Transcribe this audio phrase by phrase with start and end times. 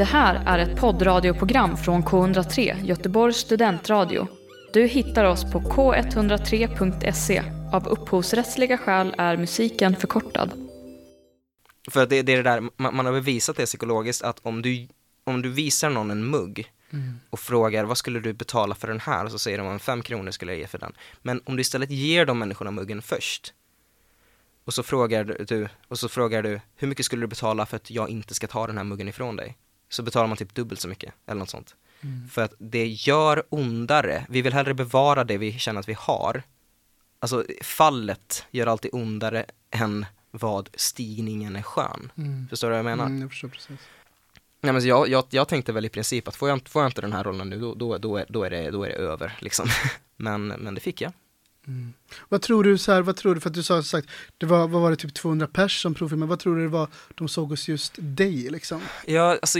[0.00, 4.28] Det här är ett poddradioprogram från K103, Göteborgs studentradio.
[4.72, 7.42] Du hittar oss på k103.se.
[7.72, 10.52] Av upphovsrättsliga skäl är musiken förkortad.
[11.90, 14.62] För att det, det är det där, man, man har bevisat det psykologiskt att om
[14.62, 14.88] du,
[15.24, 16.72] om du visar någon en mugg
[17.30, 19.24] och frågar vad skulle du betala för den här?
[19.24, 20.92] Och så säger de att fem kronor skulle jag ge för den.
[21.22, 23.54] Men om du istället ger de människorna muggen först
[24.64, 27.90] och så frågar du, och så frågar du hur mycket skulle du betala för att
[27.90, 29.56] jag inte ska ta den här muggen ifrån dig?
[29.90, 31.76] Så betalar man typ dubbelt så mycket eller något sånt.
[32.30, 34.26] För att det gör ondare.
[34.28, 36.42] Vi vill hellre bevara det vi känner att vi har.
[37.18, 42.12] Alltså fallet gör alltid ondare än vad stigningen är skön.
[42.50, 43.06] Förstår du vad jag menar?
[43.06, 43.78] Mm, jag förstår precis.
[44.60, 46.88] Nej, men jag, jag, jag tänkte väl i princip att får jag, inte- får jag
[46.88, 48.94] inte den här rollen nu, då, då, då, är, då, är, det, då är det
[48.94, 49.66] över liksom.
[50.16, 51.12] men, men det fick jag.
[52.28, 54.68] Vad tror du, så här, vad tror du, för att du sa sagt, det var,
[54.68, 57.48] vad var det, typ 200 pers som provfilmade, vad tror du det var de såg
[57.48, 58.82] hos just dig liksom?
[59.06, 59.58] Jag, alltså,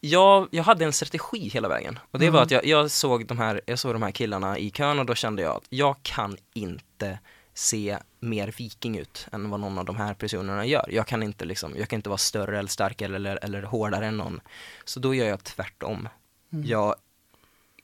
[0.00, 1.98] jag, jag hade en strategi hela vägen.
[2.10, 4.70] Och det var att jag, jag, såg de här, jag såg de här killarna i
[4.70, 7.18] kön och då kände jag att jag kan inte
[7.54, 10.88] se mer viking ut än vad någon av de här personerna gör.
[10.90, 14.16] Jag kan inte liksom, jag kan inte vara större eller starkare eller, eller hårdare än
[14.16, 14.40] någon.
[14.84, 16.08] Så då gör jag tvärtom.
[16.64, 16.94] Jag,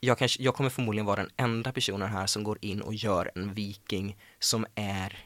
[0.06, 3.30] jag, kanske, jag kommer förmodligen vara den enda personen här som går in och gör
[3.34, 5.18] en viking som är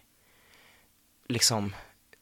[1.28, 1.74] liksom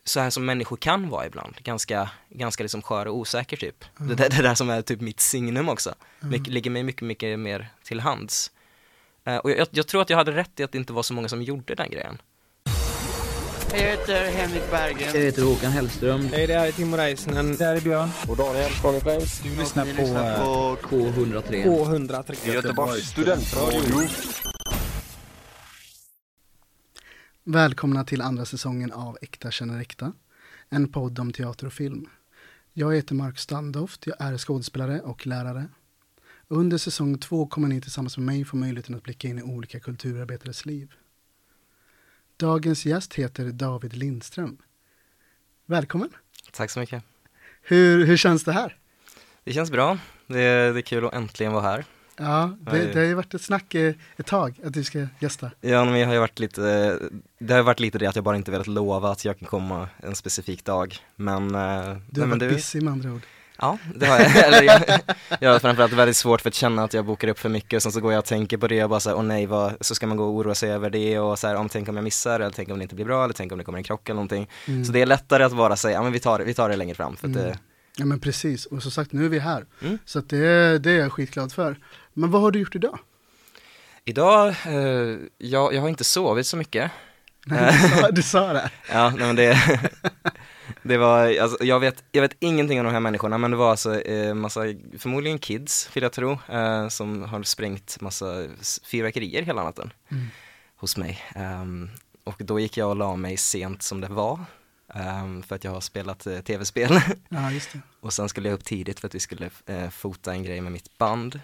[0.05, 3.85] så här som människor kan vara ibland, ganska, ganska liksom skör och osäker typ.
[3.97, 7.39] Det, där, det där som är typ mitt signum också, Mycket, ligger mig mycket, mycket
[7.39, 8.51] mer till hands.
[9.25, 11.15] Eh, och jag, jag tror att jag hade rätt i att det inte var så
[11.15, 12.19] många som gjorde den grejen.
[13.73, 15.11] Jag heter Henrik Berggren.
[15.15, 16.21] Jag heter Håkan Hellström.
[16.21, 17.57] Hej, det här är Timo Räisänen.
[17.57, 18.09] Det här är Björn.
[18.29, 19.01] Och Daniel Conny
[19.43, 20.03] Du lyssnar på,
[20.45, 21.65] på K103.
[21.65, 22.55] K103.
[22.55, 24.09] Göteborgs studentradio.
[27.45, 30.13] Välkomna till andra säsongen av Äkta känner äkta,
[30.69, 32.07] en podd om teater och film.
[32.73, 35.69] Jag heter Mark Standoft, jag är skådespelare och lärare.
[36.49, 39.81] Under säsong två kommer ni tillsammans med mig få möjligheten att blicka in i olika
[39.81, 40.93] kulturarbetares liv.
[42.39, 44.59] Dagens gäst heter David Lindström.
[45.67, 46.11] Välkommen!
[46.53, 47.03] Tack så mycket.
[47.63, 48.77] Hur, hur känns det här?
[49.45, 51.85] Det känns bra, det är, det är kul att äntligen vara här.
[52.17, 52.91] Ja, det, Oj.
[52.93, 55.51] det har ju varit ett snack eh, ett tag att du ska gästa.
[55.61, 56.99] Ja, men jag har ju varit lite,
[57.39, 59.89] det har varit lite det att jag bara inte velat lova att jag kan komma
[59.97, 60.97] en specifik dag.
[61.17, 63.23] Men, eh, Du har nej, varit busy med andra ord.
[63.59, 64.37] Ja, det har jag.
[64.47, 64.83] Eller jag,
[65.41, 67.83] jag har framförallt väldigt svårt för att känna att jag bokar upp för mycket och
[67.83, 69.75] sen så går jag och tänker på det och bara så här, åh nej, vad,
[69.81, 71.97] så ska man gå och oroa sig över det och så här, om tänk om
[71.97, 73.85] jag missar eller tänk om det inte blir bra eller tänk om det kommer en
[73.85, 74.49] krock eller någonting.
[74.67, 74.85] Mm.
[74.85, 76.95] Så det är lättare att bara säga, ja men vi tar, vi tar det längre
[76.95, 77.47] fram för att Mm.
[77.49, 77.59] det,
[77.97, 79.67] Ja men precis, och som sagt nu är vi här.
[79.83, 79.99] Mm.
[80.05, 81.77] Så att det, det är jag skitglad för.
[82.15, 82.99] Men vad har du gjort idag?
[84.05, 86.91] Idag, eh, jag, jag har inte sovit så mycket.
[87.51, 88.71] Nej, du, sa, du sa det.
[88.93, 89.81] Ja, nej men det,
[90.83, 93.71] det var, alltså, jag vet, jag vet ingenting om de här människorna men det var
[93.71, 94.61] alltså eh, massa,
[94.99, 98.47] förmodligen kids vill jag tro, eh, som har sprängt massa
[98.85, 100.27] fyrverkerier hela natten Mm.
[100.77, 101.23] hos mig.
[101.35, 101.91] Ehm,
[102.25, 104.45] och då gick jag och la mig sent som det var,
[104.95, 107.01] ehm, för att jag har spelat eh, tv-spel.
[107.29, 107.51] Ja,
[108.01, 110.73] och sen skulle jag upp tidigt för att vi skulle eh, fota en grej med
[110.73, 111.41] mitt band.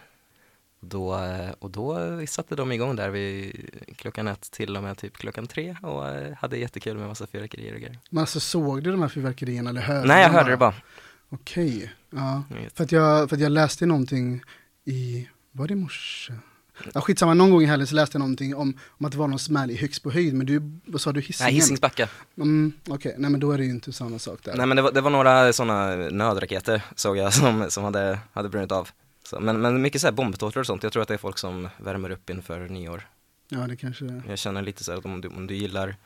[0.89, 5.17] Då, eh, och då satte de igång där vid klockan ett till och med typ
[5.17, 7.99] klockan tre och eh, hade jättekul med massa fyrverkerier och grejer.
[8.11, 10.75] Men alltså såg du de här fyrverkerierna eller hörde Nej, jag hörde det bara.
[11.29, 12.43] Okej, ja.
[12.49, 12.77] Jag vet.
[12.77, 14.43] För att, jag, för att jag läste någonting
[14.85, 16.33] i, var det i morse?
[16.95, 19.29] Ja skitsamma, någon gång i helgen så läste jag någonting om, om att det var
[19.29, 21.47] någon smäll i högst på höjd, men du, vad sa du, Hisingen?
[21.47, 22.09] Nej, Hisingsbacka.
[22.37, 24.57] Mm, Okej, nej men då är det ju inte samma sak där.
[24.57, 28.49] Nej men det var, det var några sådana nödraketer såg jag som, som hade, hade
[28.49, 28.89] brunnit av.
[29.29, 31.39] Så, men, men mycket så här bombtårtor och sånt, jag tror att det är folk
[31.39, 33.09] som värmer upp inför nyår.
[33.49, 34.23] Ja, det kanske är.
[34.29, 35.97] Jag känner lite så här att om du, om du gillar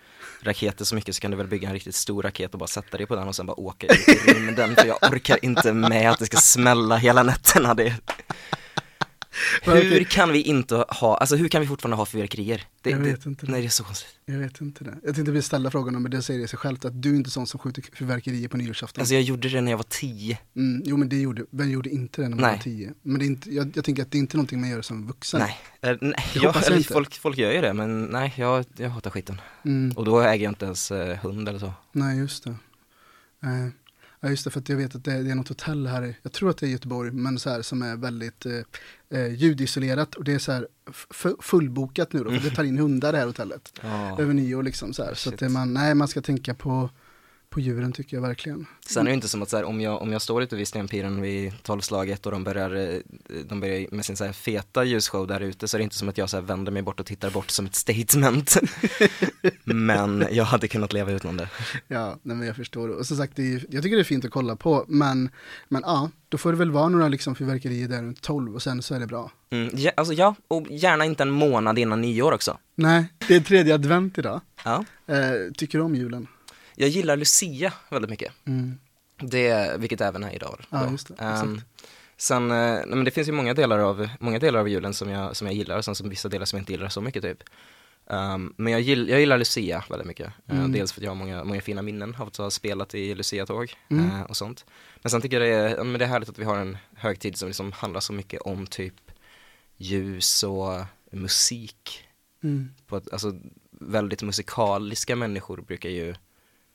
[0.41, 2.97] raketer så mycket så kan du väl bygga en riktigt stor raket och bara sätta
[2.97, 6.11] dig på den och sen bara åka ut i rymden för jag orkar inte med
[6.11, 7.75] att det ska smälla hela nätterna.
[7.75, 7.97] Det,
[9.65, 12.65] hur kan vi inte ha, alltså hur kan vi fortfarande ha fyrverkerier?
[12.83, 13.53] Det, Jag det, vet inte det.
[13.53, 14.09] Nej det är så konstigt.
[14.25, 14.95] Jag vet inte det.
[15.03, 17.31] Jag tänkte vi ställa frågan men det säger det sig självt att du är inte
[17.31, 19.01] sån som skjuter fyrverkerier på nyårsafton.
[19.03, 20.39] Alltså jag gjorde det när jag var tio.
[20.57, 22.57] Mm, jo men det gjorde, vem gjorde inte det när man Nej.
[22.57, 22.93] var tio?
[23.03, 25.07] Men det är inte, jag, jag tänker att det är inte någonting man gör som
[25.07, 25.41] vuxen.
[25.41, 25.57] Nej,
[25.93, 26.93] eh, nej jag, jag inte.
[26.93, 29.41] folk, folk gör ju det men nej jag, jag hatar skiten.
[29.65, 31.73] Mm, Och då äger jag inte ens eh, hund eller så.
[31.93, 32.51] nej just det.
[33.43, 33.69] Eh,
[34.21, 36.33] ja just det, för att jag vet att det, det är något hotell här, jag
[36.33, 38.53] tror att det är Göteborg, men så här som är väldigt eh,
[39.11, 40.67] eh, ljudisolerat och det är så här
[41.41, 43.73] fullbokat nu då, för det tar in hundar det här hotellet.
[43.83, 44.21] Ja.
[44.21, 45.15] Över nyår liksom så här.
[45.15, 45.41] Så att Shit.
[45.41, 46.91] det man, nej man ska tänka på
[47.51, 48.67] på djuren tycker jag verkligen.
[48.87, 50.69] Sen är det inte som att så här, om, jag, om jag står ute vid
[50.69, 53.01] stenpiren vid tolvslaget och de börjar, eh,
[53.49, 56.09] de börjar med sin så här feta ljusshow där ute så är det inte som
[56.09, 58.57] att jag så här vänder mig bort och tittar bort som ett statement.
[59.65, 61.49] men jag hade kunnat leva utan det.
[61.89, 62.89] Ja, nej men jag förstår.
[62.89, 65.31] Och som sagt, det är, jag tycker det är fint att kolla på, men,
[65.69, 68.83] men ja, då får det väl vara några liksom fyrverkerier där runt 12 och sen
[68.83, 69.31] så är det bra.
[69.51, 72.59] Mm, ja, alltså ja, och gärna inte en månad innan nyår också.
[72.75, 74.41] Nej, det är tredje advent idag.
[74.65, 74.85] Ja.
[75.07, 76.27] Eh, tycker du om julen?
[76.81, 78.33] Jag gillar Lucia väldigt mycket.
[78.47, 78.79] Mm.
[79.21, 80.61] Det, vilket även är idag.
[80.71, 80.91] Ja, då.
[80.93, 81.67] just det, Ehm, exakt.
[82.17, 85.11] sen, eh, nej, men det finns ju många delar av, många delar av julen som
[85.11, 87.23] jag, som jag gillar och sen som vissa delar som jag inte gillar så mycket
[87.23, 87.39] typ.
[88.11, 90.27] Ehm, men jag, gill, jag gillar Lucia väldigt mycket.
[90.47, 90.73] Eh, Mm.
[90.73, 93.75] dels för att jag har många, många fina minnen av att ha spelat i Lucia-tåg
[93.89, 94.07] Mm.
[94.11, 94.65] eh, och sånt.
[95.03, 97.37] Men sen tycker jag det är, men det är härligt att vi har en högtid
[97.37, 98.95] som liksom handlar så mycket om typ
[99.77, 102.05] ljus och musik.
[102.43, 102.71] Mm.
[102.87, 103.33] På ett, alltså
[103.71, 106.15] väldigt musikaliska människor brukar ju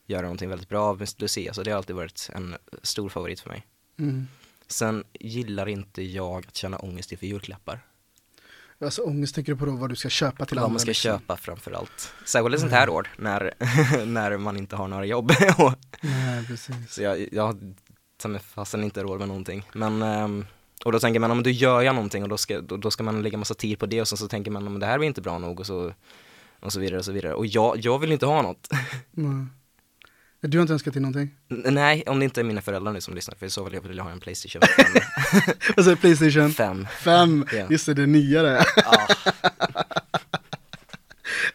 [0.06, 3.48] göra någonting väldigt bra av Lucia, så det har alltid varit en stor favorit för
[3.50, 3.66] mig.
[3.98, 4.28] Mm.
[4.66, 7.80] Sen gillar inte jag att känna ångest inför julklappar.
[8.80, 10.72] Alltså ångest tänker du på då vad du ska köpa till Vad andra?
[10.72, 11.08] man ska liksom?
[11.18, 12.12] köpa framför allt.
[12.26, 13.52] Särskilt ett sånt här år när,
[14.06, 15.30] när man inte har några jobb.
[15.58, 15.72] Och-
[16.02, 16.74] Nej, precis.
[16.94, 19.68] så jag, jag har fasen inte råd med någonting.
[19.74, 20.46] Men, ehm,
[20.84, 23.02] och då tänker man, om då gör jag någonting och då ska, då, då ska
[23.02, 25.08] man lägga massa tid på det och sen så tänker man, men det här blir
[25.08, 25.92] inte bra nog och så,
[26.60, 27.34] och så vidare och så vidare.
[27.34, 28.68] Och jag, jag vill inte ha något.
[29.10, 29.46] Nej.
[30.48, 31.30] Du har inte önskat till någonting?
[31.50, 33.80] N- Nej, om det inte är mina föräldrar nu som lyssnar, för i så fall
[33.88, 34.86] vill jag ha en Playstation 5.
[35.76, 36.52] Vad säger Playstation?
[36.52, 36.86] Fem.
[36.98, 37.66] 5, Ja.
[37.70, 38.64] just det, det är nyare.
[38.76, 39.06] Ja.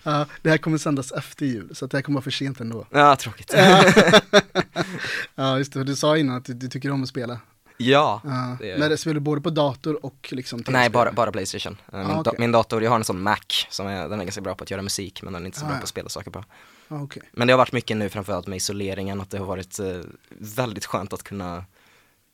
[0.04, 2.88] Ja, det här kommer sändas efter jul, så det här kommer vara för sent ändå.
[2.92, 3.54] ja, tråkigt.
[5.36, 7.40] Ja, just det, du sa innan att du, du tycker om att spela.
[7.78, 8.22] Ja.
[8.24, 8.58] Ja.
[8.60, 11.78] Det Men det spelar du både på dator och liksom Nej, bara, bara Playstation.
[11.94, 12.34] Eh, Min, Ah, da- okej.
[12.40, 13.38] min dator, jag har en sån Mac,
[13.70, 15.66] som är, den är ganska bra på att göra musik, men den är inte så
[15.66, 15.80] Ah, bra ja.
[15.80, 16.44] på att spela saker på.
[16.90, 17.24] Okej.
[17.34, 20.86] Men det har varit mycket nu framförallt med isoleringen, att det har varit eh, väldigt
[20.86, 21.66] skönt att kunna,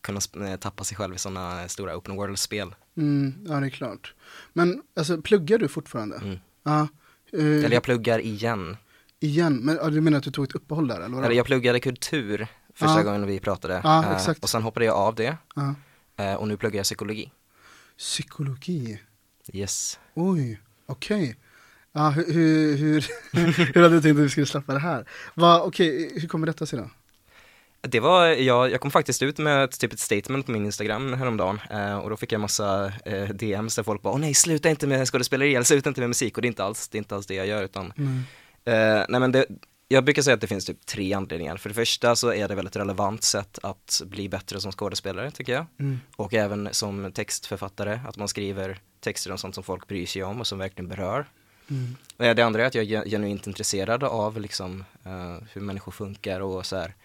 [0.02, 0.20] kunna
[0.50, 2.76] eh, tappa sig själv i sådana stora open world-spel.
[2.98, 4.14] Mm, ja, det är klart.
[4.54, 6.18] Men alltså, pluggar du fortfarande?
[6.18, 6.40] Mm.
[6.64, 6.88] Ja.
[7.34, 8.78] eh, Eller jag pluggar igen.
[9.20, 11.18] Igen, men ja, du menar att du tog ett uppehåll där eller?
[11.24, 13.76] Eller jag pluggade kultur första gången vi pratade.
[13.86, 14.44] Eh, exakt.
[14.44, 15.38] och sen hoppade jag av det,
[16.18, 17.32] eh, och nu pluggar jag psykologi.
[17.98, 19.02] Psykologi,
[19.54, 20.00] Yes.
[20.14, 21.36] oj, okej.
[21.96, 22.26] Ja, hur,
[22.78, 25.06] hur, hur, hur hade du tänkt att vi skulle släppa det här?
[25.34, 26.90] Va, okej, hur kommer detta sig då?
[27.88, 31.14] Det var, jag, jag kom faktiskt ut med ett, typ ett statement på min Instagram
[31.14, 34.70] häromdagen eh, och då fick jag massa eh, DMs där folk bara åh nej sluta
[34.70, 37.00] inte med skådespeleri eller sluta inte med musik och det är inte alls det, är
[37.00, 38.18] inte alls det jag gör utan Mm.
[38.66, 39.46] eh, nej men det,
[39.88, 41.58] jag brukar säga att det finns typ tre anledningar.
[41.58, 45.54] För det första så är det väldigt relevant sätt att bli bättre som skådespelare tycker
[45.54, 46.00] jag Mm.
[46.16, 50.40] och även som textförfattare att man skriver texter om sånt som folk bryr sig om
[50.40, 51.26] och som verkligen berör.
[51.70, 51.96] Mm.
[52.18, 56.40] Eh, det andra är att jag är genuint intresserad av liksom, uh, hur människor funkar
[56.40, 56.96] och så här.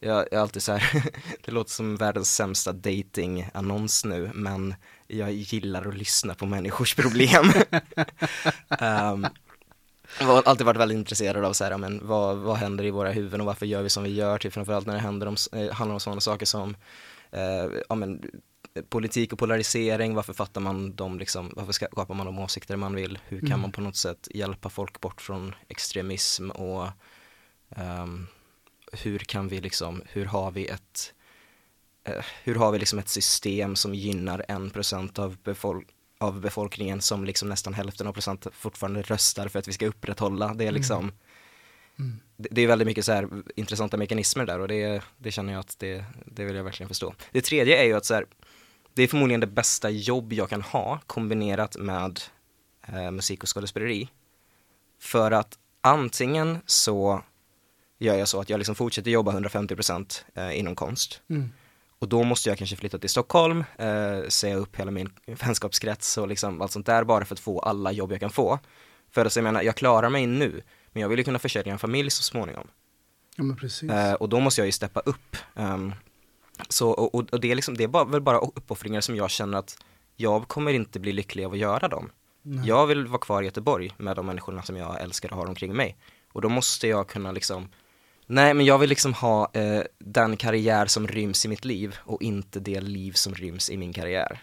[0.00, 1.04] Jag, är alltid så här,
[1.44, 4.74] det låter som världens sämsta dating-annons nu, men
[5.06, 7.52] jag gillar att lyssna på människors problem.
[8.80, 9.26] um,
[10.20, 13.10] jag har alltid varit väldigt intresserad av så här, men vad, vad händer i våra
[13.10, 15.70] huvuden och varför gör vi som vi gör, typ framförallt när det händer om, eh,
[15.70, 16.76] handlar om sådana saker som
[17.30, 18.30] eh, ja, men,
[18.82, 23.18] politik och polarisering, varför fattar man dem liksom, varför skapar man de åsikter man vill,
[23.28, 23.60] hur kan Mm.
[23.60, 26.88] man på något sätt hjälpa folk bort från extremism och
[27.76, 28.26] ehm,
[28.92, 31.14] hur kan vi liksom, hur har vi ett
[32.04, 35.86] eh, hur har vi liksom ett system som gynnar en procent av, befol-
[36.18, 40.54] av befolkningen som liksom nästan hälften av procent fortfarande röstar för att vi ska upprätthålla.
[40.54, 41.12] Det är liksom
[41.98, 42.20] Mm.
[42.36, 45.60] det, det är väldigt mycket så här intressanta mekanismer där och det, det känner jag
[45.60, 47.14] att det, det vill jag verkligen förstå.
[47.32, 48.26] Det tredje är ju att så här,
[48.94, 52.20] det är förmodligen det bästa jobb jag kan ha kombinerat med
[52.88, 54.08] eh, musik och skådespeleri.
[55.00, 57.22] För att antingen så
[57.98, 61.50] gör jag så att jag liksom fortsätter jobba 150% eh, inom konst Mm.
[61.98, 66.28] och då måste jag kanske flytta till Stockholm, eh, säga upp hela min vänskapskrets och
[66.28, 68.58] liksom allt sånt där bara för att få alla jobb jag kan få.
[69.10, 71.78] För att jag menar, jag klarar mig nu, men jag vill ju kunna försörja en
[71.78, 72.68] familj så småningom.
[73.36, 73.90] Ja, men precis.
[73.90, 75.36] Eh, och då måste jag ju steppa upp.
[75.54, 75.92] Ehm,
[76.68, 79.58] så, och, och- det är, liksom, det är bara, väl bara uppoffringar som jag känner
[79.58, 79.76] att
[80.16, 82.10] jag kommer inte bli lycklig av att göra dem.
[82.42, 82.68] Nej.
[82.68, 85.76] Jag vill vara kvar i Göteborg med de människorna som jag älskar och har omkring
[85.76, 85.96] mig.
[86.32, 87.68] Och då måste jag kunna liksom,
[88.26, 92.22] nej men jag vill liksom ha eh, den karriär som ryms i mitt liv och
[92.22, 94.42] inte det liv som ryms i min karriär.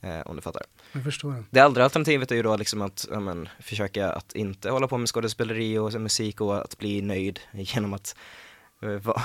[0.00, 0.62] Eh, om du fattar.
[0.92, 1.60] jag förstår det.
[1.60, 5.08] Andra alternativet är ju då liksom att ja, men, försöka att inte hålla på med
[5.08, 8.16] skådespeleri och musik och att bli nöjd genom att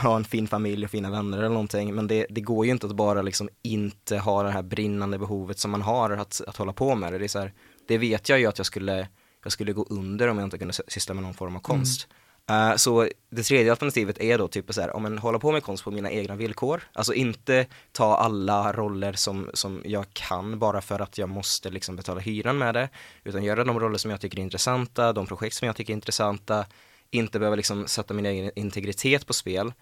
[0.04, 1.96] ha en fin familj och fina vänner eller någonting.
[1.96, 5.60] Men det, det går ju inte att bara liksom inte ha det här brinnande behovet
[5.60, 7.18] som man har att, att hålla på med det.
[7.20, 7.54] Det, är så här,
[7.88, 9.08] det vet jag ju att jag skulle,
[9.44, 12.08] jag skulle gå under om jag inte kunde sy- syssla med någon form av konst.
[12.50, 15.64] Eh, så det tredje alternativet är då typ så här, om man håller på med
[15.64, 20.82] konst på mina egna villkor, alltså inte ta alla roller som, som jag kan bara
[20.82, 22.90] för att jag måste liksom betala hyran med det,
[23.24, 25.96] utan göra de roller som jag tycker är intressanta, de projekt som jag tycker är
[25.96, 26.66] intressanta,
[27.12, 29.74] inte behöva liksom sätta min egen integritet på spel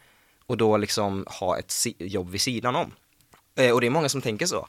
[0.46, 2.94] och då liksom ha ett jobb vid sidan om.
[3.56, 4.68] Eh, och det är många som tänker så.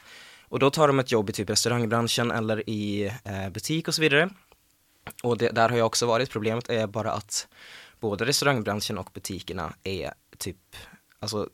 [0.49, 4.03] Och då tar de ett jobb i typ restaurangbranschen eller i eh, butik och så
[4.03, 4.31] vidare.
[5.23, 6.31] Och det, där har jag också varit.
[6.31, 7.49] Problemet är bara att
[8.01, 10.77] både restaurangbranschen och butikerna är typ,
[11.19, 11.49] alltså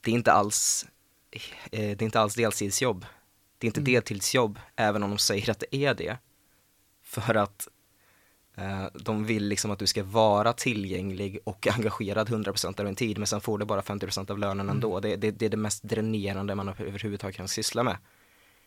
[0.00, 0.86] det är inte alls,
[1.30, 1.40] eh,
[1.70, 3.06] det är inte alls deltidsjobb.
[3.58, 6.18] Det är inte deltidsjobb, även om de säger att det är det.
[7.02, 7.68] För att
[8.94, 13.26] de vill liksom att du ska vara tillgänglig och engagerad 100% av din tid, men
[13.26, 15.00] sen får du bara 50% av lönen ändå.
[15.00, 17.96] Det, det, det är det mest dränerande man överhuvudtaget kan syssla med.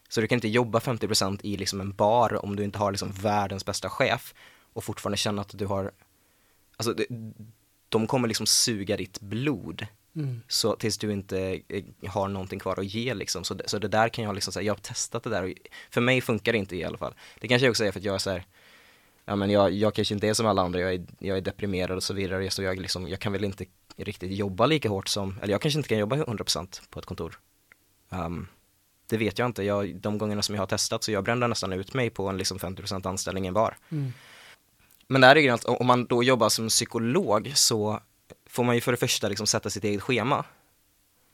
[0.09, 3.11] Så du kan inte jobba 50% i liksom en bar om du inte har liksom
[3.11, 4.33] världens bästa chef
[4.73, 5.91] och fortfarande känna att du har,
[6.77, 7.05] alltså det,
[7.89, 10.41] de kommer liksom suga ditt blod Mm.
[10.47, 13.43] så tills du inte eh, har någonting kvar att ge liksom.
[13.43, 15.49] Så det, så det där kan jag liksom säga, jag har testat det där och
[15.91, 17.13] för mig funkar det inte i alla fall.
[17.39, 18.45] Det kanske också är för att jag är så här,
[19.25, 21.97] ja men jag, jag kanske inte är som alla andra, jag är, jag är deprimerad
[21.97, 23.65] och så vidare, så jag liksom, jag kan väl inte
[23.95, 27.39] riktigt jobba lika hårt som, eller jag kanske inte kan jobba 100% på ett kontor.
[28.09, 28.47] Um,
[29.07, 31.73] det vet jag inte, jag, de gångerna som jag har testat så jag brände nästan
[31.73, 33.77] ut mig på en liksom 50% anställning i en bar.
[33.89, 34.13] Mm.
[35.07, 37.99] Men det här är grejen att om man då jobbar som psykolog så
[38.49, 40.45] får man ju för det första liksom sätta sitt eget schema.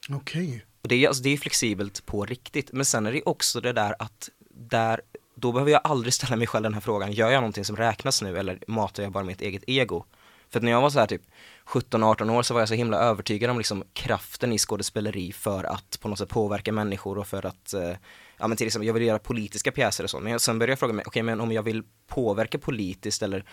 [0.09, 0.65] Okej.
[0.81, 3.73] Och det är, alltså, det är flexibelt på riktigt, men sen är det också det
[3.73, 5.01] där att där,
[5.39, 8.21] då behöver jag aldrig ställa mig själv den här frågan, gör jag någonting som räknas
[8.21, 10.05] nu eller matar jag bara mitt eget ego?
[10.49, 11.21] För att när jag var så här typ
[11.65, 15.99] 17-18 år så var jag så himla övertygad om liksom kraften i skådespeleri för att
[16.01, 17.93] på något sätt påverka människor och för att, eh,
[18.37, 20.71] ja men till exempel jag vill göra politiska pjäser och så, men jag, sen började
[20.71, 23.45] jag fråga mig, okej men om jag vill påverka politiskt eller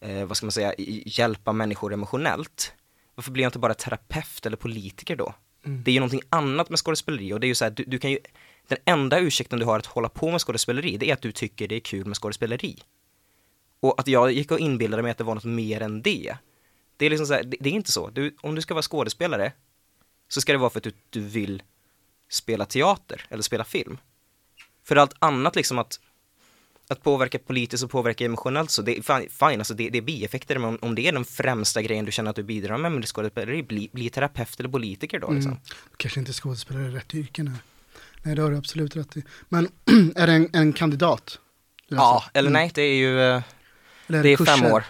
[0.00, 0.74] eh, vad ska man säga,
[1.06, 2.72] hjälpa människor emotionellt,
[3.14, 5.34] varför blir jag inte bara terapeut eller politiker då?
[5.64, 7.98] Det är ju någonting annat med skådespeleri och det är ju så här, du, du
[7.98, 8.18] kan ju,
[8.68, 11.68] den enda ursäkten du har att hålla på med skådespeleri, det är att du tycker
[11.68, 12.78] det är kul med skådespeleri.
[13.80, 16.36] Och att jag gick och inbillade mig att det var något mer än det.
[16.96, 18.10] Det är liksom så här, det, det är inte så.
[18.10, 19.52] Du, om du ska vara skådespelare
[20.28, 21.62] så ska det vara för att du, du vill
[22.30, 23.98] spela teater eller spela film.
[24.84, 26.00] För allt annat liksom att
[26.88, 30.58] att påverka politiskt och påverka emotionellt så det är fine, alltså det, det är bieffekter
[30.58, 33.08] men om, om det är den främsta grejen du känner att du bidrar med med
[33.08, 35.52] skådespeleri, bli, bli terapeut eller politiker då liksom.
[35.52, 35.62] Mm.
[35.96, 37.52] Kanske inte skådespelare är rätt yrke nu.
[38.24, 39.22] Nej, det har du absolut rätt i.
[39.48, 39.68] Men
[40.16, 41.38] är det en, en kandidat?
[41.88, 42.60] Ja, eller Mm.
[42.62, 43.42] nej, det är ju, eh,
[44.06, 44.84] Eller det är fem år.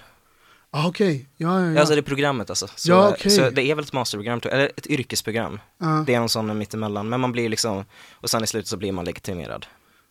[0.71, 1.81] Ah, Okej, ja, ja, ja.
[1.81, 2.69] Alltså det är programmet alltså.
[2.77, 3.31] Så, Ja, okej.
[3.31, 5.61] så det är väl ett masterprogram, eller ett yrkesprogram.
[5.79, 8.77] Ah, Det är en sån mittemellan, men man blir liksom, och sen i slutet så
[8.77, 9.67] blir man legitimerad.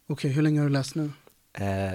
[0.08, 1.12] Okej, hur länge har du läst nu?
[1.54, 1.94] Eh,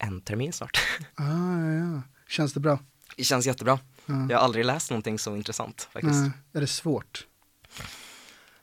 [0.00, 0.80] en termin snart.
[1.14, 1.22] Ah,
[1.60, 2.02] ja, ja.
[2.28, 2.78] Känns det bra?
[3.16, 3.78] Det känns jättebra.
[4.06, 4.26] Ja.
[4.30, 6.20] Jag har aldrig läst någonting så intressant faktiskt.
[6.20, 7.26] Nej, är det svårt?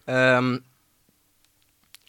[0.06, 0.64] Ehm,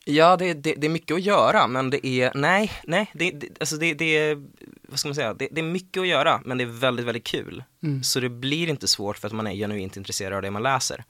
[0.05, 3.49] ja, det, det, det är mycket att göra, men det är, nej, nej, det, det,
[3.61, 4.43] alltså det, det är,
[4.83, 7.25] vad ska man säga, det, det är mycket att göra, men det är väldigt, väldigt
[7.25, 7.65] kul.
[7.83, 8.03] Mm.
[8.03, 11.05] Så det blir inte svårt för att man är genuint intresserad av det man läser.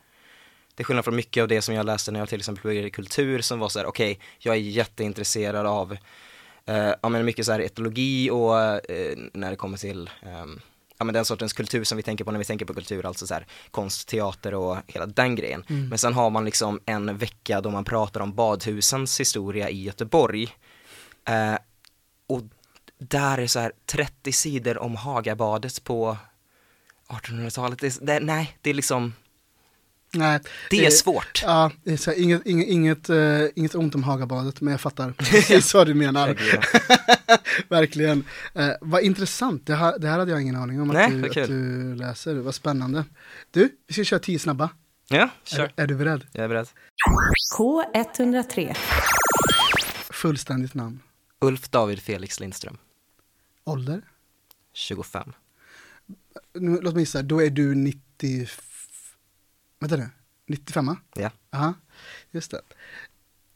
[0.74, 2.90] Det är skillnad från mycket av det som jag läste när jag till exempel pluggade
[2.90, 5.96] kultur som var så här, okej, jag är jätteintresserad av
[6.66, 10.60] eh, ja, men mycket så här etologi och eh, när det kommer till ehm,
[11.02, 13.26] ja, men den sortens kultur som vi tänker på när vi tänker på kultur, alltså
[13.26, 15.64] så här konst, teater och hela den grejen.
[15.68, 15.88] Mm.
[15.88, 20.48] Men sen har man liksom en vecka då man pratar om badhusens historia i Göteborg.
[21.24, 21.54] Eh,
[22.26, 22.42] och
[22.98, 26.16] där är så här 30 sidor om Hagabadet på
[27.08, 27.78] 1800-talet.
[27.78, 29.12] Det, det, nej, det är liksom,
[30.14, 30.40] Nej,
[30.70, 31.42] det är eh, svårt.
[31.44, 34.80] Ja, det är så här, inget, inget, inget, eh, inget ont om Hagabadet, men jag
[34.80, 36.26] fattar precis vad du menar.
[36.28, 36.62] Verkligen.
[37.68, 38.24] Verkligen.
[38.54, 41.20] Eh, vad intressant, det här, det här hade jag ingen aning om att, Nej, du,
[41.20, 42.34] vad att du läser.
[42.34, 43.04] Vad spännande.
[43.50, 44.70] Du, vi ska köra tio snabba.
[45.08, 45.72] Ja, Är, kör.
[45.76, 46.26] är du beredd?
[46.32, 46.68] Jag är beredd.
[47.58, 48.76] K103.
[50.10, 51.00] Fullständigt namn.
[51.40, 52.78] Ulf David Felix Lindström,
[53.64, 54.02] Ålder?
[54.72, 55.32] 25.
[56.54, 58.46] Nu, låt mig gissa, då är du 90...
[59.82, 60.08] Vänta nu,
[60.48, 60.96] 95?
[61.14, 61.30] Ja.
[61.52, 61.74] Aha,
[62.30, 62.60] just det.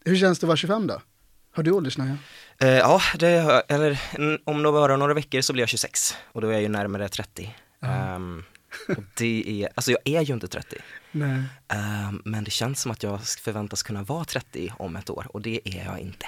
[0.05, 1.01] Hur känns det att vara 25 då?
[1.51, 2.17] Har du åldersnöja?
[2.59, 3.99] Eh, ja, det, har jag- eller
[4.45, 7.55] om några, några veckor så blir jag 26 och då är jag ju närmare 30.
[7.81, 8.43] Ehm,
[8.87, 10.77] och det är, alltså jag är ju inte 30.
[11.11, 11.43] Nej.
[11.67, 15.41] Ehm, men det känns som att jag förväntas kunna vara 30 om ett år och
[15.41, 16.27] det är jag inte.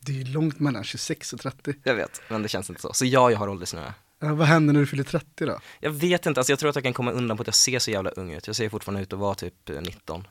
[0.00, 1.74] Det är långt mellan 26 och 30.
[1.82, 2.92] Jag vet, men det känns inte så.
[2.92, 3.94] Så ja, jag har åldersnöja.
[4.18, 5.58] Vad händer när du fyller 30 då?
[5.80, 7.78] Jag vet inte, alltså jag tror att jag kan komma undan på att jag ser
[7.78, 8.46] så jävla ung ut.
[8.46, 10.26] Jag ser fortfarande ut att vara typ eh, 19.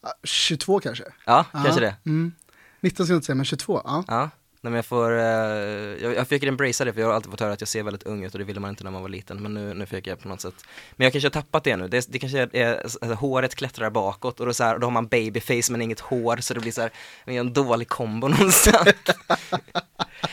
[0.00, 1.04] Ja, 22 kanske?
[1.26, 1.96] Ja, Ja, kanske det.
[2.06, 2.32] Mm.
[2.80, 4.04] 19 ska jag inte säga, men 22, ja.
[4.08, 5.24] Ja, Nej men jag får, eh,
[6.02, 8.02] jag, jag försöker embracea det för jag har alltid fått höra att jag ser väldigt
[8.02, 9.42] ung ut och det ville man inte när man var liten.
[9.42, 10.64] Men nu, nu försöker jag på något sätt.
[10.96, 13.90] Men jag kanske har tappat det nu, det, det kanske är, är alltså, håret klättrar
[13.90, 16.72] bakåt och då, så här, då har man babyface men inget hår så det blir
[16.72, 16.90] så här,
[17.24, 18.88] en dålig kombo någonstans.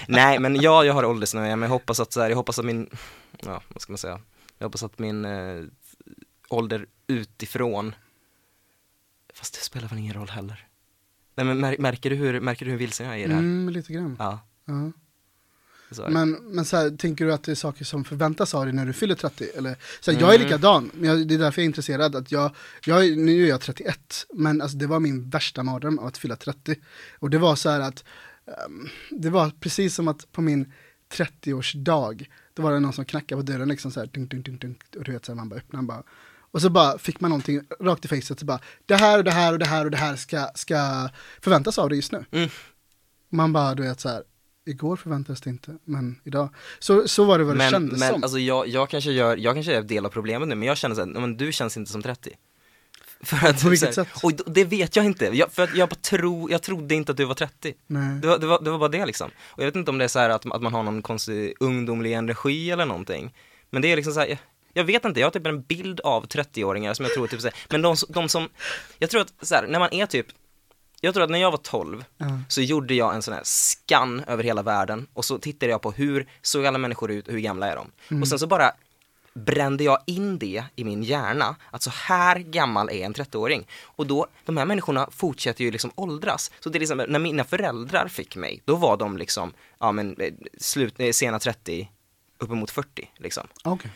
[0.07, 2.65] Nej men ja, jag har åldersnöja men jag hoppas att så här, jag hoppas att
[2.65, 2.89] min,
[3.39, 4.19] ja vad ska man säga?
[4.57, 5.63] Jag hoppas att min eh,
[6.49, 7.95] ålder utifrån
[9.35, 10.67] Fast det spelar väl ingen roll heller.
[11.35, 13.39] Nej men mär, märker du hur, märker du hur vilsen jag är i det här?
[13.39, 14.15] Mm, lite grann.
[14.19, 14.39] Ja,
[15.89, 16.09] det.
[16.09, 18.85] Men, men så här, tänker du att det är saker som förväntas av dig när
[18.85, 19.49] du fyller 30?
[19.57, 20.45] Eller, så här, Jag är Mm.
[20.47, 22.15] likadan, men jag, det är därför jag är intresserad.
[22.15, 22.51] Att jag,
[22.85, 26.35] jag, nu är jag 31, men alltså, det var min värsta mardröm av att fylla
[26.35, 26.75] 30.
[27.19, 28.03] Och det var så här att,
[28.47, 30.73] ehm, det var precis som att på min
[31.13, 34.75] 30-årsdag, då var det någon som knackade på dörren liksom så här, ding, ding, ding,
[34.97, 36.03] och du vet så här, man bara öppnar bara.
[36.55, 39.31] Och så bara fick man någonting rakt i facet, så bara, det här och det
[39.31, 41.09] här och det här och det här ska, ska
[41.41, 42.25] förväntas av dig just nu.
[42.31, 42.49] Mm.
[43.29, 44.23] Man bara, du vet så här,
[44.65, 46.49] igår förväntades det inte, men idag.
[46.79, 48.23] Så, så var det vad det Men, kändes men som.
[48.23, 50.95] alltså jag, jag kanske gör, jag kanske är del av problemet nu men jag känner
[50.95, 52.29] såhär, men du känns inte som 30
[53.21, 54.23] För att, På vilket så här, sätt?
[54.23, 57.17] Och det vet jag inte, jag, för att jag bara tro, jag trodde inte att
[57.17, 58.19] du var 30 Nej.
[58.21, 60.03] det var, det, var, det var bara det liksom Och jag vet inte om det
[60.03, 63.33] är så här att, att man har någon konstig ungdomlig energi eller någonting
[63.69, 64.37] Men det är liksom så här,
[64.75, 67.47] jag, vet inte, jag har typ en bild av 30-åringar som jag tror typ så
[67.47, 68.49] här, men de, de som,
[68.99, 70.27] jag tror att så här, när man är typ
[71.01, 72.25] jag tror att när jag var 12 Ja.
[72.49, 75.91] så gjorde jag en sån här scan över hela världen och så tittade jag på
[75.91, 77.91] hur såg alla människor ut och hur gamla är de?
[78.11, 78.21] Mm.
[78.21, 78.71] Och sen så bara
[79.33, 83.67] brände jag in det i min hjärna, att så här gammal är en 30-åring.
[83.83, 86.51] Och då, de här människorna fortsätter ju liksom åldras.
[86.59, 90.15] Så det är liksom, när mina föräldrar fick mig, då var de liksom, ja men
[90.19, 91.91] eh, slut, eh, sena 30,
[92.37, 93.47] uppemot 40 liksom.
[93.63, 93.91] Okej.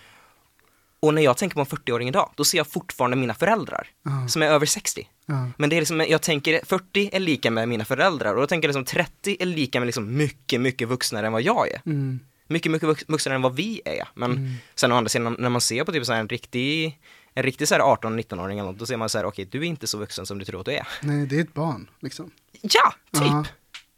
[1.01, 4.27] Och när jag tänker på en 40-åring idag, då ser jag fortfarande mina föräldrar, Ja.
[4.27, 5.07] som är över 60.
[5.25, 5.47] Ja.
[5.57, 8.67] Men det är liksom, jag tänker 40 är lika med mina föräldrar och då tänker
[8.67, 11.81] jag liksom 30 är lika med liksom mycket, mycket vuxnare än vad jag är.
[11.85, 12.19] Mm.
[12.47, 14.07] Mycket, mycket vux- vuxnare än vad vi är.
[14.13, 14.53] Men Mm.
[14.75, 16.99] sen å andra sidan, när man ser på typ så här en riktig,
[17.33, 19.63] en riktig så här 18-19-åring eller något, då ser man så här, okej, du är
[19.63, 20.87] inte så vuxen som du tror att du är.
[21.01, 22.31] Nej, det är ett barn liksom.
[22.61, 23.21] Ja, typ!
[23.23, 23.45] Ja.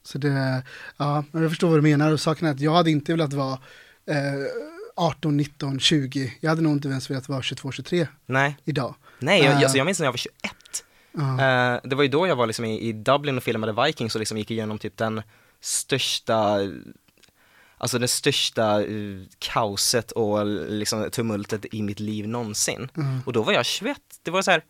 [0.03, 0.63] Så det,
[0.97, 2.11] ja, men jag förstår vad du menar.
[2.11, 3.53] Och saken är att jag hade inte velat vara
[4.05, 4.15] eh,
[5.01, 6.33] 18, 19, 20.
[6.39, 8.95] Jag hade nog inte ens velat vara 22, 23 Nej, idag.
[9.19, 9.59] nej, jag, Äh.
[9.59, 10.35] alltså, jag minns när jag var 21.
[11.11, 11.21] Ja.
[11.73, 14.19] Eh, det var ju då jag var liksom i, i Dublin och filmade Vikings och
[14.19, 15.21] liksom gick igenom typ den
[15.61, 16.59] största
[17.77, 18.87] Alltså det största eh,
[19.39, 22.89] kaoset och liksom tumultet i mitt liv någonsin.
[23.25, 24.63] Och då var jag 21, det var så här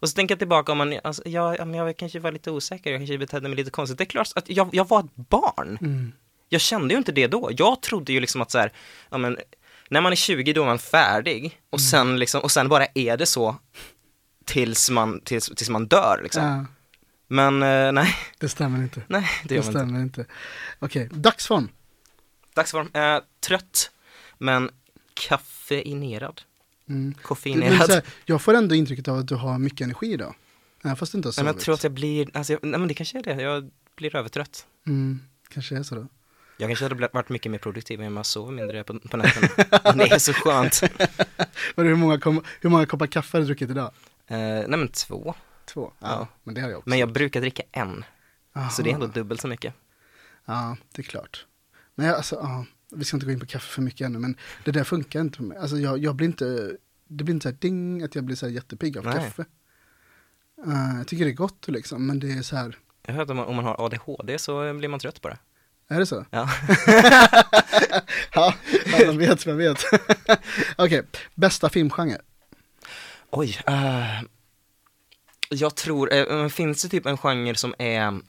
[0.00, 2.50] och så tänker jag tillbaka om man, alltså, ja, ja, men jag kanske var lite
[2.50, 3.98] osäker, jag kanske betedde mig lite konstigt.
[3.98, 5.78] Det är klart att jag, jag var ett barn.
[5.80, 6.12] Mm.
[6.48, 7.50] Jag kände ju inte det då.
[7.56, 8.72] Jag trodde ju liksom att så här,
[9.10, 9.38] ja men,
[9.90, 11.86] när man är 20 då är man färdig och Mm.
[11.90, 13.56] sen liksom, och sen bara är det så
[14.44, 16.42] tills man, tills, tills man dör liksom.
[16.44, 16.64] Ja,
[17.28, 19.02] Men eh, nej, det stämmer inte.
[19.08, 19.78] nej det Det man inte.
[19.78, 20.24] stämmer inte.
[20.78, 21.68] Okej, dagsform.
[22.54, 23.90] Dagsform, eh, trött,
[24.38, 24.70] men
[25.14, 26.40] kaffeinerad.
[26.88, 27.14] Mm.
[27.22, 27.90] Koffeinerad.
[27.90, 30.34] här, jag får ändå intrycket av att du har mycket energi idag.
[30.84, 31.44] Även fast du inte har sovit.
[31.46, 33.70] men jag tror att jag blir, alltså, jag, nej men det kanske är det, jag
[33.96, 34.66] blir övertrött.
[34.86, 36.06] mm, kanske är så då.
[36.56, 39.48] Jag kanske hade varit mycket mer produktiv om jag sover mindre på, på nätterna.
[39.84, 40.80] Men det är så skönt.
[41.74, 43.92] Men hur, många kom, hur många koppar kaffe har du druckit idag?
[44.26, 45.34] Eh, nej men två.
[45.66, 45.92] Två?
[45.98, 46.28] Ja, Ja.
[46.44, 46.90] men det har jag också.
[46.90, 48.04] Men jag brukar dricka en,
[48.56, 48.70] Aha.
[48.70, 49.74] så det är ändå dubbelt så mycket.
[50.44, 51.46] Ja, det är klart.
[51.94, 54.36] Men jag, alltså, ja, vi ska inte gå in på kaffe för mycket ännu, men
[54.64, 55.58] det där funkar inte för mig.
[55.58, 56.76] Alltså jag, jag blir inte,
[57.08, 59.14] det blir inte så här ding, att jag blir så här jättepigg av Nej.
[59.14, 59.44] kaffe.
[60.66, 63.30] Eh, jag tycker det är gott liksom, men det är så här, Jag hört att
[63.30, 65.38] om man, om man har ADHD så blir man trött på det.
[65.88, 66.24] Är det så?
[66.30, 66.48] Ja.
[68.34, 68.54] ja,
[69.06, 69.84] man vet, man vet.
[70.76, 71.02] Okej,
[71.34, 72.20] bästa filmgenre?
[73.30, 73.58] Oj.
[73.66, 74.22] eh,
[75.48, 78.20] jag tror, men finns det typ en genre som är,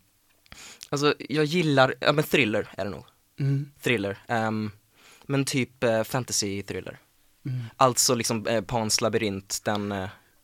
[0.90, 3.06] alltså jag gillar, ja men thriller är det nog.
[3.40, 3.72] Mm.
[3.82, 4.18] Thriller.
[4.28, 4.72] ehm,
[5.26, 7.00] men typ eh, fantasy thriller.
[7.46, 7.64] Mm.
[7.78, 9.90] Alltså liksom eh, Pans labyrint, den,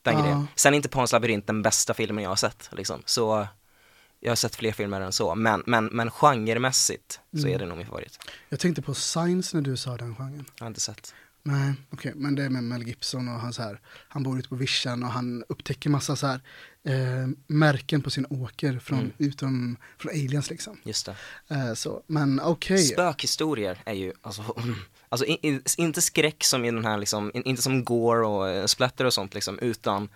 [0.02, 0.48] den grejen.
[0.56, 3.02] Sen är inte Pans labyrint den bästa filmen jag har sett liksom.
[3.06, 3.48] Så
[4.24, 7.54] jag har sett fler filmer än så, men, men, men genremässigt så Mm.
[7.56, 8.20] är det nog min favorit.
[8.50, 10.46] Jag tänkte på Science när du sa den genren.
[10.58, 11.14] Jag har inte sett.
[11.44, 14.50] Nej, okej, men det är med Mel Gibson och han så här, han bor ute
[14.50, 16.42] på vischan och han upptäcker massa så här
[16.86, 19.12] eh, märken på sin åker från, Mm.
[19.18, 20.78] utom, från aliens liksom.
[20.84, 21.16] Just det.
[21.56, 22.78] Eh, så, men okej.
[22.78, 24.44] Spökhistorier är ju, alltså,
[25.10, 28.50] alltså i, i, inte skräck som i den här liksom, in, inte som gore och
[28.50, 30.10] eh, splatter och sånt liksom, utan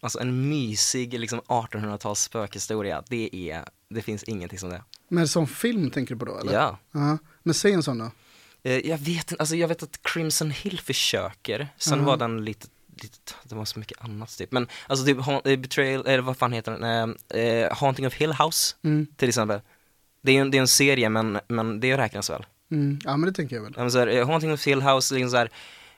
[0.00, 4.82] alltså en mysig liksom 1800-tals spökhistoria, det är, det finns ingenting som det.
[5.08, 6.52] Men som film tänker du på då eller?
[6.52, 6.78] Ja.
[6.92, 8.10] Ja, Men säg en sån då.
[8.62, 12.06] Eh, Jag vet alltså jag vet att Crimson Hill försöker, sen Mhm.
[12.06, 12.66] var den lite,
[13.02, 16.52] lite, det var så mycket annat typ, men alltså typ eh, Betrayal, eller vad fan
[16.52, 19.06] heter den, eh, eh, Haunting of Hill House Mm.
[19.16, 19.60] till exempel.
[20.22, 22.46] Det är en, det är en serie men, men det räknas väl.
[22.70, 22.98] Mm.
[23.04, 23.72] Ja, men det tänker jag väl.
[23.76, 25.50] Ja, men så här, Haunting of Hill House, liksom så här,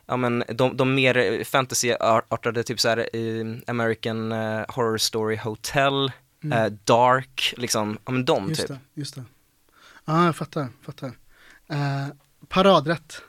[0.06, 5.36] ja men de, de mer eh, fantasyartade, typ så här, eh, American eh, Horror Story
[5.36, 6.12] Hotel,
[6.44, 6.58] Mm.
[6.58, 8.68] eh, Dark, liksom, ja men de Just typ.
[8.68, 9.24] det, just det.
[10.04, 11.12] Ja, jag fattar, fattar.
[11.68, 12.06] Eh,
[12.48, 13.22] paradrätt.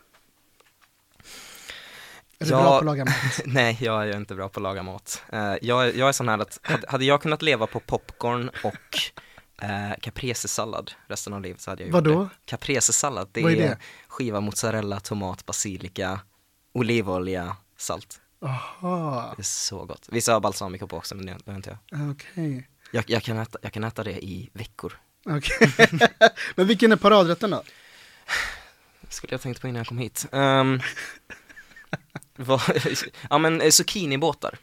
[2.39, 2.61] Är du Ja.
[2.61, 3.15] bra på att laga mat?
[3.45, 5.21] Nej, jag är inte bra på att laga mat.
[5.31, 8.97] Eh, jag, jag är sån här att, hade- jag kunnat leva på popcorn och
[9.63, 12.23] uh, caprese-sallad resten av livet så hade jag gjort Vadå?
[12.23, 12.29] det.
[12.45, 13.77] Caprese-sallad, det Vad är är, det?
[14.07, 16.19] skiva mozzarella, tomat, basilika,
[16.73, 18.19] olivolja, salt.
[18.39, 20.07] Jaha, Det är så gott.
[20.11, 22.11] Vissa har balsamico på också men det har inte jag.
[22.11, 22.69] okej.
[22.91, 24.93] Jag, jag, kan äta, jag kan äta det i veckor.
[25.25, 25.73] Okej.
[26.55, 27.63] Men vilken är paradrätten då?
[29.09, 30.25] Skulle jag tänkt på innan jag kom hit.
[30.31, 30.81] Um,
[32.35, 32.61] vad,
[33.29, 34.57] ja men eh, zucchinibåtar.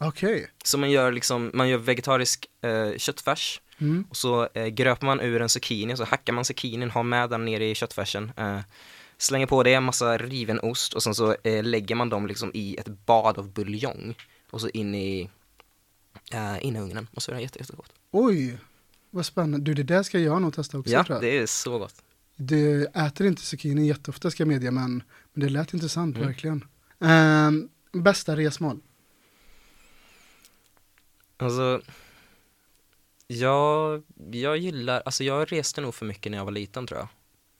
[0.00, 0.50] Okej.
[0.64, 4.06] Så man gör liksom, man gör vegetarisk eh, köttfärs Mm.
[4.10, 7.44] och så eh, gröper man ur en zucchini, så hackar man zucchinin, har med den
[7.44, 8.32] nere i köttfärsen.
[8.36, 8.60] Eh,
[9.18, 12.50] slänger på det, en massa riven ost och sen så eh, lägger man dem liksom
[12.54, 14.14] i ett bad av buljong.
[14.50, 15.30] Och så in i,
[16.32, 17.92] eh, in i ugnen och så är det jätte, jättegott.
[18.10, 18.58] Oj,
[19.10, 19.58] vad spännande.
[19.58, 21.22] Du, det där ska jag nog testa också Ja, tror jag.
[21.22, 21.94] det är så gott.
[22.36, 25.02] Du äter inte zucchini jätteofta ska jag medge, men,
[25.32, 26.28] men det lät intressant Mm.
[26.28, 26.64] verkligen.
[27.00, 28.80] Ehm, bästa resmål?
[31.36, 31.80] Alltså,
[33.26, 37.08] jag, jag gillar, alltså jag reste nog för mycket när jag var liten tror jag.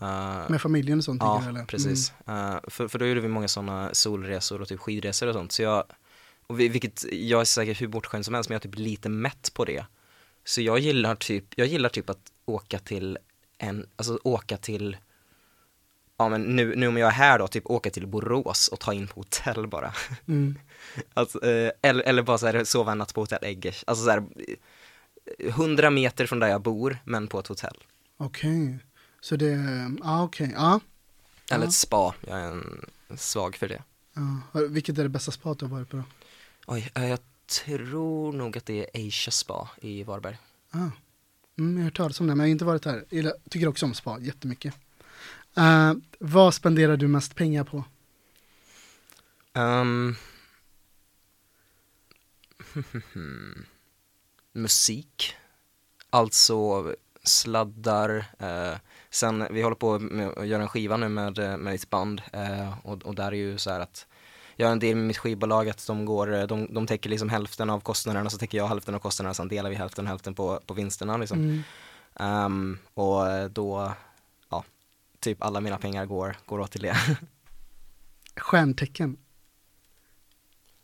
[0.00, 1.22] Eh, Med familjen och sånt?
[1.22, 1.50] Ja, jag, eller?
[1.50, 1.66] Mm.
[1.66, 2.12] precis.
[2.26, 5.52] Eh, för, för då gjorde vi många sådana solresor och typ skidresor och sånt.
[5.52, 5.84] Så jag,
[6.46, 9.08] och vi, vilket jag är säkert hur bortskämd som helst, men jag är typ lite
[9.08, 9.84] mätt på det.
[10.44, 13.18] Så jag gillar typ, jag gillar typ att åka till
[13.58, 14.96] en, alltså åka till,
[16.16, 18.92] ja men nu, nu om jag är här då, typ åka till Borås och ta
[18.92, 19.92] in på hotell bara.
[20.28, 20.58] Mm.
[21.14, 23.84] Alltså, eh, eller, eller bara så här, sova en natt på hotell Eggers.
[23.86, 24.18] Alltså så här,
[25.38, 27.76] eh, 100 meter från där jag bor, men på ett hotell.
[28.16, 28.78] Okej,
[29.26, 29.50] så det,
[30.02, 30.80] ja okej, ja.
[31.50, 31.68] Eller Ja.
[31.68, 32.86] ett spa, jag är en,
[33.16, 33.82] svag för det.
[34.14, 34.60] ja.
[34.60, 36.02] Vilket är det bästa spat du har varit på då?
[36.66, 40.38] Oj, jag tror nog att det är Asia Spa i Varberg.
[40.70, 40.78] Ah.
[41.58, 43.04] Mm, jag har hört talas om det, men jag har inte varit där.
[43.08, 44.74] Jag tycker också om spa jättemycket.
[45.58, 47.84] Uh, vad spenderar du mest pengar på?
[49.52, 50.16] Ehm.
[54.52, 55.34] musik,
[56.10, 58.78] alltså sladdar, eh,
[59.10, 62.22] sen vi håller på med att göra en skiva nu med, eh, med ett band
[62.32, 64.06] eh, och, och där är ju så här att
[64.56, 67.28] jag har en del med mitt skivbolag att de går, eh, de, de täcker liksom
[67.28, 70.60] hälften av kostnaderna så täcker jag hälften av kostnaderna sen delar vi hälften hälften på,
[70.66, 71.38] på vinsterna liksom.
[71.38, 71.62] Mm.
[72.20, 73.92] Ehm, och då,
[74.50, 74.64] ja,
[75.20, 76.96] typ alla mina pengar går, går åt till det.
[78.36, 79.16] Stjärntecken.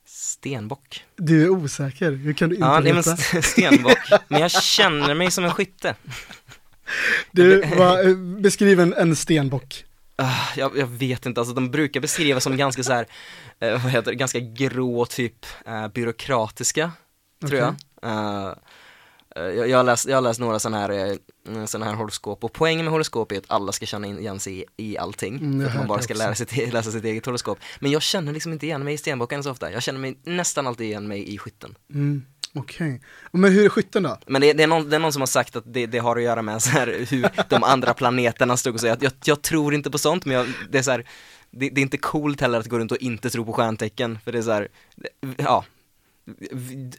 [0.04, 1.04] Stenbock.
[1.16, 3.12] Du är osäker, hur kan du inte Ja, veta?
[3.12, 3.98] st- stenbock.
[4.28, 5.94] Men jag känner mig som en skytte.
[7.30, 9.84] Du, vad, eh, beskriv en, en stenbock.
[10.16, 13.06] Ah, jag, jag vet inte, alltså de brukar beskrivas som ganska så här,
[13.60, 16.90] eh, vad heter det, ganska grå typ eh, byråkratiska,
[17.46, 17.74] tror jag.
[18.02, 18.52] Eh,
[19.36, 19.68] eh, jag.
[19.68, 21.18] Jag har läst, jag har läst några sådana här,
[21.66, 24.64] såna här horoskop och poängen med horoskop är att alla ska känna igen sig i,
[24.76, 25.36] i allting.
[25.36, 27.58] Mm, jag att man bara ska lära sig läsa sitt eget horoskop.
[27.80, 30.66] Men jag känner liksom inte igen mig i stenbocken så ofta, jag känner mig nästan
[30.66, 31.74] alltid igen mig i skytten.
[31.94, 32.22] Mm,
[32.54, 34.18] Okej, Och men hur är skytten då?
[34.26, 36.16] Men det, det, är någon, det är någon som har sagt att det, det har
[36.16, 38.86] att göra med så här, hur de andra planeterna stod och så.
[38.86, 41.06] Jag, jag, jag tror inte på sånt, men jag, det är så här,
[41.50, 44.32] det, det är inte coolt heller att gå runt och inte tro på stjärntecken, för
[44.32, 44.68] det är så här,
[45.36, 45.64] ja.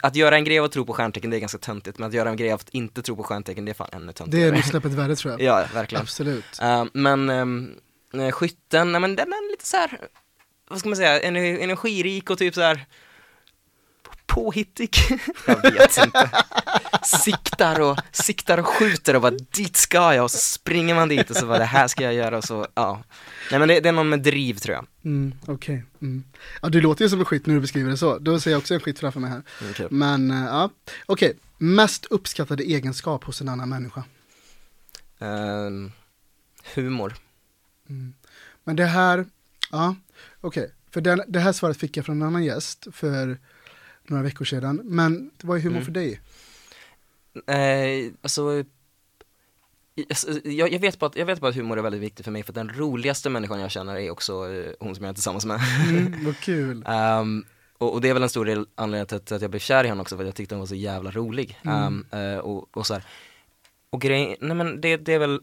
[0.02, 2.14] Att göra en grej av att tro på stjärntecken, det är ganska töntigt, men att
[2.14, 4.48] göra en grej av att inte tro på stjärntecken, det är fan ännu Det töntigare.
[4.48, 5.42] är nog snäppet värre tror jag.
[5.42, 6.02] Ja, verkligen.
[6.02, 6.60] Absolut.
[6.62, 7.76] Uh, men um,
[8.32, 10.08] skytten, nej men den är lite så här,
[10.70, 12.86] vad ska man säga, ener- energirik och typ så här
[14.34, 14.98] påhittig.
[15.48, 16.30] jag vet inte.
[17.04, 21.30] Siktar och, siktar och skjuter och bara dit ska jag och så springer man dit
[21.30, 23.04] och så bara det här ska jag göra och så, ja.
[23.52, 24.86] Nej men det, det är någon med driv tror jag.
[25.06, 25.84] Mm, Okej.
[26.02, 26.24] Mm.
[26.62, 28.20] Ja, du låter ju som en skytt när du beskriver det så.
[28.20, 29.42] Då ser jag också en skytt framför mig här.
[29.62, 29.88] Mm, kul.
[29.92, 30.70] Men eh, ja,
[31.06, 31.38] okej.
[31.58, 34.04] Mest uppskattade egenskap hos en annan människa?
[35.20, 35.92] Ehm,
[36.76, 37.16] humor.
[37.90, 38.14] Mm.
[38.64, 39.26] Men det här,
[39.72, 39.96] ja,
[40.42, 40.72] okej.
[40.92, 43.38] För den, det här svaret fick jag från en annan gäst för
[44.04, 44.82] några veckor sedan.
[44.84, 45.86] Men vad är humor Mm.
[45.86, 46.22] för dig?
[47.48, 48.64] Eh, alltså,
[50.10, 52.32] alltså, jag, jag, vet bara att, jag vet bara att humor är väldigt viktigt för
[52.32, 55.14] mig för att den roligaste människan jag känner är också eh, hon som jag är
[55.14, 55.60] tillsammans med.
[55.90, 56.84] Mm, vad kul.
[56.88, 57.46] Ehm,
[57.78, 59.60] och, och det är väl en stor del anledning till att, till att jag blev
[59.60, 61.60] kär i henne också för att jag tyckte hon var så jävla rolig.
[61.64, 62.06] Mm.
[62.12, 63.04] Eh, och, och så här.
[63.90, 65.42] Och grejen, nej men det, det är väl,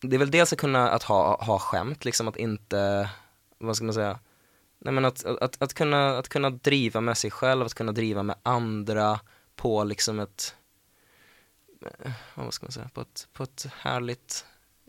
[0.00, 3.10] det är väl dels att kunna att ha, ha skämt, liksom att inte,
[3.58, 4.18] vad ska man säga,
[4.84, 8.22] nej men att, att, att, kunna, att kunna driva med sig själv, att kunna driva
[8.22, 9.20] med andra
[9.56, 10.54] på liksom ett,
[12.04, 14.44] eh, vad ska man säga, på ett, på ett härligt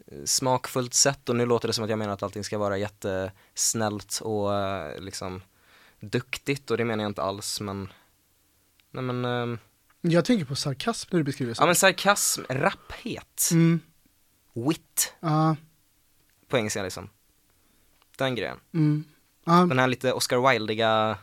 [0.08, 1.30] eh, smakfullt sätt.
[1.30, 5.00] Och nu låter det som att jag menar att allting ska vara jättesnällt och eh,
[5.02, 5.42] liksom
[6.00, 7.94] duktigt och det menar jag inte alls men
[8.92, 9.58] Nej men, ehm,
[10.02, 11.62] Jag tänker på sarkasm när du beskriver så.
[11.62, 13.80] ja men sarkasm, rapphet, Mm,
[14.54, 15.14] wit.
[15.20, 15.56] Ja,
[16.48, 17.10] på engelska liksom.
[18.18, 19.04] Den grejen, mm,
[19.44, 21.18] ja, den här lite Oscar Wildiga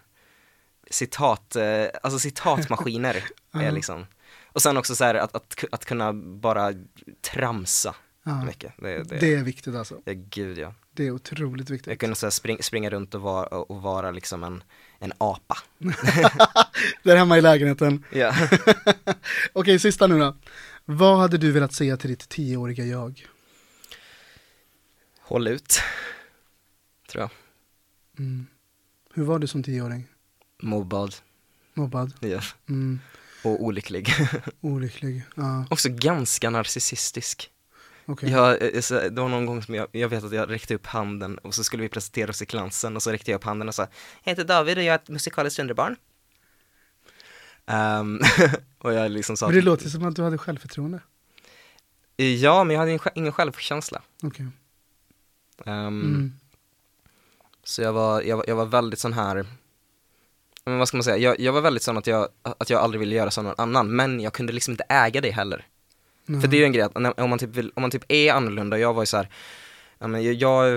[0.91, 4.07] citat, eh, alltså citatmaskiner är liksom
[4.47, 6.73] Och sen också så här att, att, att kunna bara
[7.21, 8.45] tramsa ja.
[8.45, 10.01] mycket, det, det, Det är viktigt alltså.
[10.05, 11.99] ja, gud ja Det är otroligt Jag viktigt.
[11.99, 14.63] kunde så spring, springa runt och vara, och vara liksom en,
[14.99, 15.59] en apa
[17.03, 18.05] Där hemma i lägenheten.
[18.13, 18.35] Ja
[19.53, 20.37] Okej, sista nu då.
[20.85, 23.27] Vad hade du velat säga till ditt tioåriga jag?
[25.21, 25.81] Håll ut,
[27.09, 27.31] tror jag
[28.21, 28.47] Mm.
[29.15, 30.07] Hur var du som tioåring?
[30.63, 31.15] Mobbad,
[31.75, 32.13] Mobbad?
[32.21, 32.41] ja.
[32.69, 33.01] Mm.
[33.45, 34.09] och olycklig
[34.61, 35.23] Olycklig?
[35.37, 37.51] Ja, Också ganska narcissistisk
[38.07, 38.31] okej.
[38.31, 40.87] Jag, eh, så- det var någon gång som jag, jag vet att jag räckte upp
[40.87, 43.69] handen och så skulle vi presentera oss i klassen och så räckte jag upp handen
[43.69, 43.83] och sa
[44.25, 45.97] Jag heter David och jag är ett musikaliskt underbarn
[47.67, 48.21] Ehm,
[48.79, 51.01] Och jag liksom sa Men det låter som att du hade självförtroende.
[52.17, 54.47] Ja, men jag hade ingen, självkänsla Okej.
[55.67, 56.33] Ehm, Mm.
[57.71, 59.47] Så jag var, jag, var- jag var väldigt sån här
[60.65, 63.01] men vad ska man säga, jag, jag var väldigt sån att jag, att jag aldrig
[63.01, 65.67] ville göra som någon annan, men jag kunde liksom inte äga det heller.
[66.29, 66.41] Mm.
[66.41, 68.05] För det är ju en grej att när, om, man typ vill, om man typ
[68.09, 69.29] är annorlunda, jag var ju så här,
[69.99, 70.75] jag, jag,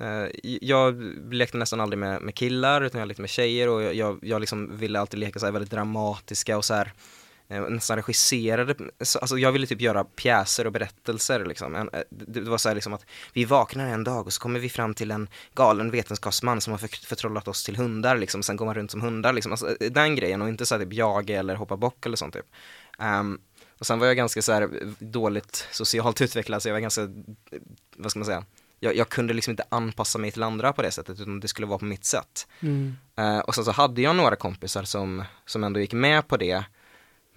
[0.00, 3.94] eh, jag lekte nästan aldrig med, med killar utan jag lekte med tjejer och jag,
[3.94, 6.92] jag, jag liksom ville alltid leka så här väldigt dramatiska och så här
[7.48, 11.74] nästan regisserade, så- alltså jag ville typ göra pjäser och berättelser liksom.
[11.76, 14.68] Eh, det, var så här liksom att vi vaknar en dag och så kommer vi
[14.68, 18.66] fram till en galen vetenskapsman som har för, förtrollat oss till hundar liksom, sen går
[18.66, 21.38] man runt som hundar liksom, alltså, eh, den grejen och inte så här typ jaga
[21.38, 22.46] eller hoppa bock eller sånt typ.
[22.98, 23.38] Ehm,
[23.78, 27.08] och sen var jag ganska så här dåligt socialt utvecklad så jag var ganska, eh,
[27.96, 28.44] vad ska man säga,
[28.80, 31.66] jag, jag kunde liksom inte anpassa mig till andra på det sättet utan det skulle
[31.66, 32.46] vara på mitt sätt.
[32.60, 32.96] Mm.
[33.16, 36.64] Eh, och sen så hade jag några kompisar som, som ändå gick med på det.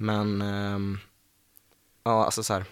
[0.02, 1.00] Men, ehm,
[2.04, 2.66] ja alltså så här.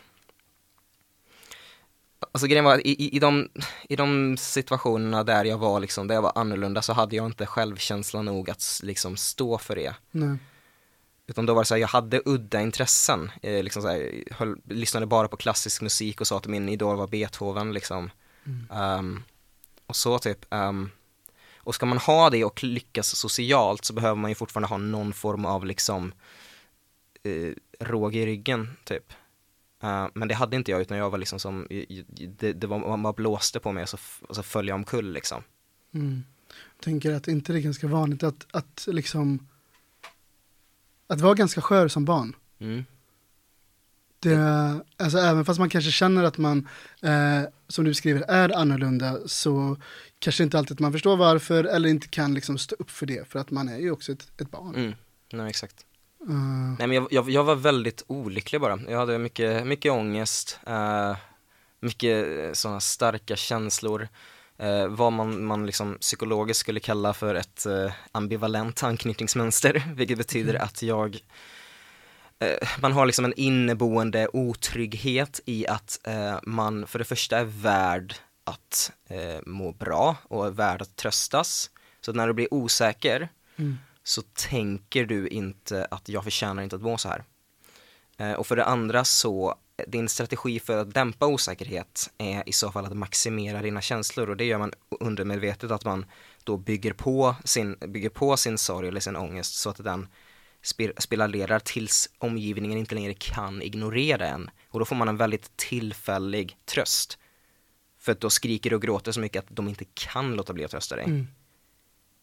[2.32, 3.50] Alltså grejen var, i, i, i, de,
[3.90, 7.46] i de situationerna där jag var liksom, där jag var annorlunda så hade jag inte
[7.46, 9.96] självkänsla nog att liksom stå för det.
[10.12, 10.38] Nej.
[11.28, 13.32] Utan då var det så här, jag hade udda intressen.
[13.42, 16.98] Eh, liksom så här, höll, lyssnade bara på klassisk musik och sa att min idol
[16.98, 18.12] var Beethoven liksom.
[18.72, 19.24] Ehm,
[19.88, 20.54] och så typ.
[20.54, 20.90] ehm,
[21.58, 25.14] och ska man ha det och lyckas socialt så behöver man ju fortfarande ha någon
[25.14, 26.14] form av liksom
[27.28, 29.14] eh, råg i ryggen typ.
[29.84, 31.68] Eh, men det hade inte jag utan jag var liksom som,
[32.38, 35.12] det, det var, man bara blåste på mig och så, och så föll jag omkull
[35.12, 35.44] liksom.
[35.94, 36.24] Mm.
[36.48, 39.48] Jag tänker att inte det är ganska vanligt att, att liksom
[41.08, 42.36] att vara ganska skör som barn.
[42.60, 42.86] Mm.
[44.20, 44.38] Det,
[44.98, 46.68] alltså även fast man kanske känner att man,
[47.02, 49.78] eh, som du skriver, är annorlunda så
[50.20, 53.28] kanske inte alltid att man förstår varför eller inte kan liksom stå upp för det
[53.28, 54.76] för att man är ju också ett, ett barn.
[54.76, 54.94] Mm.
[55.32, 55.86] Nej exakt.
[56.22, 56.36] Eh,
[56.80, 58.80] Nej men jag, jag, jag var väldigt olycklig bara.
[58.88, 61.16] Jag hade mycket, mycket ångest, eh,
[61.80, 62.26] mycket
[62.58, 64.08] sådana starka känslor.
[64.58, 70.54] Eh, vad man, man liksom psykologiskt skulle kalla för ett eh, ambivalent anknytningsmönster, vilket betyder
[70.54, 71.20] att jag
[72.40, 77.44] eh, man har liksom en inneboende otrygghet i att eh, man för det första är
[77.46, 81.70] värd att eh, må bra och är värd att tröstas.
[82.02, 86.82] Så när du blir osäker Mm så tänker du inte att jag förtjänar inte att
[86.82, 87.24] må så här.
[88.18, 89.56] Eh, och för det andra så,
[89.88, 94.38] din strategi för att dämpa osäkerhet är i så fall att maximera dina känslor och
[94.38, 96.06] det gör man undermedvetet att man
[96.44, 100.08] då bygger på sin, bygger på sin sorg eller sin ångest så att den
[100.98, 104.50] spiralerar tills omgivningen inte längre kan ignorera en.
[104.70, 107.18] Och då får man en väldigt tillfällig tröst.
[108.00, 110.72] För att då skriker och gråter så mycket att de inte kan låta bli att
[110.72, 111.06] trösta dig.
[111.06, 111.28] Mm.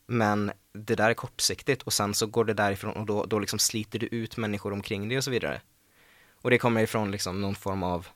[0.07, 3.59] Men det där är kortsiktigt och sen så går det därifrån och då, då liksom
[3.59, 5.61] sliter du ut människor omkring dig och så vidare.
[6.35, 8.07] Och det kommer ifrån liksom någon form av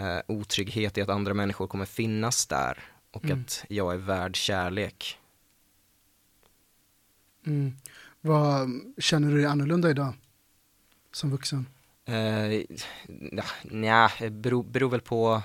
[0.00, 2.78] eh, otrygghet i att andra människor kommer finnas där
[3.10, 3.40] och Mm.
[3.40, 5.18] att jag är värd kärlek.
[7.46, 7.76] Mm.
[8.20, 10.12] Vad känner du dig annorlunda idag?
[11.12, 11.66] Som vuxen?
[12.04, 12.52] Eh,
[13.32, 15.42] ja, nja, beror, beror väl på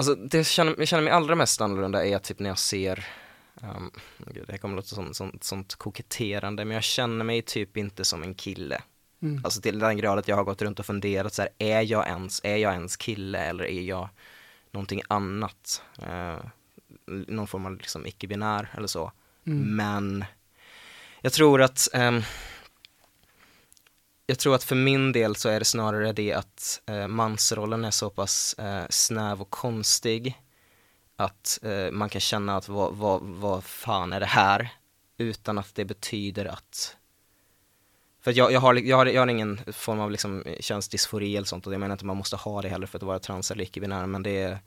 [0.00, 3.06] Alltså det jag känner, jag känner mig allra mest annorlunda är typ när jag ser
[3.62, 8.04] um, Det här kommer låta som sånt, sånt koketterande men jag känner mig typ inte
[8.04, 8.82] som en kille
[9.22, 9.40] Mm.
[9.44, 12.08] Alltså till den grad att jag har gått runt och funderat så här, är jag
[12.08, 14.08] ens, är jag ens kille eller är jag
[14.70, 15.82] någonting annat?
[16.02, 16.38] Eh,
[17.06, 19.12] någon form av liksom icke-binär eller så.
[19.46, 19.76] Mm.
[19.76, 20.24] Men
[21.20, 22.22] jag tror att ehm,
[24.30, 27.90] jag tror att för min del så är det snarare det att eh, mansrollen är
[27.90, 30.38] så pass eh, snäv och konstig
[31.16, 34.68] att eh, man kan känna att vad, vad, vad fan är det här?
[35.18, 36.96] Utan att det betyder att
[38.22, 41.36] för att jag, jag, har, jag, har, jag har ingen form av liksom eh, könsdysfori
[41.36, 43.18] eller sånt och jag menar inte att man måste ha det heller för att vara
[43.18, 44.58] trans eller icke-binär men det är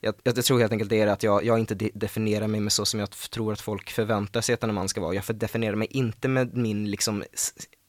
[0.00, 2.72] jag, jag tror helt enkelt det är att jag, jag inte de, definierar mig med
[2.72, 5.14] så som jag tror att folk förväntar sig att en man ska vara.
[5.14, 7.24] Jag definierar mig inte med min liksom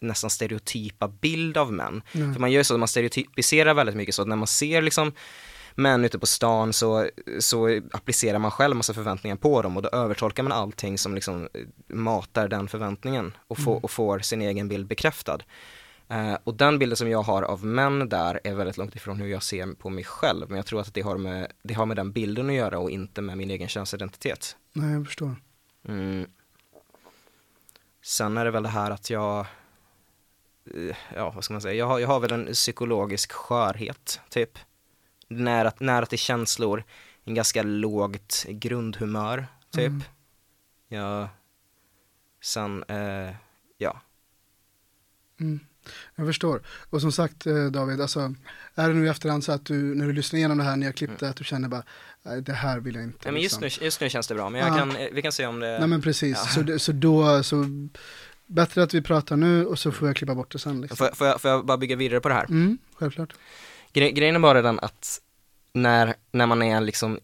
[0.02, 2.02] nästan stereotypa bild av män.
[2.12, 2.34] Mm.
[2.34, 5.12] För man gör så att man stereotypiserar väldigt mycket så att när man ser liksom
[5.76, 9.90] män ute på stan så, så applicerar man själv massa förväntningar på dem och då
[9.90, 13.84] övertolkar man allting som liksom eh, matar den förväntningen och, få, Mm.
[13.84, 15.40] och får sin egen bild bekräftad.
[16.10, 19.28] Eh, och den bilden som jag har av män där är väldigt långt ifrån hur
[19.28, 20.50] jag ser på mig själv.
[20.50, 22.92] Men jag tror att det har med, det har med den bilden att göra och
[22.92, 24.58] inte med min egen könsidentitet.
[24.74, 25.36] Nej, jag förstår.
[25.88, 26.30] Mm.
[28.02, 29.40] Sen är det väl det här att jag,
[30.76, 34.60] eh, ja vad ska man säga, jag har, jag har väl en psykologisk skörhet typ.
[35.28, 36.84] Nära, nära till känslor,
[37.24, 39.88] en ganska lågt grundhumör typ.
[39.88, 40.02] Mm.
[40.88, 41.28] Jag,
[42.42, 43.36] sen, eh,
[43.78, 44.02] ja.
[45.40, 45.60] Mm.
[46.16, 46.62] Jag förstår.
[46.90, 48.34] Och som sagt eh, David, alltså,
[48.76, 50.86] är det nu i efterhand så att du, när du lyssnar igenom det här, när
[50.86, 51.84] jag klippte, att du känner bara,
[52.24, 53.20] "Nej, det här vill jag inte.
[53.24, 54.78] Nej, men just liksom." nu, just nu känns det bra, men jag Ja.
[54.78, 56.46] kan, eh, vi kan se om det Nej men precis, Ja.
[56.46, 57.66] så, det, så då, så
[58.48, 60.98] bättre att vi pratar nu och så får jag klippa bort det sen liksom.
[60.98, 62.46] Får, jag- får, jag, får jag bara bygga vidare på det här?
[62.46, 63.34] Mm, självklart.
[63.94, 65.22] Gre grejen är bara den att
[65.74, 67.20] när, när man är liksom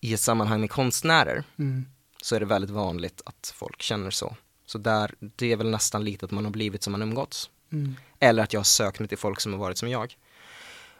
[0.00, 1.86] i ett sammanhang med konstnärer Mm.
[2.22, 4.36] så är det väldigt vanligt att folk känner så.
[4.70, 7.50] Så där, det är väl nästan lite att man har blivit som man umgåtts.
[7.72, 7.96] Mm.
[8.18, 10.16] Eller att jag har sökt mig till folk som har varit som jag.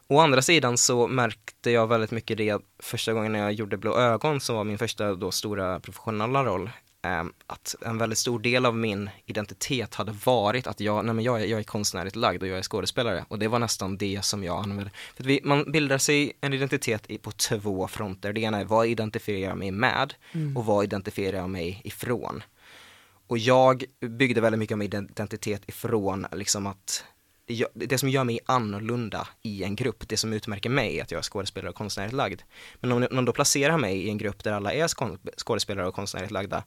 [0.07, 4.41] Å andra sidan så märkte jag väldigt mycket det första gången jag gjorde Blå ögon
[4.41, 6.71] som var min första då stora professionella roll.
[7.03, 11.25] eh, att en väldigt stor del av min identitet hade varit att jag, nej men
[11.25, 13.25] jag, är, jag är konstnärligt lagd och jag är skådespelare.
[13.29, 14.91] Och det var nästan det som jag använde.
[15.17, 18.33] För vi, man bildar sig en identitet i, på två fronter.
[18.33, 20.15] Det ena är vad identifierar jag mig med
[20.57, 22.43] och vad identifierar jag mig ifrån.
[23.31, 27.05] Och jag byggde väldigt mycket av min identitet ifrån liksom att
[27.47, 31.11] jag, det som gör mig annorlunda i en grupp, det som utmärker mig är att
[31.11, 32.40] jag är skådespelare och konstnärligt lagd.
[32.81, 34.88] Men om någon då placerar mig i en grupp där alla är
[35.37, 36.64] skådespelare och konstnärligt lagda,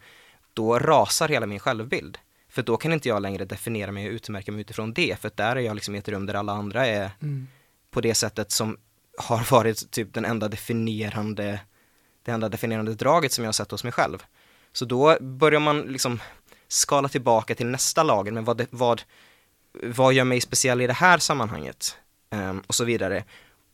[0.54, 2.18] då rasar hela min självbild.
[2.50, 5.56] För då kan inte jag längre definiera mig och utmärka mig utifrån det, för där
[5.56, 7.48] är jag liksom i ett rum där alla andra är Mm.
[7.92, 8.78] på det sättet som
[9.18, 11.60] har varit typ den enda definierande,
[12.24, 14.24] det enda definierande draget som jag har sett hos mig själv.
[14.76, 16.20] Så då börjar man liksom
[16.68, 19.02] skala tillbaka till nästa lager, men vad, det, vad,
[19.84, 21.98] vad gör mig speciell i det här sammanhanget?
[22.30, 23.24] Ehm, och så vidare.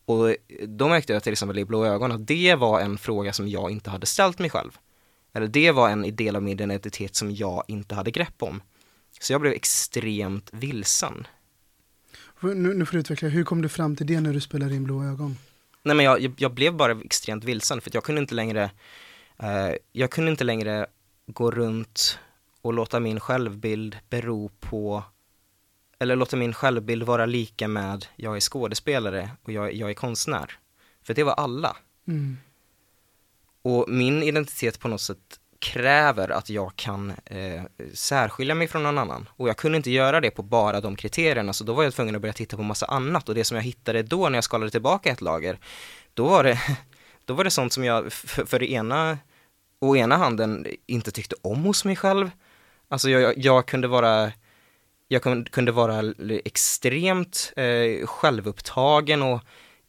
[0.06, 0.36] Och
[0.68, 3.72] då märkte jag till exempel i Blå ögon att det var en fråga som jag
[3.72, 4.78] inte hade ställt mig själv.
[5.34, 8.62] Eller det var en del av min identitet som jag inte hade grepp om.
[9.20, 11.28] Så jag blev extremt vilsen.
[12.42, 14.84] Nu, nu får du utveckla, hur kom du fram till det när du spelade in
[14.84, 15.38] Blå ögon?
[15.84, 18.72] Nej men jag, jag- blev bara extremt vilsen för jag kunde inte längre
[19.40, 20.86] eh, Jag kunde inte längre
[21.28, 22.20] gå runt
[22.62, 25.04] och låta min självbild bero på
[26.00, 30.60] Eller låta min självbild vara lika med jag är skådespelare och jag, jag är konstnär.
[31.04, 31.78] För det var alla.
[32.08, 32.38] Mm.
[33.62, 38.98] Och min identitet på något sätt kräver att jag kan eh, särskilja mig från någon
[38.98, 39.30] annan.
[39.36, 42.16] Och jag kunde inte göra det på bara de kriterierna, så då var jag tvungen
[42.16, 43.30] att börja titta på massa annat.
[43.30, 45.60] Och det som jag hittade då när jag skalade tillbaka ett lager,
[46.14, 46.60] då var det,
[47.26, 49.18] då var det sånt som jag för, för det ena,
[49.80, 52.32] å ena handen inte tyckte om hos mig själv.
[52.90, 54.32] Alltså jag, jag, kunde vara
[55.08, 56.14] jag kun- kunde vara
[56.46, 59.42] extremt eh, självupptagen och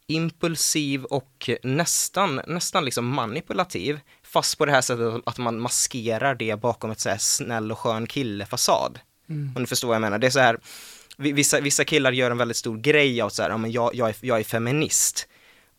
[0.07, 3.99] impulsiv och nästan, nästan liksom manipulativ.
[4.23, 7.79] Fast på det här sättet att man maskerar det bakom ett så här snäll och
[7.79, 8.99] skön kille-fasad.
[9.29, 9.53] Mm.
[9.55, 10.17] Om du förstår vad jag menar.
[10.19, 10.57] Det är så här,
[11.17, 13.95] vi- vissa, vissa killar gör en väldigt stor grej av så här, ja, men jag,
[13.95, 15.27] jag, är, jag är feminist.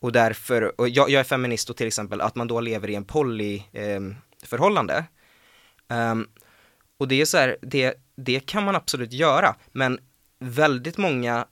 [0.00, 2.94] Och därför, och jag, jag är feminist och till exempel att man då lever i
[2.94, 5.04] en polyförhållande.
[5.90, 6.14] Eh.
[7.02, 9.98] Och det är så här, det, det kan man absolut göra, men
[10.38, 11.46] väldigt många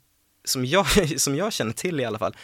[0.44, 0.86] som jag,
[1.20, 2.36] som jag känner till i alla fall,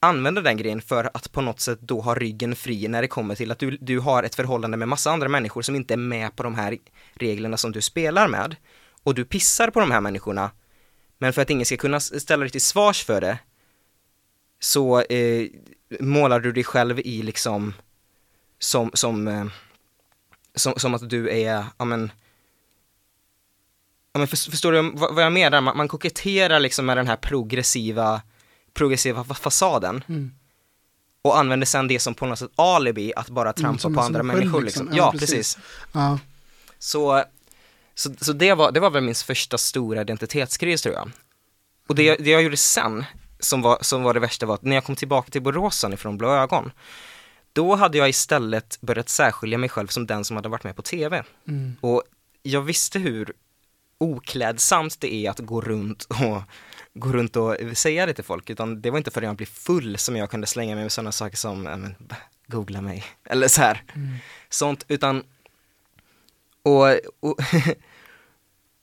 [0.00, 3.34] använder den grejen för att på något sätt då ha ryggen fri när det kommer
[3.34, 6.36] till att du, du har ett förhållande med massa andra människor som inte är med
[6.36, 6.78] på de här
[7.14, 8.56] reglerna som du spelar med.
[9.02, 10.50] Och du pissar på de här människorna,
[11.18, 13.38] men för att ingen ska kunna ställa dig till svars för det,
[14.60, 15.46] så eh,
[16.00, 17.74] målar du dig själv i liksom,
[18.58, 19.46] som, som, eh,
[20.54, 22.10] som, som att du är, ja men,
[24.16, 25.60] ja men för, förstår du vad, jag menar?
[25.60, 28.22] Man, man koketterar liksom med den här progressiva,
[28.74, 30.30] progressiva fa- fasaden Mm.
[31.22, 34.22] och använder sen det som på något sätt alibi att bara trampa som- på andra
[34.22, 34.84] människor liksom.
[34.86, 34.96] liksom.
[34.98, 35.30] Ja, Ja, precis.
[35.30, 35.58] precis.
[35.92, 36.18] Ja.
[36.78, 37.24] Så,
[37.94, 41.10] så, så det, var, det var väl min första stora identitetskris tror jag.
[41.88, 43.04] Och det, det jag gjorde sen,
[43.40, 46.18] som var, som var det värsta var att när jag kom tillbaka till Boråsen ifrån
[46.18, 46.72] Blå ögon,
[47.52, 50.82] då hade jag istället börjat särskilja mig själv som den som hade varit med på
[50.82, 51.22] TV.
[51.48, 51.76] Mm.
[51.80, 52.02] Och
[52.42, 53.32] jag visste hur
[53.98, 56.42] oklädsamt det är att gå runt och
[56.94, 59.98] gå runt och säga det till folk, utan det var inte förrän jag blev full
[59.98, 61.94] som jag kunde slänga mig med sådana saker som, äh, men,
[62.46, 63.82] googla mig, eller så här.
[63.94, 64.16] Mm.
[64.48, 65.22] Sånt, utan
[66.62, 66.86] och,
[67.20, 67.36] och,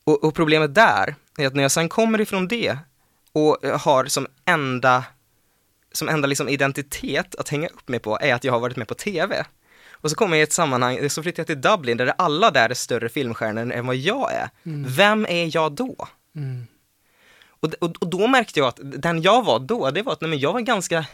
[0.03, 2.77] och, och problemet där är att när jag sen kommer ifrån det
[3.31, 5.03] och har som enda
[5.91, 8.87] som enda liksom identitet att hänga upp mig på är att jag har varit med
[8.87, 9.45] på TV.
[10.03, 12.69] Och så kommer jag i ett sammanhang, så flyttar jag till Dublin där alla där
[12.69, 14.49] är större filmstjärnor än vad jag är.
[14.65, 14.85] Mm.
[14.87, 16.07] Vem är jag då?
[16.35, 16.67] Mm.
[17.47, 20.29] Och, och, och då märkte jag att den jag var då, det var att nej,
[20.29, 21.05] men jag var ganska,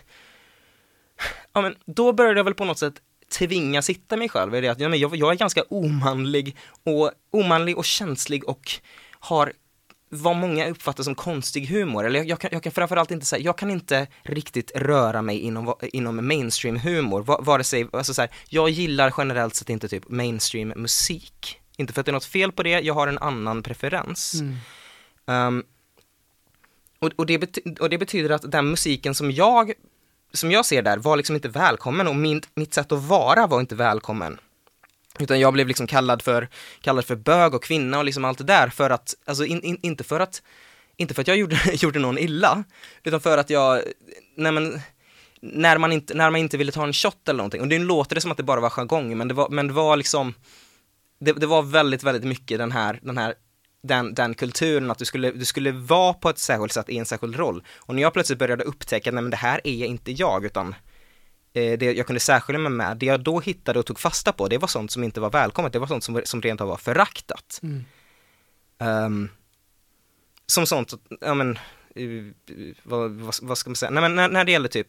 [1.53, 2.93] ja men då började jag väl på något sätt
[3.37, 7.11] tvinga sitta mig själv i det att ja, men jag, jag är ganska omanlig och
[7.31, 8.71] omanlig och känslig och
[9.19, 9.53] har
[10.10, 13.43] vad många uppfattar som konstig humor, eller jag, jag, kan, jag kan framförallt inte säga,
[13.43, 18.22] jag kan inte riktigt röra mig inom, inom mainstream humor, va, vare sig, alltså så
[18.22, 21.60] här, jag gillar generellt sett inte typ mainstream musik.
[21.78, 24.34] Inte för att det är något fel på det, jag har en annan preferens.
[24.34, 24.55] Mm.
[25.26, 25.64] Um,
[26.99, 29.74] och, och, det och det betyder att den musiken som jag,
[30.34, 33.60] som jag ser där var liksom inte välkommen och min, mitt sätt att vara var
[33.60, 34.39] inte välkommen.
[35.20, 36.47] Utan jag blev liksom kallad för,
[36.82, 39.78] kallad för bög och kvinna och liksom allt det där för att, alltså in, in,
[39.82, 40.41] inte för att,
[40.97, 42.63] inte för att jag gjorde, gjorde någon illa,
[43.03, 43.82] utan för att jag,
[44.36, 44.82] nej men,
[45.41, 48.15] när man inte, när man inte ville ta en shot eller någonting, och det låter
[48.15, 50.34] det som att det bara var jargong, men det var, men det var liksom,
[51.20, 53.34] det, det var väldigt, väldigt mycket den här, den här
[53.84, 57.05] den, den kulturen att du skulle, du skulle vara på ett särskilt sätt i en
[57.05, 57.63] särskild roll.
[57.78, 60.76] Och när jag plötsligt började upptäcka, nej men det här är inte jag, utan
[61.60, 64.57] det jag kunde särskilja mig med, det jag då hittade och tog fasta på, det
[64.57, 67.60] var sånt som inte var välkommet, det var sånt som, som rent av var föraktat.
[67.64, 67.86] Mm.
[69.05, 69.30] Um,
[70.45, 71.60] som sånt, ja men,
[71.99, 72.32] uh,
[72.84, 74.88] vad, vad, vad, ska man säga, nej men när, när det gäller typ,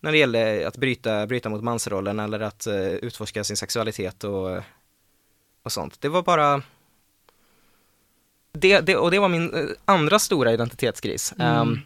[0.00, 4.62] när det gäller att bryta, bryta mot mansrollen eller att uh, utforska sin sexualitet och,
[5.62, 6.62] och sånt, det var bara
[8.52, 11.34] det, det, och det var min andra stora identitetskris.
[11.38, 11.58] Mm.
[11.58, 11.80] Um,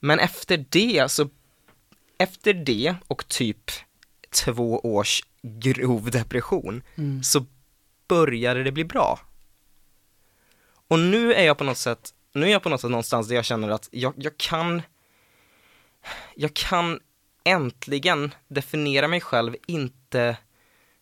[0.00, 1.28] men efter det så,
[2.20, 3.70] efter det och typ
[4.30, 7.22] två års grov depression Mm.
[7.22, 7.46] så
[8.08, 9.20] började det bli bra.
[10.88, 13.34] Och nu är jag på något sätt, nu är jag på något sätt någonstans där
[13.34, 14.82] jag känner att jag, jag kan,
[16.34, 17.00] jag kan
[17.44, 20.36] äntligen definiera mig själv inte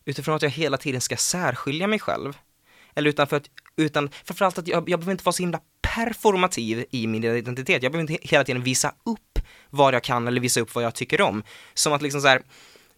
[0.05, 2.37] utifrån att jag hela tiden ska särskilja mig själv.
[2.95, 6.85] Eller utan för att, utan framförallt att jag, jag behöver inte vara så himla performativ
[6.91, 7.83] i min identitet.
[7.83, 9.28] Jag behöver inte hela tiden visa upp
[9.69, 11.43] vad jag kan eller visa upp vad jag tycker om.
[11.73, 12.41] Som att liksom så här,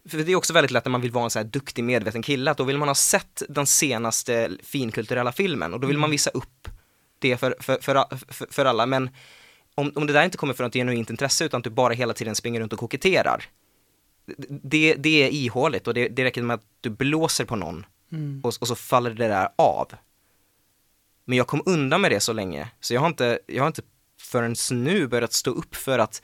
[0.08, 2.22] för det är också väldigt lätt när man vill vara en så här duktig medveten
[2.22, 6.10] kille, att då vill man ha sett den senaste finkulturella filmen och då vill man
[6.10, 6.68] visa upp
[7.18, 8.86] det för, för, för, för, för alla.
[8.86, 9.10] Men
[9.74, 12.14] om, om det där inte kommer från ett genuint intresse utan att du bara hela
[12.14, 13.44] tiden springer runt och koketterar,
[14.48, 18.40] det, det är ihåligt och det, det räcker med att du blåser på någon Mm.
[18.44, 19.92] och, och så faller det där av.
[21.24, 23.82] Men jag kom undan med det så länge, så jag har inte, jag har inte
[24.20, 26.22] förrän nu börjat stå upp för att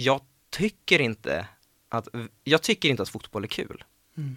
[0.00, 0.20] jag
[0.50, 1.48] tycker inte
[1.88, 2.08] att,
[2.44, 3.84] jag tycker inte att fotboll är kul.
[4.16, 4.36] Mm.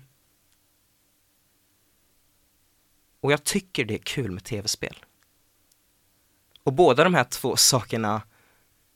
[3.19, 5.05] Och jag tycker det är kul med tv-spel.
[6.63, 8.21] Och båda de här två sakerna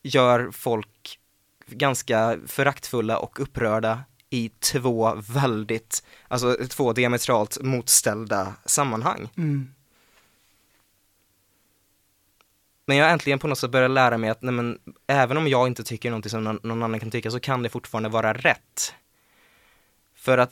[0.03, 1.19] gör folk
[1.67, 9.29] ganska föraktfulla och upprörda i två väldigt, alltså två diametralt motställda sammanhang.
[9.37, 9.73] Mm.
[12.89, 15.47] Men jag har äntligen på något sätt börjat lära mig att nej men, även om
[15.47, 18.33] jag inte tycker någonting som någon, någon annan kan tycka så kan det fortfarande vara
[18.33, 18.93] rätt.
[20.15, 20.51] För att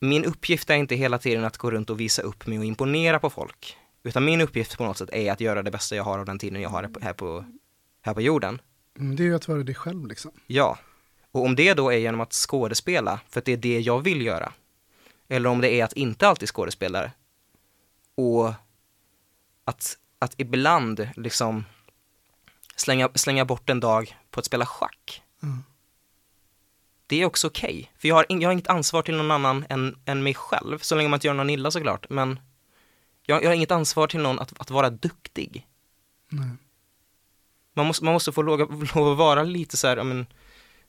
[0.00, 3.18] min uppgift är inte hela tiden att gå runt och visa upp mig och imponera
[3.18, 3.76] på folk.
[4.02, 6.38] Utan min uppgift på något sätt är att göra det bästa jag har av den
[6.38, 7.44] tiden jag har här på, här på,
[8.02, 8.60] här på jorden.
[8.98, 10.30] Mm, Det är ju att vara dig själv liksom.
[10.46, 10.78] Ja.
[11.30, 14.22] Och om det då är genom att skådespela, för att det är det jag vill
[14.26, 14.52] göra.
[15.28, 17.10] Eller om det är att inte alltid skådespela.
[18.14, 18.52] Och
[19.64, 21.64] att, att ibland liksom
[22.76, 25.22] slänga, slänga bort en dag på att spela schack.
[25.42, 25.64] Mm.
[27.06, 27.92] Det är också okej.
[27.98, 30.78] För jag har, in, jag har inget ansvar till någon annan än, än mig själv.
[30.78, 32.10] Så länge man inte gör någon illa såklart.
[32.10, 32.40] Men
[33.26, 35.66] jag, jag har inget ansvar till någon att, att vara duktig.
[36.28, 36.48] Nej.
[37.74, 40.26] Man måste, man måste få lov, att vara lite så här, ja, men,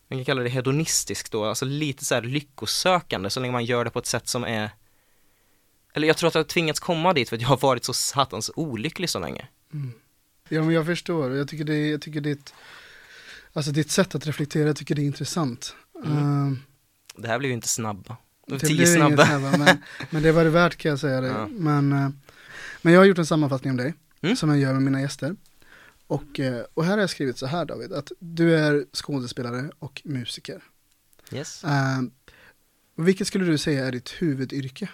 [0.07, 3.85] man kan kalla det hedonistisk då, alltså lite så här lyckosökande så länge man gör
[3.85, 4.69] det på ett sätt som är
[5.93, 7.93] eller jag tror att jag har tvingats komma dit för att jag har varit så
[7.93, 9.47] satans olycklig så länge.
[10.49, 12.53] Ja men jag förstår, jag tycker det, jag tycker ditt,
[13.53, 15.75] alltså ditt sätt att reflektera, jag tycker det är intressant.
[16.05, 16.17] Mm.
[16.17, 16.59] Ehm,
[17.17, 18.17] Det här blev ju inte snabba.
[18.47, 19.25] Det tio blev inget snabba.
[19.25, 19.77] snabba, men,
[20.09, 21.27] men det var det värt kan jag säga det.
[21.27, 21.47] Ja.
[21.47, 22.09] Men, eh,
[22.81, 24.35] men jag har gjort en sammanfattning om dig, Mm.
[24.35, 25.35] som jag gör med mina gäster.
[26.07, 30.01] Och, eh, och här har jag skrivit så här David, att du är skådespelare och
[30.05, 30.61] musiker.
[31.31, 31.63] Yes.
[31.63, 32.01] Eh,
[32.95, 34.89] vilket skulle du säga är ditt huvudyrke?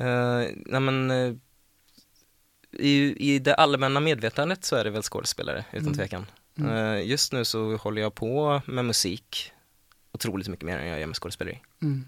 [0.00, 1.34] Uh, nej men, uh,
[2.72, 5.94] i, i det allmänna medvetandet så är det väl skådespelare, utan Mm.
[5.94, 6.26] tvekan.
[6.58, 6.70] Mm.
[6.72, 9.52] Uh, just nu så håller jag på med musik
[10.12, 11.60] otroligt mycket mer än jag gör med skådespeleri.
[11.82, 12.04] Mm.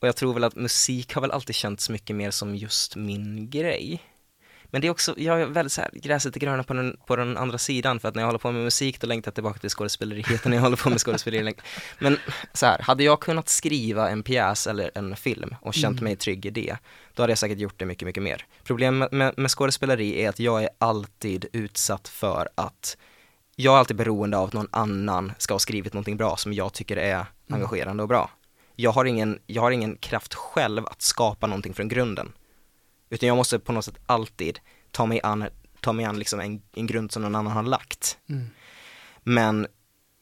[0.00, 3.50] Och jag tror väl att musik har väl alltid känts mycket mer som just min
[3.50, 4.02] grej.
[4.76, 7.16] Men det är också, jag är väldigt så här, gräset är gröna på den, på
[7.16, 9.58] den andra sidan för att när jag håller på med musik då längtar jag tillbaka
[9.58, 11.54] till skådespeleriet när jag håller på med skådespeleri.
[11.98, 12.18] Men
[12.52, 16.04] så här, hade jag kunnat skriva en pjäs eller en film och känt Mm.
[16.04, 16.76] mig trygg i det,
[17.14, 18.46] då hade jag säkert gjort det mycket, mycket mer.
[18.64, 22.96] Problemet med, med skådespeleri är att jag är alltid utsatt för att
[23.54, 26.72] jag är alltid beroende av att någon annan ska ha skrivit någonting bra som jag
[26.72, 28.30] tycker är engagerande och bra.
[28.74, 32.32] Jag har ingen, jag har ingen kraft själv att skapa någonting från grunden.
[33.10, 34.58] Utan jag måste på något sätt alltid
[34.90, 35.44] ta mig an,
[35.80, 38.18] ta mig an liksom en, en grund som någon annan har lagt.
[38.28, 38.46] Mm.
[39.22, 39.66] Men,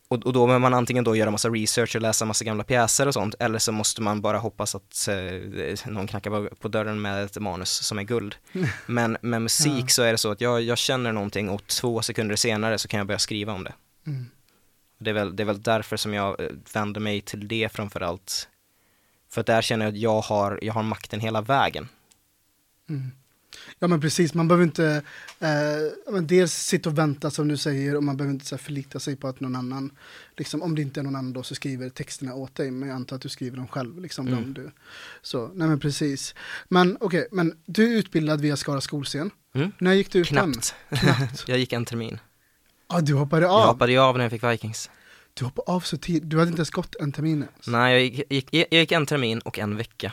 [0.09, 3.07] och, och då behöver man antingen då göra massa research och läsa massa gamla pjäser
[3.09, 7.03] och sånt, eller så måste man bara hoppas att eh, någon knackar på- på dörren
[7.03, 8.35] med ett manus som är guld.
[8.87, 9.89] Men med musik Ja.
[9.89, 12.99] så är det så att jag, jag känner någonting och två sekunder senare så kan
[12.99, 13.73] jag börja skriva om det.
[14.07, 14.27] Mm.
[14.99, 18.01] Det är väl, det är väl därför som jag eh, vänder mig till det framför
[18.01, 18.49] allt.
[19.31, 21.89] För att där känner jag att jag har, jag har makten hela vägen.
[22.89, 23.11] Mm.
[23.79, 25.03] Ja men precis, man behöver inte
[25.41, 29.01] eh, dels sitta och vänta som du säger och man behöver inte så här, förlita
[29.01, 29.91] sig på att någon annan,
[30.37, 32.97] liksom, om det inte är någon annan då så skriver texterna åt dig, men jag
[32.97, 34.01] antar att du skriver dem själv.
[34.01, 34.43] Liksom, Mm.
[34.43, 34.71] dem du.
[35.23, 36.35] Så, nej men precis.
[36.69, 39.31] Men okej, men du är utbildad via Skara skolscen.
[39.55, 39.73] Mm.
[39.79, 40.27] När gick du ut?
[40.29, 40.75] Knappt.
[40.89, 41.45] Knappt.
[41.49, 42.19] Jag gick en termin.
[42.89, 43.61] Ja, du hoppade av.
[43.61, 44.91] Jag hoppade av när jag fick Vikings.
[45.35, 47.67] Du hoppade av så tidigt, du hade inte ens gått en termin ens.
[47.67, 50.13] Nej, jag gick, gick, jag gick en termin och en vecka.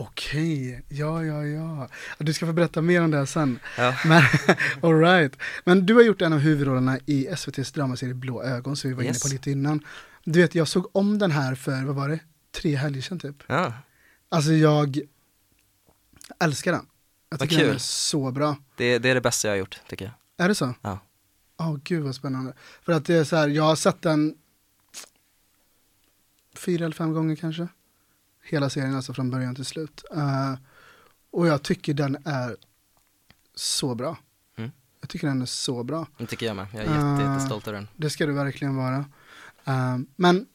[0.00, 1.88] Okej, ja, ja, ja.
[2.18, 3.58] Du ska få berätta mer om det här sen.
[3.78, 3.94] Ja.
[4.06, 4.22] Men,
[4.82, 5.36] all right.
[5.64, 9.02] Men du har gjort en av huvudrollerna i SVTs dramaserie Blå ögon, som vi var
[9.02, 9.24] Yes.
[9.24, 9.84] inne på lite innan.
[10.24, 12.20] Du vet, jag såg om den här för, vad var det,
[12.52, 13.36] tre helger sedan typ.
[13.46, 13.72] Ja,
[14.28, 14.98] Alltså jag
[16.40, 16.86] älskar den.
[17.30, 18.56] Jag Vad tycker den är så bra.
[18.76, 20.44] det, det är det bästa jag har gjort, tycker jag.
[20.44, 20.74] Är det så?
[20.82, 20.98] Ja.
[21.58, 22.52] Åh gud vad spännande.
[22.82, 24.34] För att det är så här, jag har sett den
[26.56, 27.68] fyra eller fem gånger kanske.
[28.48, 30.04] Hela serien alltså från början till slut.
[30.10, 30.54] Eh,
[31.30, 32.56] och jag tycker den är
[33.54, 34.16] så bra.
[34.56, 34.70] Mm.
[35.00, 36.06] Jag tycker den är så bra.
[36.18, 36.66] Det tycker jag med.
[36.72, 37.32] Jag är jätte, Ah.
[37.34, 37.88] jättestolt över den.
[37.96, 39.04] Det ska du verkligen vara.
[39.64, 40.46] Eh, men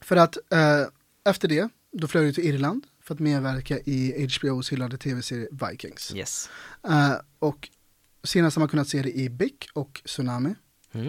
[0.00, 0.86] för att eh,
[1.24, 6.12] efter det, då flög du till Irland för att medverka i HBOs hyllade tv-serie Vikings.
[6.14, 6.50] Yes.
[6.88, 7.68] Eh, och
[8.24, 10.54] senast har man kunnat se det i Bic och Tsunami.
[10.92, 11.06] Mm.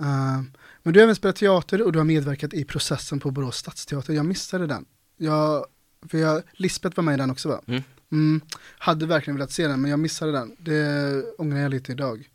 [0.00, 0.42] Eh,
[0.82, 4.12] men du har även spelat teater och du har medverkat i processen på Borås stadsteater.
[4.12, 4.84] Jag missade den.
[5.22, 5.66] Jag,
[6.10, 7.60] för jag, Lisbeth var med i den också va?
[7.66, 7.82] Mm.
[8.12, 8.40] Mm,
[8.78, 10.56] hade verkligen velat se den men jag missade den.
[10.58, 12.28] Det ångrar jag lite idag.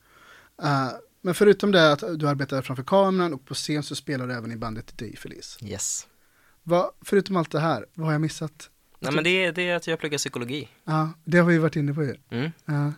[0.63, 0.87] Eh,
[1.21, 4.51] men förutom det att du arbetar framför kameran och på scen så spelar du även
[4.51, 5.57] i bandet Day Feliz.
[5.61, 6.07] Yes.
[6.63, 8.69] Vad, förutom allt det här, vad har jag missat?
[8.99, 10.69] Nej men det, är- det är att jag pluggar psykologi.
[10.83, 12.15] Ja, det har vi varit inne på ju.
[12.29, 12.51] Mm.
[12.65, 12.91] Ja,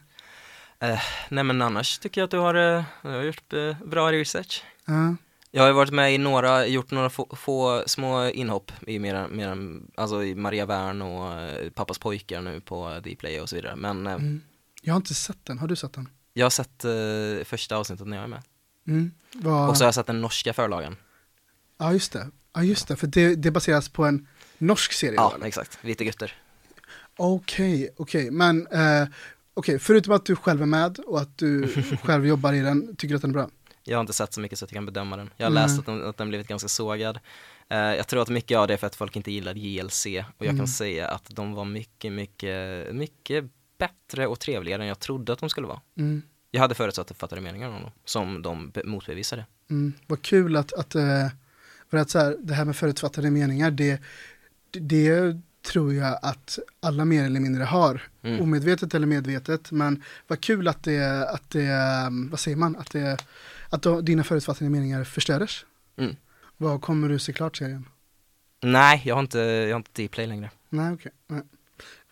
[1.29, 3.53] Nej men annars tycker jag att du har, eh, du har gjort
[3.85, 4.63] bra research.
[4.85, 5.15] ja,
[5.51, 9.57] Jag har varit med i några, gjort några få, få små inhopp i mera, mera,
[9.95, 13.75] alltså i Maria Wern och eh, Pappas pojkar nu på Dplay och så vidare.
[13.75, 14.41] Men eh, mm.
[14.81, 16.09] Jag har inte sett den, har du sett den?
[16.33, 18.43] jag har sett eh, första avsnittet när jag är med.
[18.87, 19.11] Mm.
[19.33, 20.95] Vad- Och så har jag sett den norska förlagen.
[21.77, 24.27] Ja just det, ja just det, för det, det baseras på en
[24.57, 25.45] norsk serie Ja, eller?
[25.45, 25.79] exakt.
[25.81, 26.33] Vita gutter.
[27.17, 29.07] Okej, okej, men eh,
[29.53, 31.67] okej, förutom att du själv är med och att du
[32.03, 33.49] själv jobbar i den, tycker du att den är bra?
[33.89, 35.29] Jag har inte sett så mycket så att jag kan bedöma den.
[35.37, 35.63] Jag har Nej.
[35.63, 37.19] läst att den, att den blivit ganska sågad.
[37.69, 40.45] Eh, jag tror att mycket av det är för att folk inte gillar JLC och
[40.45, 40.57] jag Mm.
[40.57, 43.45] kan säga att de var mycket, mycket, mycket
[43.77, 45.81] bättre och trevligare än jag trodde att de skulle vara.
[45.97, 46.21] Mm.
[46.51, 49.45] Jag hade förutsatt uppfattade meningar om dem, som de be- motbevisade.
[49.69, 49.93] Mm.
[50.07, 51.27] Vad kul att, att eh,
[51.89, 54.01] för att så här, det här med förutfattade meningar, det,
[54.71, 55.37] det,
[55.71, 58.01] tror jag att alla mer eller mindre har.
[58.23, 58.41] Mm.
[58.41, 61.69] Omedvetet eller medvetet, men vad kul att det, att det
[62.07, 63.17] um, vad säger man, att, det,
[63.69, 65.65] att då, dina förutfattade meningar förstörs.
[65.97, 66.15] Mm.
[66.57, 67.85] Vad kommer du se klart serien?
[68.61, 70.49] Nej, jag har inte, jag har inte Dplay längre.
[70.69, 71.11] Nej, okej.
[71.27, 71.43] Jag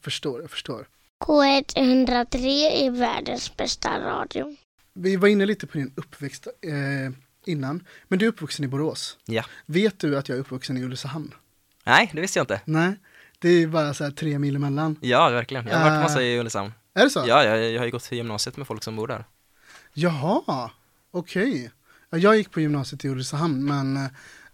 [0.01, 0.87] förstår, jag förstår.
[1.19, 4.55] K103 är världens bästa radio.
[4.93, 7.13] Vi var inne lite på din uppväxt eh,
[7.45, 9.17] innan, men du är uppvuxen i Borås.
[9.25, 9.43] Ja.
[9.65, 11.33] Vet du att jag är uppvuxen i Ulricehamn?
[11.83, 12.61] Nej, det visste jag inte.
[12.65, 12.95] Nej,
[13.39, 14.95] det är bara så här tre mil emellan.
[15.01, 15.67] Ja, verkligen.
[15.67, 16.73] Jag har varit massa i Ulricehamn.
[16.93, 17.23] Är det så?
[17.27, 19.25] Ja, jag, jag har ju gått till gymnasiet med folk som bor där.
[19.93, 20.71] Jaha,
[21.17, 21.71] okej.
[22.09, 24.03] Ja, jag gick på gymnasiet i Ulricehamn, men eh,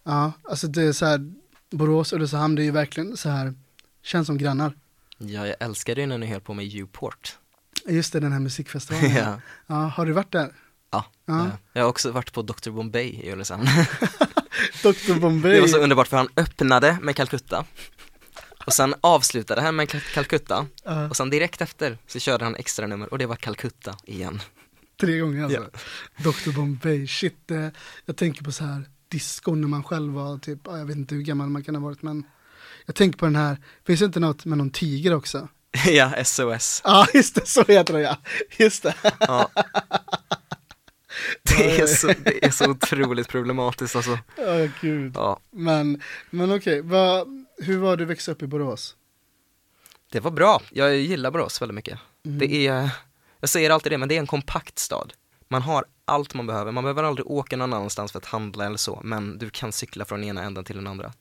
[0.03, 1.31] ja, alltså det är så här,
[1.71, 3.53] Borås och Ulricehamn, det är ju verkligen så här,
[4.03, 4.73] känns som grannar.
[5.17, 7.37] Ja, jag älskade ju när ni höll på med Uport.
[7.87, 9.11] Just det, den här musikfestivalen.
[9.15, 9.39] ja.
[9.67, 10.53] ja, har du varit där?
[10.91, 11.39] Ja, Ja.
[11.45, 13.65] eh, jag har också varit på Dr Bombay i Ulricehamn.
[14.83, 15.51] Dr Bombay.
[15.53, 17.65] Det var så underbart för han öppnade med Calcutta
[18.65, 22.55] och sen avslutade han med Cal- Calcutta Ja, och sen direkt efter så körde han
[22.55, 24.41] extra nummer och det var Calcutta igen.
[25.01, 25.69] Tre gånger alltså.
[26.17, 27.51] Dr Bombay, shit.
[27.51, 27.67] Eh,
[28.05, 31.15] jag tänker på så här disco när man själv var typ, ja, jag vet inte
[31.15, 32.23] hur gammal man kan ha varit men
[32.85, 35.47] jag tänker på den här, finns det inte något med någon tiger också?
[35.87, 36.81] ja, SOS.
[36.83, 38.17] Ja, just det, så heter det ja.
[38.57, 38.95] Just det.
[39.19, 39.49] Ja.
[41.43, 44.19] Det är, så, det är så otroligt problematiskt alltså.
[44.37, 45.11] Ja, gud.
[45.15, 48.95] Ja, Men, men okej, vad- hur var det att växa upp i Borås?
[50.11, 50.61] det var bra.
[50.71, 51.99] Jag gillar Borås väldigt mycket.
[52.25, 52.37] Mm.
[52.37, 52.89] Det är,
[53.43, 55.13] jag säger alltid det, men det är en kompakt stad.
[55.47, 56.71] Man har allt man behöver.
[56.71, 60.05] Man behöver aldrig åka någon annanstans för att handla eller så, men du kan cykla
[60.05, 61.13] från ena änden till den andra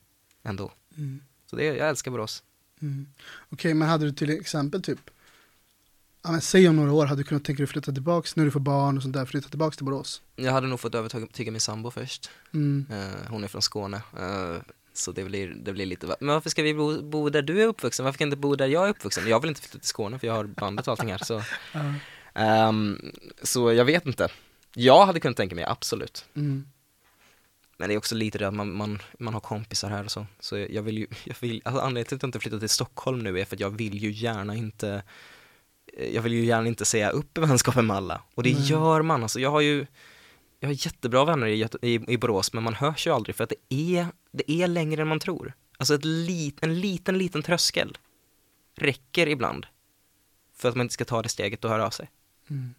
[0.42, 0.72] ändå.
[0.96, 1.20] Mm.
[1.46, 2.42] Så det, jag älskar Borås.
[2.82, 3.06] Mm.
[3.48, 4.98] Okej, men hade du till exempel typ,
[6.22, 8.50] ja, men säg om några år, hade du kunnat tänka dig flytta tillbaks när du
[8.50, 10.22] får barn och sånt där, flytta tillbaks till Borås?
[10.36, 12.30] Jag hade nog fått övertyga min sambo först.
[12.54, 12.86] Mm.
[12.90, 14.02] Eh, hon är från Skåne.
[14.18, 14.56] eh,
[14.94, 17.66] så det blir, det blir lite, men varför ska vi bo, bo där du är
[17.66, 18.04] uppvuxen?
[18.04, 19.28] Varför kan inte bo där jag är uppvuxen?
[19.28, 21.18] Jag vill inte flytta till Skåne för jag har bandet och allting här.
[21.18, 21.42] Så,
[22.34, 23.12] Ehm,
[23.42, 24.28] så jag vet inte.
[24.74, 26.24] Jag hade kunnat tänka mig, absolut.
[26.34, 26.66] Mm.
[27.76, 30.26] Men det är också lite det att man, man, man har kompisar här och så.
[30.40, 33.18] Så jag vill ju, jag vill, alltså anledningen till att jag inte flyttar till Stockholm
[33.18, 35.02] nu är för att jag vill ju gärna inte
[35.96, 38.22] eh, jag vill ju gärna inte säga upp vänskapen med alla.
[38.34, 38.62] Och det Nej.
[38.62, 39.40] gör man alltså.
[39.40, 39.86] Jag har ju
[40.60, 43.50] jag har jättebra vänner i, i, i Borås men man hörs ju aldrig för att
[43.50, 45.52] det är, det är längre än man tror.
[45.78, 47.98] Alltså ett lit, en liten, liten tröskel
[48.74, 49.66] räcker ibland
[50.56, 52.10] för att man inte ska ta det steget och höra av sig.
[52.50, 52.74] Mm.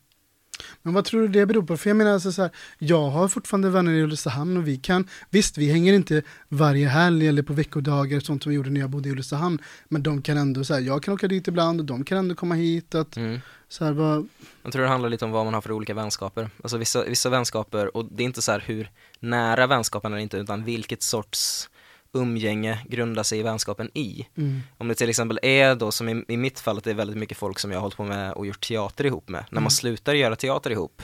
[0.82, 1.78] Men vad tror du det beror på?
[1.78, 5.08] För jag menar alltså så här, jag har fortfarande vänner i Ulricehamn och vi kan,
[5.30, 8.90] visst vi hänger inte varje helg eller på veckodagar sånt som vi gjorde när jag
[8.90, 11.86] bodde i Ulricehamn, men de kan ändå så här, jag kan åka dit ibland och
[11.86, 13.40] de kan ändå komma hit, att Mm.
[13.70, 14.28] så här, vad,
[14.64, 16.50] Jag tror det handlar lite om vad man har för olika vänskaper.
[16.64, 20.38] Alltså vissa, vissa vänskaper, och det är inte så här hur nära vänskapen är inte,
[20.38, 21.70] utan vilket sorts
[22.14, 24.28] umgänge grundar sig i vänskapen i.
[24.38, 26.96] mm, Om det till exempel är då, som i, i mitt fall, att det är
[26.96, 29.42] väldigt mycket folk som jag har hållit på med och gjort teater ihop med.
[29.50, 29.64] När Mm.
[29.64, 31.02] man slutar göra teater ihop,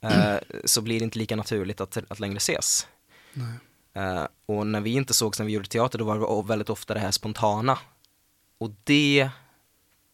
[0.00, 2.86] eh, så blir det inte lika naturligt att, att längre ses.
[3.96, 6.94] Eh, och när vi inte sågs när vi gjorde teater, då var det väldigt ofta
[6.94, 7.78] det här spontana.
[8.58, 9.28] Och det,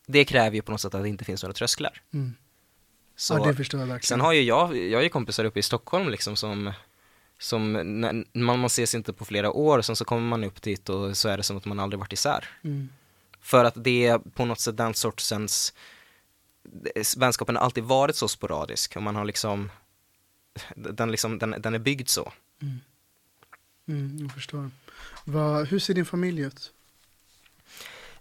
[0.07, 2.03] det kräver ju på något sätt att det inte finns några trösklar.
[2.15, 2.35] Mm.
[3.17, 4.09] Så, ja, det förstår jag verkligen.
[4.09, 6.73] Sen har ju jag, jag har ju kompisar uppe i Stockholm liksom som,
[7.41, 7.73] som
[8.33, 11.29] man, man ses inte på flera år, sen så kommer man upp dit och så
[11.29, 12.49] är det som att man aldrig varit isär.
[12.63, 12.89] Mm.
[13.41, 15.75] För att det är på något sätt den sortens,
[17.17, 19.71] vänskapen har alltid varit så sporadisk och man har liksom,
[20.75, 22.33] den, liksom, den, den är byggd så.
[23.89, 24.71] Mm, jag förstår.
[25.25, 26.73] Vad, hur ser din familj ut?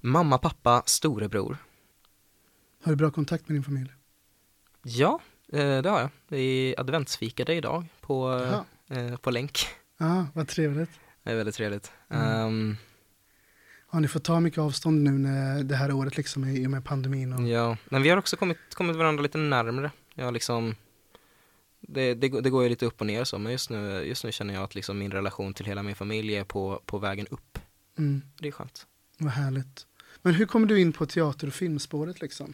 [0.02, 1.58] Mamma, pappa, storebror.
[2.84, 3.92] Har du bra kontakt med din familj?
[4.84, 5.20] Ja,
[5.54, 6.10] eh, det har jag.
[6.28, 8.66] Vi adventsfikade idag på, Jaha.
[8.90, 9.60] Eh, på länk.
[9.98, 10.90] Ja, vad trevligt.
[11.24, 11.92] Det är väldigt trevligt.
[12.10, 12.26] Mm.
[12.28, 12.78] Ehm,
[13.88, 16.86] Har ni fått ta mycket avstånd nu när det här året liksom i och med
[16.86, 17.34] pandemin?
[17.34, 17.48] Och...
[17.50, 19.92] Ja, men vi har också kommit, kommit varandra lite närmre.
[20.14, 20.76] Jag liksom
[21.80, 24.24] det, det, går- det går ju lite upp och ner så, men just nu, just
[24.24, 27.28] nu känner jag att liksom min relation till hela min familj är på, på vägen
[27.28, 27.60] upp.
[27.98, 28.88] Mm, Det är skönt.
[29.18, 29.86] vad härligt.
[30.22, 32.54] Men hur kom du in på teater och filmspåret liksom?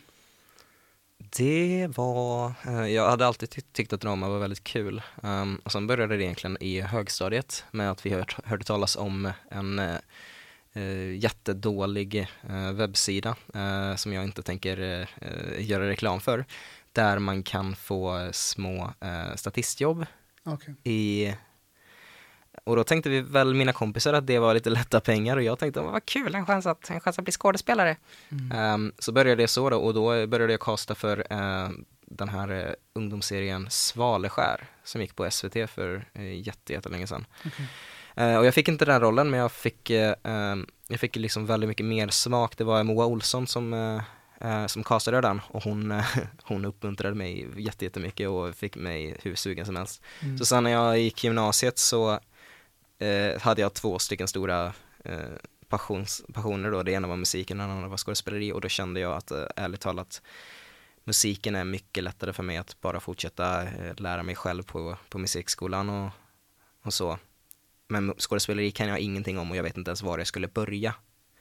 [1.18, 5.01] Det var, eh, jag hade alltid ty- tyckt att drama var väldigt kul.
[5.24, 9.32] Um, och sen började det egentligen i högstadiet med att vi hört, hörde talas om
[9.51, 15.07] en eh, jättedålig eh, webbsida eh, som jag inte tänker
[15.59, 16.45] göra reklam för.
[16.91, 18.93] Där man kan få små
[19.36, 20.05] statistjobb
[20.43, 20.76] Okej.
[20.84, 21.34] i
[22.66, 25.59] och då tänkte vi väl mina kompisar att det var lite lätta pengar och jag
[25.59, 27.97] tänkte vad kul, en chans att, en chans att bli skådespelare.
[28.30, 28.51] Mm.
[28.51, 31.70] Ehm, så började det så då och då började jag kasta för eh,
[32.05, 37.26] den här eh, ungdomsserien Svaleskär som gick på SVT för uh, jätte, jättelänge sedan.
[37.45, 37.68] Okej.
[38.16, 41.45] Eh, och jag fick inte den rollen men jag fick, eh, ehm, jag fick liksom
[41.45, 42.57] väldigt mycket mer smak.
[42.57, 44.01] Det var Moa Olsson som,
[44.68, 46.01] som castade den och hon,
[46.43, 50.01] hon uppmuntrade mig jätte, jättemycket och fick mig hur sugen som helst.
[50.22, 50.38] Mm.
[50.38, 52.20] Så sen när jag gick gymnasiet så
[53.00, 54.74] eh, hade jag två stycken stora
[55.06, 55.20] eh,
[55.68, 56.84] passions, passioner då.
[56.84, 59.46] Det ena var musiken och det andra var skådespeleri och då kände jag att eh,
[59.56, 60.22] ärligt talat
[61.04, 65.18] musiken är mycket lättare för mig att bara fortsätta eh, lära mig själv på, på
[65.18, 66.10] musikskolan och,
[66.82, 67.20] och så.
[67.88, 70.96] Men skådespeleri kan jag ingenting om och jag vet inte ens var jag skulle börja.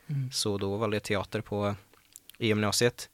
[0.07, 0.33] Mm.
[0.33, 1.75] Så då valde jag teater på,
[2.39, 3.11] i gymnasiet.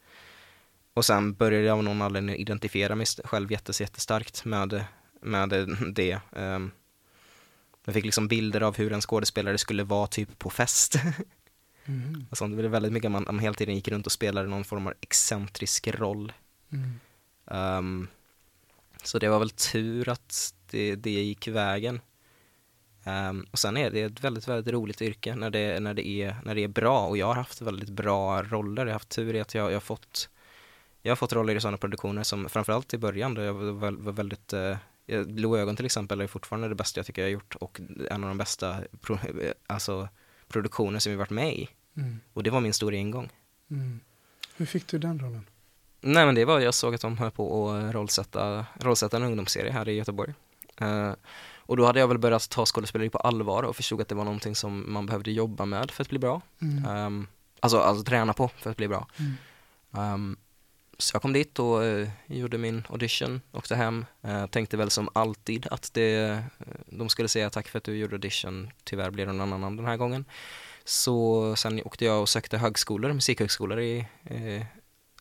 [0.95, 4.85] Och sen började jag av någon anledning identifiera mig själv jättes, jättestarkt med,
[5.21, 6.21] med det.
[6.37, 6.71] Ehm,
[7.91, 10.95] jag fick liksom bilder av hur en skådespelare skulle vara typ på fest.
[11.85, 12.27] Mm.
[12.31, 12.57] och sånt.
[12.57, 14.95] Det var väldigt mycket man, man hela tiden gick runt och spelade någon form av
[15.01, 16.33] excentrisk roll
[16.73, 17.01] Mm.
[17.47, 18.09] Ehm,
[19.03, 22.01] så det var väl tur att det, det gick vägen.
[23.05, 26.37] Ehm, och sen är det ett väldigt, väldigt roligt yrke när det, när, det är,
[26.45, 28.83] när det är bra och jag har haft väldigt bra roller.
[28.83, 30.29] Jag har haft tur i att jag, jag har fått
[31.03, 34.53] jag har fått roller i sådana produktioner som framförallt i början då jag var väldigt
[34.53, 34.77] eh,
[35.27, 37.81] Blå ögon till exempel är fortfarande det bästa jag tycker jag har gjort och
[38.11, 39.19] en av de bästa pro,
[39.67, 40.09] alltså,
[40.49, 41.69] produktioner som jag varit med i.
[41.97, 42.21] Mm.
[42.33, 43.29] Och det var min stora ingång.
[43.71, 44.01] Mm.
[44.57, 45.47] Hur fick du den rollen?
[46.01, 49.73] Nej men det var, jag såg att de höll på att rollsätta, rollsätta en ungdomsserie
[49.73, 50.35] här i Göteborg.
[50.77, 51.13] Eh,
[51.71, 54.25] och då hade jag väl börjat ta skådespeleri på allvar och förstod att det var
[54.25, 56.41] någonting som man behövde jobba med för att bli bra.
[56.59, 57.07] Mm.
[57.07, 57.27] Um,
[57.61, 59.07] alltså, alltså träna på för att bli bra.
[59.91, 60.37] Um,
[61.01, 65.09] så jag kom dit och uh, gjorde min audition, åkte hem, uh, tänkte väl som
[65.13, 66.39] alltid att det, uh,
[66.87, 69.87] de skulle säga tack för att du gjorde audition, tyvärr blev det någon annan den
[69.87, 70.25] här gången.
[70.85, 74.67] Så sen åkte jag och sökte högskolor, musikhögskolor i, eh,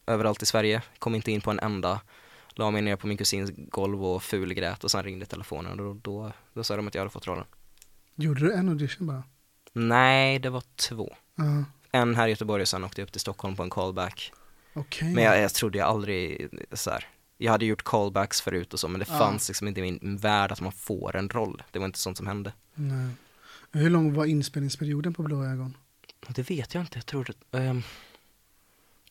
[0.08, 2.02] överallt i Sverige, kom inte in på en enda,
[2.50, 5.94] la mig ner på min kusins golv och fulgrät och sen ringde telefonen och då,
[5.94, 7.46] då, då sa de att jag hade fått rollen.
[8.16, 9.24] Gjorde du en audition bara?
[9.74, 11.16] Nej, det var två.
[11.36, 14.32] Ja, En här i Göteborg och sen åkte jag upp till Stockholm på en callback.
[14.74, 15.14] Okej.
[15.14, 17.08] Men jag, jag trodde jag aldrig så här.
[17.38, 19.18] Jag hade gjort callbacks förut och så men det Ja.
[19.18, 21.64] fanns liksom inte i min värld att man får en roll.
[21.72, 22.54] Det var inte sånt som hände.
[22.74, 23.08] Nej.
[23.72, 25.78] Hur lång var inspelningsperioden på Blå ögon?
[26.28, 27.84] Det vet jag inte, jag tror det, ehm,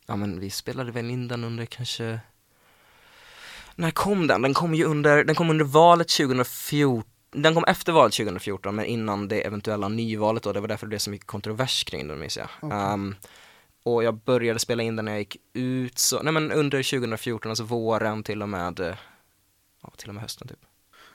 [0.06, 2.20] ja men vi spelade väl in den under kanske,
[3.74, 4.42] när kom den?
[4.42, 8.84] Den kom ju under, den kom under valet 2014, den kom efter valet 2014 men
[8.84, 12.18] innan det eventuella nyvalet då, det var därför det blev så mycket kontrovers kring den
[12.18, 12.48] minns jag.
[12.60, 12.78] Okej.
[12.78, 13.14] Ehm,
[13.94, 17.50] och jag började spela in den när jag gick ut, så, nej men under 2014,
[17.50, 18.94] alltså våren till och med, eh,
[19.82, 20.58] ja till och med hösten typ.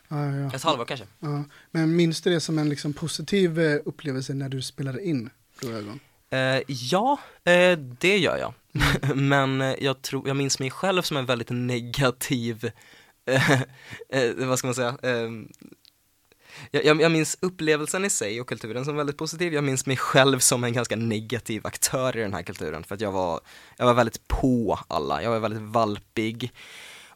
[0.07, 1.05] Ja, ja, Ett halvår kanske.
[1.19, 1.43] ja.
[1.71, 5.71] Men minns du det som en liksom positiv eh, upplevelse när du spelade in Blå
[5.71, 5.99] ögon?
[6.29, 8.53] Eh, ja, eh, det gör jag.
[9.15, 12.71] Men eh, jag, tror, jag minns mig själv som en väldigt negativ,
[14.09, 15.29] eh, vad ska man säga, eh,
[16.71, 19.53] jag, jag jag minns upplevelsen i sig och kulturen som väldigt positiv.
[19.53, 23.01] Jag minns mig själv som en ganska negativ aktör i den här kulturen för att
[23.01, 23.41] jag var,
[23.77, 26.51] jag var väldigt på alla, jag var väldigt valpig.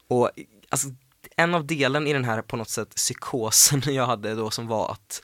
[0.08, 0.30] Och
[0.68, 0.88] alltså,
[1.36, 4.92] en av delen i den här på något sätt psykosen jag hade då som var
[4.92, 5.22] att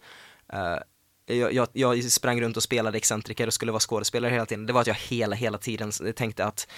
[0.52, 0.78] eh,
[1.26, 4.66] jag, jag, jag sprang runt och spelade excentriker och skulle vara skådespelare hela tiden.
[4.66, 6.68] Det var att jag hela, hela tiden tänkte att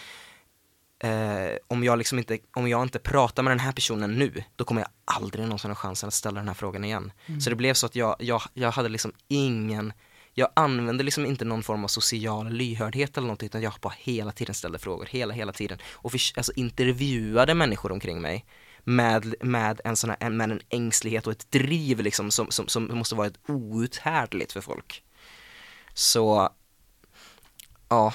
[1.06, 4.64] eh, om, jag liksom inte, om jag inte pratar med den här personen nu, då
[4.64, 7.12] kommer jag aldrig någonsin ha chansen att ställa den här frågan igen.
[7.40, 9.92] Så det blev så att jag, jag, jag hade liksom ingen,
[10.34, 14.32] jag använde liksom inte någon form av social lyhördhet eller någonting, utan jag bara hela
[14.32, 15.78] tiden ställde frågor, hela, hela tiden.
[15.92, 18.44] Och för, alltså intervjuade människor omkring mig
[18.84, 22.98] med, med, en sån här, med en ängslighet och ett driv liksom som, som, som
[22.98, 25.02] måste vara ett outhärdligt för folk.
[25.94, 26.50] Så,
[27.88, 28.14] ja,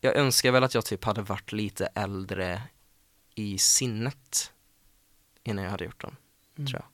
[0.00, 2.62] jag önskar väl att jag typ hade varit lite äldre
[3.34, 4.52] i sinnet
[5.44, 6.16] innan jag hade gjort dem,
[6.56, 6.84] tror jag.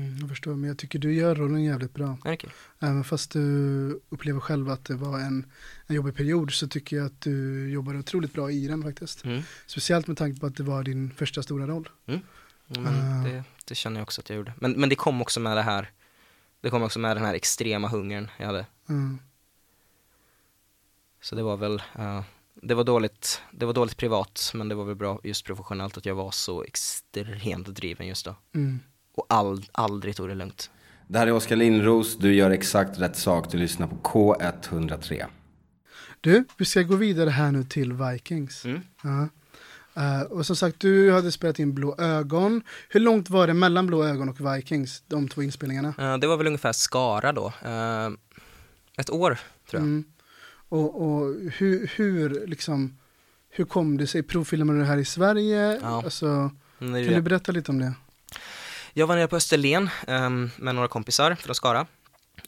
[0.00, 2.16] Mm, jag förstår, men jag tycker du gör rollen jävligt bra.
[2.38, 2.50] Kul?
[2.78, 5.46] Även fast du upplever själv att det var en,
[5.86, 9.24] en jobbig period så tycker jag att du jobbar otroligt bra i den faktiskt.
[9.24, 9.42] Mm.
[9.66, 11.88] Speciellt med tanke på att det var din första stora roll.
[12.04, 12.22] Men
[12.86, 13.24] Ah.
[13.24, 14.52] det, det känner jag också att jag gjorde.
[14.58, 15.90] Men, men det kom också med det här,
[16.60, 18.66] det kom också med den här extrema hungern jag hade.
[18.88, 19.18] Mm.
[21.28, 22.22] Så det var väl, eh,
[22.54, 26.06] det var dåligt, det var dåligt privat, men det var väl bra just professionellt att
[26.06, 28.36] jag var så extremt driven just då.
[28.54, 28.80] Mm.
[29.14, 30.70] Och all, aldrig tog det lugnt.
[31.06, 35.26] Det här är Oskar Lindros, du gör exakt rätt sak, du lyssnar på K103.
[36.20, 38.64] Du, vi ska gå vidare här nu till Vikings.
[38.64, 38.80] Mm.
[39.02, 39.28] Ja.
[40.02, 42.62] Eh, och som sagt, du hade spelat in Blå ögon.
[42.88, 45.94] Hur långt var det mellan Blå ögon och Vikings, de två inspelningarna?
[45.98, 47.52] Eh, det var väl ungefär Skara då.
[47.62, 48.10] Eh,
[48.96, 49.38] ett år,
[49.70, 49.82] tror jag.
[49.82, 50.04] Mm.
[50.68, 52.98] Och, och hur, hur, liksom,
[53.50, 54.22] hur kom det sig?
[54.22, 55.78] Provfilmade du här i Sverige?
[55.82, 56.02] Ja.
[56.04, 57.14] Alltså, är kan det.
[57.14, 57.94] du berätta lite om det?
[58.92, 61.86] Jag var nere på Österlen ehm, med några kompisar från Skara.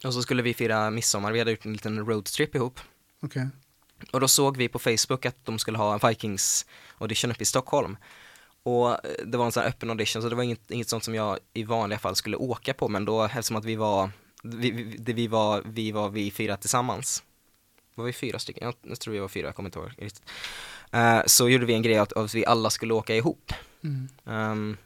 [0.05, 2.81] Och så skulle vi fira midsommar, vi hade gjort en liten roadtrip ihop.
[3.23, 3.49] Okej.
[4.13, 6.67] Och då såg vi på Facebook att de skulle ha en Vikings
[6.99, 7.97] audition uppe i Stockholm.
[8.63, 8.97] Och eh,
[9.27, 11.39] det var en sån här öppen audition så det var inget, inget sånt som jag
[11.55, 14.11] i vanliga fall skulle åka på men då eftersom att vi var,
[14.43, 17.23] vi, vi, det vi var, vi var vi fyra tillsammans.
[18.01, 18.73] Var vi fyra stycken?
[18.83, 20.23] Jag, tror vi var fyra, jag kommer inte ihåg riktigt.
[20.93, 23.53] Eh, så gjorde vi en grej att, att vi alla skulle åka ihop.
[23.85, 24.09] Mm.
[24.27, 24.77] Ehm,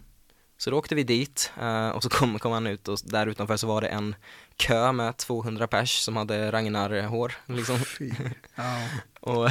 [0.57, 3.57] så då åkte vi dit eh, och så kom, kom han ut och där utanför
[3.57, 4.15] så var det en
[4.57, 7.79] kö med 200 pers som hade Ragnar-hår liksom.
[8.55, 8.89] Ja.
[9.21, 9.49] Och,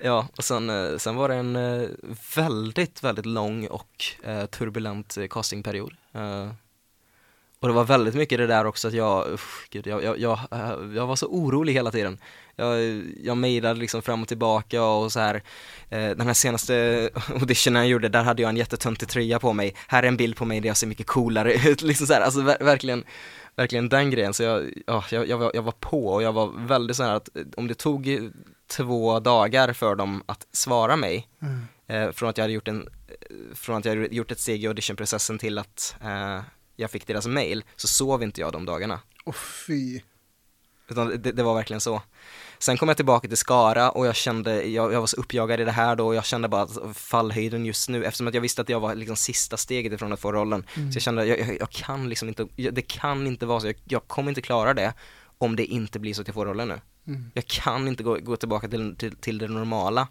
[0.00, 1.58] ja, och sen, eh, sen var det en
[2.36, 5.94] väldigt, väldigt lång och eh, turbulent castingperiod.
[6.12, 6.50] Eh,
[7.64, 10.38] Och det var väldigt mycket det där också att jag, usch, gud, jag, jag, jag,
[10.50, 12.18] eh, jag var så orolig hela tiden.
[12.56, 15.34] Jag, jag mejlade liksom fram och tillbaka och så här.
[15.88, 17.10] Eh, den här senaste
[17.40, 19.74] auditionen jag gjorde, där hade jag en jättetöntig tröja på mig.
[19.88, 22.20] Här är en bild på mig där jag ser mycket coolare ut, liksom så här.
[22.20, 23.04] Alltså ver verkligen,
[23.56, 24.34] verkligen den grejen.
[24.34, 27.14] Så jag, ja, jag, jag, var, jag var på och jag var väldigt så här
[27.14, 28.30] att om det tog
[28.66, 31.66] två dagar för dem att svara mig, Mm.
[32.08, 32.88] eh, från att jag hade gjort en,
[33.54, 36.40] från att jag hade gjort ett steg i auditionprocessen till att eh,
[36.76, 39.00] jag fick deras mail, så sov inte jag de dagarna.
[39.24, 39.34] Åh
[39.66, 40.00] fy.
[40.88, 42.02] Utan det, det var verkligen så.
[42.58, 45.64] Sen kom jag tillbaka till Skara och jag kände, jag, jag var så uppjagad i
[45.64, 48.62] det här då och jag kände bara att fallhöjden just nu, eftersom att jag visste
[48.62, 50.64] att jag var liksom sista steget ifrån att få rollen.
[50.74, 50.92] Mm.
[50.92, 53.76] Så jag kände, jag, jag, jag kan liksom inte, det kan inte vara så, jag,
[53.84, 54.94] jag kommer inte klara det
[55.38, 56.80] om det inte blir så att jag får rollen nu.
[57.06, 57.30] Mm.
[57.34, 60.08] Jag kan inte gå, gå tillbaka till, till, till det normala.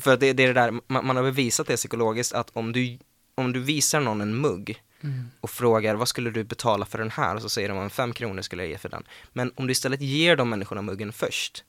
[0.00, 2.72] För att det, det är det där, man, man har bevisat det psykologiskt att om
[2.72, 2.98] du,
[3.34, 5.30] om du visar någon en mugg Mm.
[5.40, 8.42] och frågar vad skulle du betala för den här och så säger de fem kronor
[8.42, 9.04] skulle jag ge för den.
[9.32, 11.64] Men om du istället ger de människorna muggen först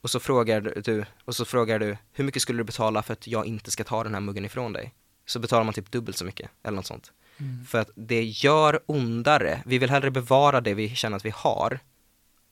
[0.00, 3.26] och så frågar du, och så frågar du hur mycket skulle du betala för att
[3.26, 4.94] jag inte ska ta den här muggen ifrån dig?
[5.26, 7.12] Så betalar man typ dubbelt så mycket eller något sånt.
[7.38, 7.64] Mm.
[7.64, 11.78] För att det gör ondare, vi vill hellre bevara det vi känner att vi har.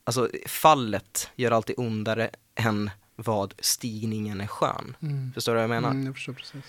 [0.05, 4.97] Alltså fallet gör alltid ondare än vad stigningen är skön.
[5.03, 5.33] Mm.
[5.33, 5.91] Förstår du vad jag menar?
[5.91, 6.65] Mm, jag förstår precis.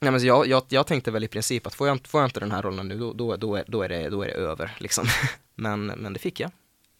[0.00, 2.28] Nej, men jag, jag, jag tänkte väl i princip att får jag, inte- får jag
[2.28, 4.32] inte den här rollen nu, då, då, då, är, då, är, det, då är det
[4.34, 5.06] över liksom.
[5.54, 6.50] men, men det fick jag.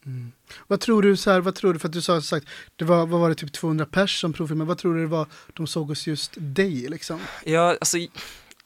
[0.06, 0.32] Mm.
[0.66, 2.46] Vad tror du, så här, vad tror du, för att du sa sagt,
[2.76, 5.26] det var, vad var det, typ 200 pers som provfilmade, vad tror du det var
[5.54, 7.20] de såg hos just dig liksom?
[7.44, 7.96] Jag, alltså,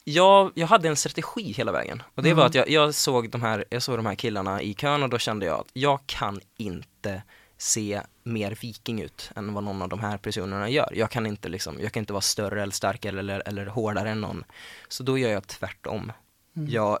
[0.03, 2.03] jag, jag hade en strategi hela vägen.
[2.15, 2.47] Och det var Mhm.
[2.47, 5.17] att jag, jag, såg de här, jag såg de här killarna i kön och då
[5.17, 7.21] kände jag att jag kan inte
[7.63, 10.93] se mer viking ut än vad någon av de här personerna gör.
[10.95, 14.21] Jag kan inte liksom, jag kan inte vara större eller starkare eller, eller hårdare än
[14.21, 14.43] någon.
[14.87, 16.11] Så då gör jag tvärtom.
[16.55, 16.69] Mm.
[16.69, 16.99] Jag,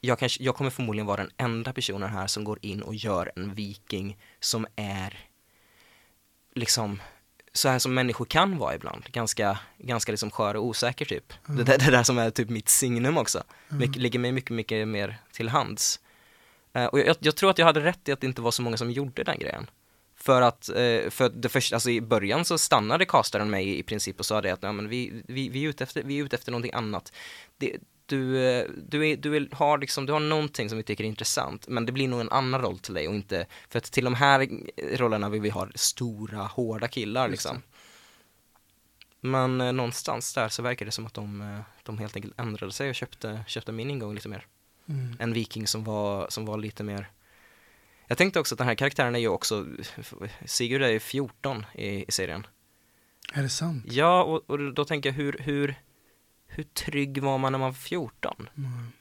[0.00, 3.32] jag, kanske, jag kommer förmodligen vara den enda personen här som går in och gör
[3.36, 5.18] en viking som är
[6.54, 7.02] liksom
[7.52, 11.32] så här som människor kan vara ibland, ganska, ganska liksom skör och osäker typ.
[11.46, 14.88] Det, där, det där som är typ mitt signum också, mycket, ligger mig mycket, mycket
[14.88, 16.00] mer till hands.
[16.76, 18.62] Eh, och jag, jag tror att jag hade rätt i att det inte var så
[18.62, 19.70] många som gjorde den grejen.
[20.16, 24.18] För att, eh, för det första, alltså i början så stannade castaren mig i princip
[24.18, 26.36] och sa det att ja, men vi, vi, vi, är ute efter, vi är ute
[26.36, 27.12] efter någonting annat.
[27.56, 31.04] Det, du, eh, du, är, du är, har liksom, du har någonting som vi tycker
[31.04, 33.84] är intressant, men det blir nog en annan roll till dig och inte, för att
[33.84, 34.48] till de här
[34.96, 37.62] rollerna vill vi ha stora, hårda killar liksom.
[39.20, 42.88] Men eh, någonstans där så verkar det som att de, de helt enkelt ändrade sig
[42.88, 44.46] och köpte, köpte min ingång lite mer.
[44.88, 45.16] Mm.
[45.18, 47.10] En viking som var, som var lite mer
[48.06, 49.66] Jag tänkte också att den här karaktären är ju också
[50.44, 52.46] Sigurd är ju 14 i, i serien
[53.32, 53.84] Är det sant?
[53.88, 55.74] Ja, och, och då tänker jag hur, hur
[56.46, 58.48] Hur trygg var man när man var 14?
[58.56, 58.92] Mm.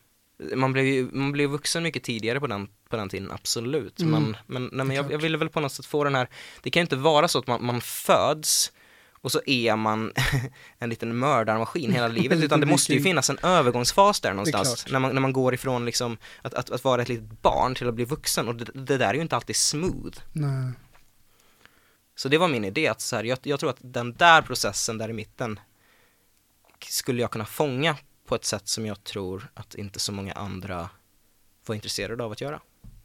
[0.59, 3.99] Man blev ju man blev vuxen mycket tidigare på den, på den tiden, absolut.
[3.99, 4.11] Mm.
[4.11, 6.29] Men, men, nej, men jag, jag ville väl på något sätt få den här,
[6.61, 8.71] det kan ju inte vara så att man, man föds
[9.25, 10.11] och så är man
[10.79, 14.99] en liten mördarmaskin hela livet, utan det måste ju finnas en övergångsfas där någonstans, när
[14.99, 17.93] man, när man går ifrån liksom att, att, att vara ett litet barn till att
[17.93, 20.19] bli vuxen, och det, det där är ju inte alltid smooth.
[20.31, 20.71] Nej.
[22.15, 24.97] Så det var min idé, att så här, jag, jag tror att den där processen
[24.97, 25.59] där i mitten
[26.89, 27.97] skulle jag kunna fånga
[28.27, 30.89] på ett sätt som jag tror att inte så många andra
[31.65, 32.61] var intresserade av att göra.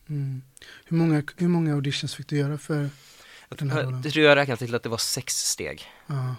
[0.08, 0.42] Mm.
[0.84, 2.90] Hur, många, hur många auditions fick du göra för,
[4.02, 5.84] Det tror jag räknade till att det var sex steg.
[6.06, 6.34] ja,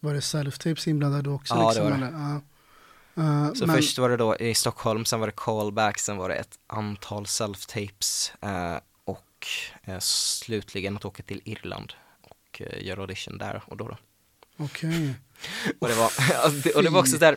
[0.00, 1.54] var det self-tapes inblandade också?
[1.54, 2.12] Ja, det liksom, var det.
[2.12, 2.40] Ja.
[3.18, 6.28] Uh, Så men, först var det då i Stockholm, sen var det callback, sen var
[6.28, 9.46] det ett antal self-tapes eh, och
[9.84, 11.92] eh, slutligen att åka till Irland
[12.22, 13.88] och eh, göra audition där och då.
[13.88, 13.96] då.
[14.56, 15.14] Okej.
[15.78, 16.12] Och det var,
[16.62, 17.36] det, och det var också där,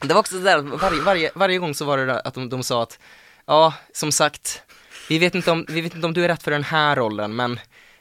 [0.00, 2.82] det var också där, varje, varje, varje gång så var det att de, de sa
[2.82, 2.98] att,
[3.46, 4.62] ja, som sagt,
[5.08, 7.36] vi vet, inte om, vi vet inte om du är rätt för den här rollen,
[7.36, 7.60] men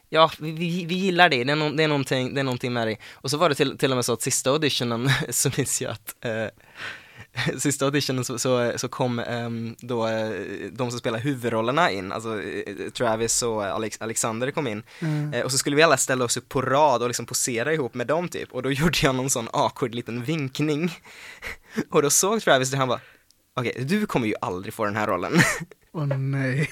[0.09, 2.73] ja, vi, vi, vi gillar det, det är, no, det, är någonting, det är någonting
[2.73, 2.99] med dig.
[3.13, 5.91] Och så var det till, till och med så att sista auditionen så minns jag
[5.91, 6.47] att eh,
[7.57, 10.29] Sista auditionen så, så, så kom ehm, då eh,
[10.71, 15.33] de som spelar huvudrollerna in, alltså eh, Travis och Alex, Alexander kom in Mm.
[15.33, 17.93] Eh, och så skulle vi alla ställa oss upp på rad och liksom posera ihop
[17.93, 18.51] med dem typ.
[18.51, 20.91] Och då gjorde jag någon sån awkward liten vinkning.
[21.89, 22.99] och då såg Travis det, han bara,
[23.55, 25.33] okej, du kommer ju aldrig få den här rollen.
[25.95, 26.69] Åh nej.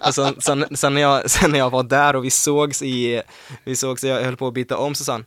[0.00, 3.22] och sen, sen, när jag, sen när jag var där och vi sågs i,
[3.64, 5.24] vi sågs jag höll på att byta om så sa han,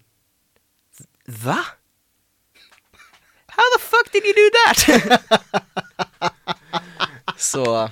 [1.26, 1.66] va?
[3.48, 4.80] How the fuck did you do that?
[7.38, 7.89] så,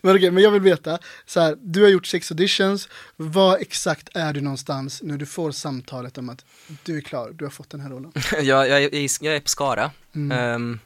[0.00, 4.08] Men, okej, men jag vill veta, så här, du har gjort sex auditions, var exakt
[4.14, 6.44] är du någonstans när du får samtalet om att
[6.84, 8.12] du är klar, du har fått den här rollen?
[8.32, 9.90] jag, jag, jag, jag är på Skara.
[10.14, 10.38] Mm.
[10.38, 10.78] Ehm,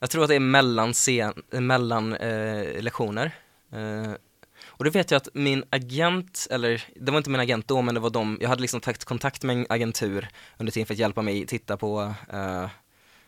[0.00, 3.34] Jag tror att det är mellan, scen, mellan eh, lektioner.
[3.72, 4.12] Eh,
[4.66, 7.94] och då vet jag att min agent, eller det var inte min agent då, men
[7.94, 10.28] det var de, jag hade liksom tagit kontakt med en agentur
[10.58, 12.66] under tiden för att hjälpa mig titta på, eh,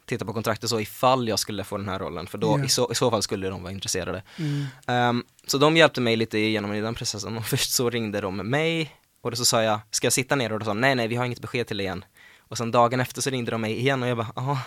[0.06, 2.64] titta på kontraktet så ifall jag skulle få den här rollen, för då Ja.
[2.64, 4.22] i, så, i så fall skulle de vara intresserade.
[4.38, 4.64] Mm.
[4.86, 8.36] Ehm, så de hjälpte mig lite igenom i den processen och först så ringde de
[8.36, 10.52] mig och då så sa jag, ska jag sitta ner?
[10.52, 12.04] Och då sa nej nej vi har inget besked till dig än.
[12.38, 14.58] Och sen dagen efter så ringde de mig igen och jag bara, jaha.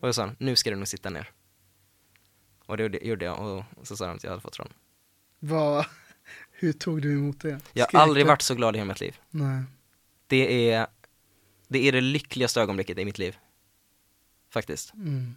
[0.00, 1.30] Och jag sa, nu ska du nog sitta ner.
[2.72, 4.72] Och det gjorde- jag och så sa de att jag hade fått rollen.
[5.38, 5.86] Vad,
[6.50, 7.60] hur tog du emot det?
[7.72, 9.20] Jag har aldrig varit så glad i hela mitt liv.
[9.30, 9.62] Nej.
[10.26, 10.86] Det är,
[11.68, 13.36] det är det lyckligaste ögonblicket i mitt liv.
[14.50, 14.94] Faktiskt.
[14.94, 15.34] Mm.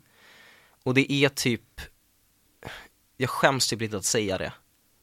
[0.83, 1.81] Och det är typ,
[3.17, 4.53] jag skäms typ lite att säga det.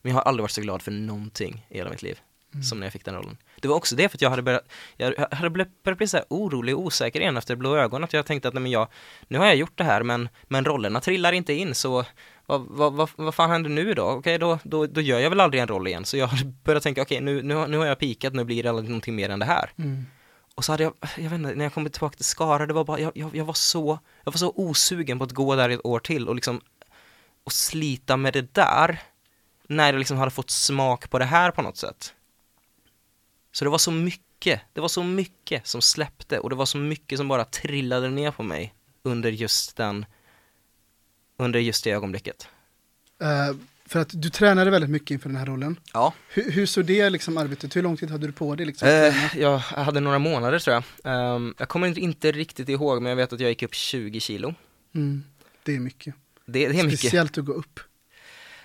[0.02, 2.20] Men jag har aldrig varit så glad för någonting i hela mitt liv.
[2.62, 3.36] Som när jag fick den rollen.
[3.60, 6.26] Det var också det för att jag hade börjat, jag hade börjat bli så här
[6.30, 8.04] orolig och osäker igen efter Blå ögon.
[8.04, 8.88] Att jag tänkte att nej, men jag,
[9.28, 12.04] nu har jag gjort det här men, men rollerna trillar inte in så
[12.46, 14.02] vad, vad, vad, vad fan händer nu då?
[14.04, 16.04] Okej då, då, då gör jag väl aldrig en roll igen.
[16.04, 18.62] Så jag hade börjat tänka okej nu, nu, har- nu har jag pikat, nu blir
[18.62, 19.70] det någonting mer än det här.
[19.78, 20.06] Mm.
[20.54, 22.84] Och så hade jag, jag vet inte, när jag kom tillbaka till Skara, det var
[22.84, 25.86] bara, jag, jag, jag var så, jag var så osugen på att gå där ett
[25.86, 26.60] år till och liksom,
[27.44, 29.00] och slita med det där,
[29.68, 32.14] när jag liksom hade fått smak på det här på något sätt.
[33.52, 36.78] Så det var så mycket, det var så mycket som släppte och det var så
[36.78, 40.06] mycket som bara trillade ner på mig under just den,
[41.38, 42.48] under just det ögonblicket.
[43.20, 45.80] Eh, för att du tränade väldigt mycket inför den här rollen.
[45.92, 46.14] Ja.
[46.28, 48.88] Hur, hur såg det liksom arbetet, hur lång tid hade du på dig liksom?
[48.88, 50.84] Eh, jag hade några månader tror jag.
[51.04, 54.54] Ehm, jag kommer inte- riktigt ihåg men jag vet att jag gick upp 20 kilo.
[54.94, 55.24] Mm.
[55.62, 56.14] Det är mycket.
[56.46, 56.98] Det, det är mycket.
[56.98, 57.80] Speciellt att gå upp.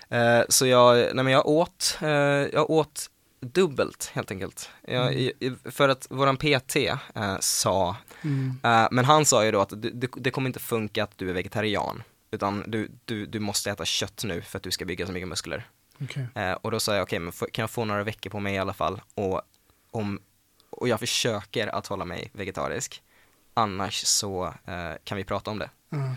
[0.08, 1.98] Eh, så jag, nej men jag åt,
[2.52, 3.10] jag åt
[3.40, 4.70] dubbelt helt enkelt.
[4.82, 5.18] Jag, Mm.
[5.18, 6.76] i- för att våran PT
[7.14, 8.60] eh, sa, Mm.
[8.64, 11.30] eh, men han sa ju då att det, det, det kommer inte funka att du
[11.30, 12.02] är vegetarian.
[12.30, 15.28] Utan du, du, du måste äta kött nu för att du ska bygga så mycket
[15.28, 15.66] muskler.
[16.02, 16.26] Okej.
[16.34, 18.54] Eh, och då sa jag, okej men får- kan jag få några veckor på mig
[18.54, 19.00] i alla fall?
[19.14, 19.42] Och,
[19.90, 20.20] om,
[20.70, 23.02] och jag försöker att hålla mig vegetarisk.
[23.54, 25.70] Annars så eh, kan vi prata om det.
[25.88, 26.14] Ja.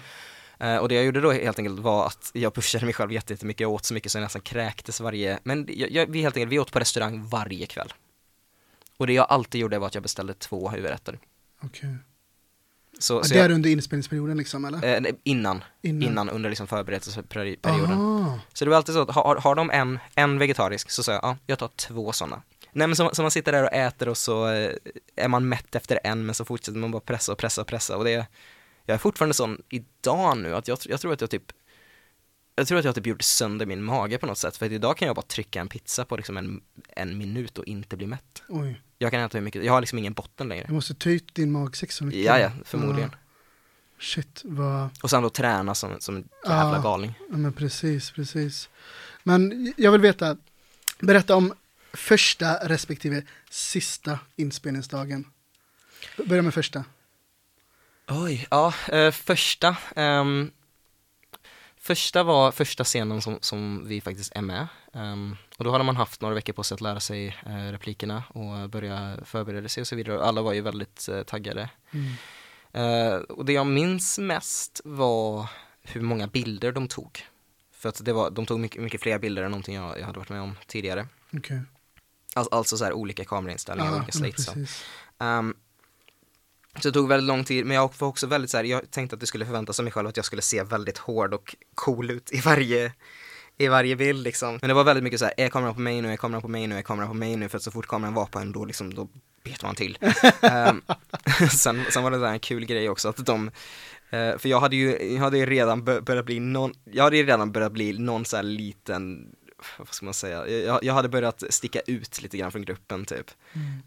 [0.61, 3.33] Eh, och det jag gjorde då helt enkelt var att jag pushade mig själv jätte-
[3.33, 6.37] jättemycket, jag åt så mycket så jag nästan kräktes varje, men jag, jag, vi helt
[6.37, 7.93] enkelt, vi åt på restaurang varje kväll.
[8.97, 11.19] Och det jag alltid gjorde var att jag beställde två huvudrätter.
[11.63, 11.95] Okej.
[12.99, 15.07] Så, Ja, så det är jag, under inspelningsperioden liksom eller?
[15.07, 16.03] eh, innan, Innan.
[16.09, 17.91] innan, under liksom förberedelseperioden.
[17.91, 18.39] Aha.
[18.53, 21.23] Så det var alltid så att har, har de en, en vegetarisk så sa jag,
[21.23, 22.41] ja, jag tar två sådana.
[22.71, 24.71] Nej men så, så man sitter där och äter och så eh,
[25.15, 27.97] är man mätt efter en men så fortsätter man bara pressa och pressa och pressa
[27.97, 28.25] och det
[28.85, 31.51] Jag är fortfarande sån idag nu att jag, jag tror att jag typ
[32.55, 34.97] Jag tror att jag typ gjort sönder min mage på något sätt för att idag
[34.97, 38.43] kan jag bara trycka en pizza på liksom en, en minut och inte bli mätt.
[38.49, 40.63] Oj, Jag kan äta hur mycket, jag har liksom ingen botten längre.
[40.67, 42.21] jag måste ta ut din magsäck så mycket.
[42.23, 43.09] Ja, ja, förmodligen.
[43.13, 43.17] Ja.
[43.99, 44.89] Shit, vad...
[45.03, 46.81] Och sen då träna som, som en jävla Ja.
[46.81, 47.13] galning.
[47.29, 48.69] Ja, men precis, precis.
[49.23, 50.37] Men jag vill veta,
[50.99, 51.53] berätta om
[51.93, 55.25] första respektive sista inspelningsdagen.
[56.25, 56.83] Börja med första.
[58.13, 60.51] Oj, ja, eh, första, ehm,
[61.77, 64.67] första var första scenen som, som vi faktiskt är med.
[64.93, 68.23] Ehm, och då hade man haft några veckor på sig att lära sig eh, replikerna
[68.29, 70.23] och börja förbereda sig och så vidare.
[70.23, 71.69] Alla var ju väldigt eh, taggade.
[71.91, 72.13] Mm.
[72.73, 75.47] Eh, och det jag minns mest var
[75.81, 77.25] hur många bilder de tog.
[77.71, 80.19] För att det var, de tog mycket, mycket fler bilder än någonting jag, jag hade
[80.19, 81.07] varit med om tidigare.
[81.33, 81.61] Okej.
[82.35, 84.45] Alltså, alltså så här olika kamerainställningar, Ja, olika slates.
[84.45, 84.53] så.
[86.79, 89.13] Så det tog väldigt lång tid, men jag var också väldigt så här, jag tänkte
[89.13, 92.11] att det skulle förväntas av mig själv att jag skulle se väldigt hård och cool
[92.11, 92.93] ut i varje,
[93.57, 94.57] i varje bild liksom.
[94.61, 96.47] Men det var väldigt mycket så här, är kameran på mig nu, är kameran på
[96.47, 98.51] mig nu, är kameran på mig nu, för att så fort kameran var på en
[98.51, 99.07] då liksom, då
[99.43, 99.97] bet man till.
[100.41, 100.81] Ehm,
[101.51, 103.47] sen, sen var det där en kul grej också att de,
[104.09, 107.17] eh, för jag hade ju, jag hade ju redan bör- börjat bli någon, jag hade
[107.17, 109.35] ju redan börjat bli någon så här liten,
[109.77, 113.31] vad ska man säga, jag, jag hade börjat sticka ut lite grann från gruppen typ.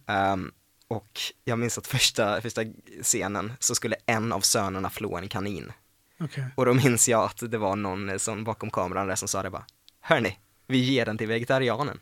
[0.07, 0.53] Ehm,
[0.89, 2.63] och jag minns att första, första
[3.03, 5.73] scenen så skulle en av sönerna flå en kanin.
[6.21, 6.45] Okej.
[6.57, 9.51] Och då minns jag att det var någon som bakom kameran där som sa det
[9.51, 9.67] bara,
[10.01, 12.01] hörni, vi ger den till vegetarianen.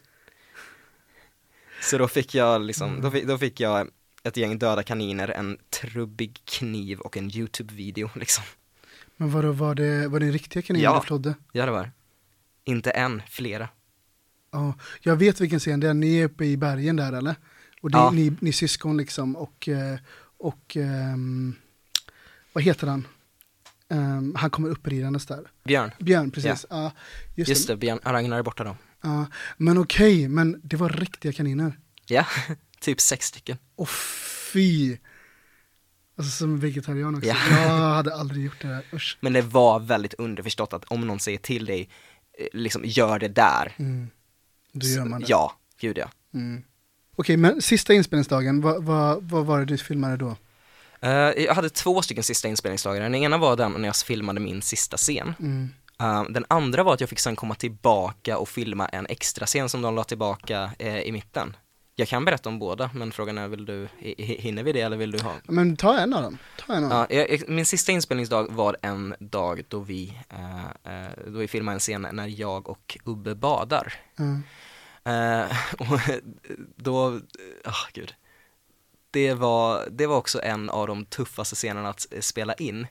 [1.82, 3.88] Så då fick jag liksom, då fick, då fick jag
[4.22, 8.44] ett gäng döda kaniner, en trubbig kniv och en YouTube-video liksom.
[9.16, 11.00] Men var det, var det en riktiga kaniner Ja.
[11.00, 11.34] du flodde?
[11.52, 11.90] Ja det var det.
[12.64, 13.68] Inte en, flera.
[14.52, 17.34] Ja, jag vet vilken scen det är, ni är uppe i bergen där eller?
[17.82, 18.10] Och det, Ja.
[18.10, 19.98] ni, ni syskon liksom och, eh,
[20.38, 21.54] och ehm,
[22.52, 23.06] vad heter han?
[23.88, 25.44] Ehm, han kommer uppridandes där.
[25.64, 25.90] Björn.
[25.98, 26.66] Björn, precis.
[26.70, 26.92] Ja.
[27.34, 27.72] just, Just det.
[27.72, 28.76] det, Björn, Ragnar är borta då.
[29.00, 29.26] Ja.
[29.56, 31.78] Men okej, men det var riktiga kaniner.
[32.06, 32.26] Ja,
[32.80, 33.56] typ sex stycken.
[33.76, 33.88] Och
[34.52, 34.96] fy!
[36.16, 37.28] Alltså som vegetarian också.
[37.28, 37.36] Ja.
[37.50, 39.18] Jag hade aldrig gjort det där, usch.
[39.20, 41.88] Men det var väldigt underförstått att om någon säger till dig,
[42.38, 43.74] eh, liksom gör det där.
[43.78, 44.08] Mm.
[44.72, 45.26] Då gör man det.
[45.28, 46.10] Ja, gud ja.
[46.34, 46.62] Mm.
[47.16, 50.36] Okej, men sista inspelningsdagen, vad, vad, vad var det du filmade då?
[51.00, 53.00] Eh, jag hade två stycken sista inspelningsdagar.
[53.00, 55.34] Den ena var den när jag filmade min sista scen.
[55.40, 55.68] Mm.
[56.00, 59.68] Eh, den andra var att jag fick sen komma tillbaka och filma en extra scen
[59.68, 61.56] som de la tillbaka eh, i mitten.
[61.96, 64.80] Jag kan berätta om båda, men frågan är, vill du, hi- hi- hinner vi det
[64.80, 65.34] eller vill du ha?
[65.44, 66.38] Men ta en av dem.
[66.66, 67.06] Ta en av dem.
[67.10, 70.18] Ja, min sista inspelningsdag var en dag då vi,
[71.26, 73.94] då vi filmade en scen när jag och Ubbe badar.
[74.16, 74.24] Ja.
[75.04, 76.00] Eh, och
[76.76, 77.20] då,
[77.64, 78.14] ah gud.
[79.10, 82.86] Det var, det var också en av de tuffaste scenerna att spela in.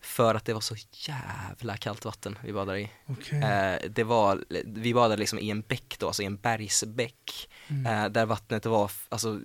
[0.00, 2.90] För att det var så jävla kallt vatten vi badade i.
[3.06, 3.42] Okej.
[3.42, 7.50] Eh, det var, vi badade liksom i en bäck då, alltså i en bergsbäck.
[7.68, 7.86] Mm.
[7.86, 9.40] Eh, där vattnet var, alltså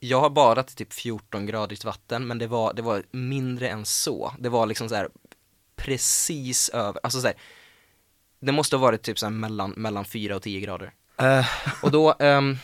[0.00, 3.84] jag har badat i typ 14 gradigt vatten men det var, det var mindre än
[3.84, 4.34] så.
[4.38, 5.08] Det var liksom så här
[5.76, 7.36] precis över, alltså så här,
[8.40, 10.92] det måste ha varit typ så mellan, mellan 4 och 10 grader.
[11.20, 11.46] Eh,
[11.82, 12.56] och då, ehm,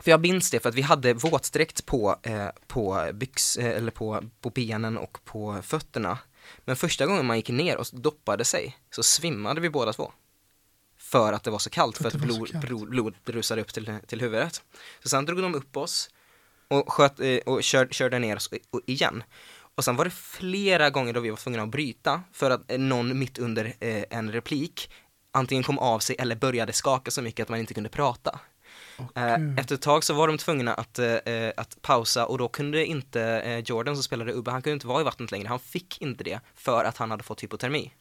[0.00, 3.90] för jag minns det för att vi hade våtdräkt på, eh, på byx, eh, eller
[3.90, 6.18] på, på benen och på fötterna.
[6.64, 10.12] Men första gången man gick ner och doppade sig så svimmade vi båda två.
[10.98, 13.98] För att det var så kallt, för, För att, blod, blod, blod rusade upp till,
[14.06, 14.62] till huvudet.
[15.02, 16.10] Så sen drog de upp oss
[16.68, 19.22] och, sköt, eh, och kör, körde ner oss och igen.
[19.74, 22.78] Och sen var det flera gånger då vi var tvungna att bryta för att eh,
[22.78, 24.90] någon mitt under eh, en replik
[25.32, 28.40] antingen kom av sig eller började skaka så mycket att man inte kunde prata.
[29.14, 29.58] Eh, Gud.
[29.58, 31.14] Efter ett tag så var de tvungna att, eh,
[31.56, 35.00] att pausa och då kunde inte eh, Jordan som spelade Ubbe, han kunde inte vara
[35.00, 37.92] i vattnet längre, han fick inte det för att han hade fått hypotermi.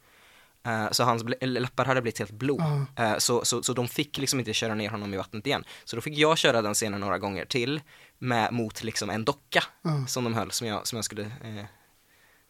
[0.92, 2.88] Så hans läppar hade blivit helt blå.
[2.96, 5.64] Eh, så, så, så de fick liksom inte köra ner honom i vattnet igen.
[5.86, 7.82] Så då fick jag köra den scenen några gånger till
[8.18, 10.06] med, mot liksom en docka Ja.
[10.08, 11.66] som de höll, som jag, som jag skulle eh,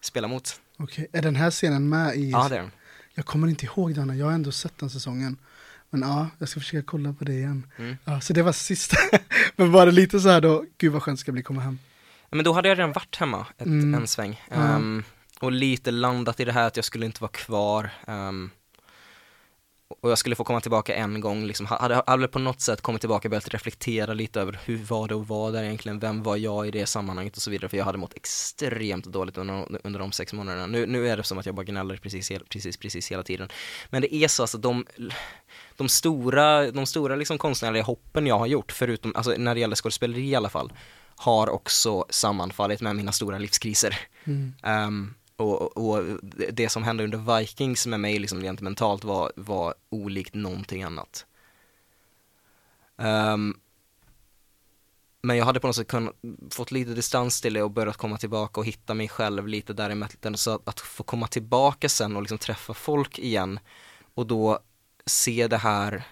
[0.02, 0.62] spela mot.
[0.80, 2.30] Okej, är den här scenen med i...
[2.30, 2.72] Ja, det är den.
[3.20, 5.38] Jag kommer inte ihåg den, jag har ändå sett den säsongen.
[5.90, 7.68] Men ja, jag ska försöka kolla på det igen.
[7.78, 7.98] Mm.
[8.06, 8.98] Ja, så det var sista.
[9.56, 11.80] Men det lite så här då, gud vad skönt det ska bli komma hem.
[12.30, 13.94] Men då hade jag redan varit hemma ett, Mm.
[13.96, 14.42] en sväng.
[14.52, 15.04] Ehm,
[15.40, 17.90] och lite landat i det här att jag skulle inte vara kvar.
[18.08, 18.50] ehm,
[20.02, 23.02] och jag skulle få komma tillbaka en gång, liksom, hade, hade på något sätt kommit
[23.02, 26.38] tillbaka och börjat reflektera lite över hur var det att vara där egentligen, vem var
[26.38, 30.00] jag i det sammanhanget och så vidare, för jag hade mått extremt dåligt under, under
[30.00, 30.68] de sex månaderna.
[30.68, 33.50] Nu, nu är det som att jag bara gnäller precis, precis, precis hela tiden.
[33.90, 34.86] Men det är så alltså, de,
[35.78, 39.76] de stora, de stora liksom konstnärliga hoppen jag har gjort, förutom, alltså när det gäller
[39.76, 40.74] skådespeleri i alla fall,
[41.16, 44.00] har också sammanfallit med mina stora livskriser.
[44.24, 44.54] Mm.
[44.64, 46.04] Ehm, och, och
[46.52, 51.26] det- som hände under Vikings med mig liksom rent mentalt var, var olikt någonting annat.
[52.98, 53.60] Ehm,
[55.22, 56.16] men jag hade på något sätt kunnat,
[56.52, 60.38] fått lite distans till det och börjat komma tillbaka och hitta mig själv lite däremellan.
[60.38, 63.60] Så att, att få komma tillbaka sen och liksom träffa folk igen
[64.14, 64.60] och då
[65.06, 66.04] se det här,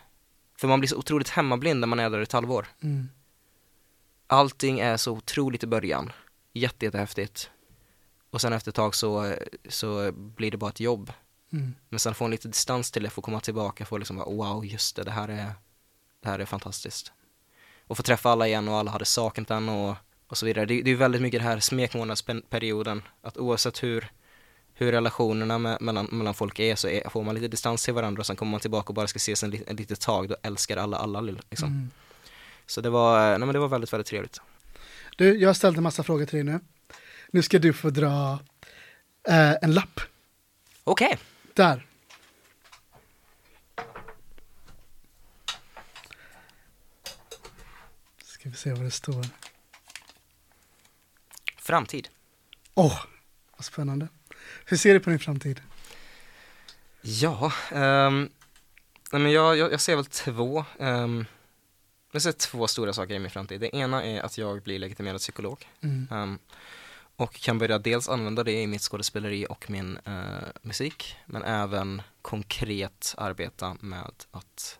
[0.59, 2.67] för man blir så otroligt hemmablind när man är där ett halvår.
[2.83, 3.09] Mm.
[4.27, 6.11] Allting är så otroligt i början,
[6.53, 7.49] jätte, jättehäftigt.
[8.37, 9.35] Och sen efter ett tag så,
[9.69, 11.11] så blir det bara ett jobb.
[11.53, 11.75] Mm.
[11.89, 14.65] Men sen få en lite distans till det, få komma tillbaka, få liksom bara, wow,
[14.65, 15.51] just det, det här är,
[16.23, 17.11] det här är fantastiskt.
[17.87, 19.95] Och få träffa alla igen och alla hade saknat den och,
[20.27, 20.65] och så vidare.
[20.65, 24.11] Det, det är väldigt mycket det här smekmånadsperioden, att oavsett hur,
[24.73, 28.19] hur relationerna med, mellan, mellan folk är så är, får man lite distans till varandra
[28.19, 30.77] och sen kommer man tillbaka och bara ska ses en, en litet tag, då älskar
[30.77, 31.69] alla alla liksom.
[31.69, 31.89] Mm.
[32.65, 34.41] Så det var, nej men det var väldigt, väldigt trevligt.
[35.17, 36.59] Du, jag en massa frågor till dig nu.
[37.37, 38.39] Nu ska du få dra
[39.29, 39.99] eh, en lapp.
[40.83, 41.17] Okej,
[41.53, 41.85] Där.
[48.23, 49.25] Ska vi se vad det står.
[51.57, 52.09] framtid.
[52.73, 52.99] Åh,
[53.57, 54.07] vad spännande.
[54.65, 55.61] Hur ser du på din framtid?
[57.01, 58.29] Ja, nej
[59.21, 61.25] men jag, jag, jag ser väl två, ehm,
[62.11, 63.61] jag ser två stora saker i min framtid.
[63.61, 66.07] Det ena är att jag blir legitimerad psykolog Mm.
[66.11, 66.39] ehm,
[67.17, 72.01] och kan börja dels använda det i mitt skådespeleri och min eh, musik, men även
[72.21, 74.79] konkret arbeta med att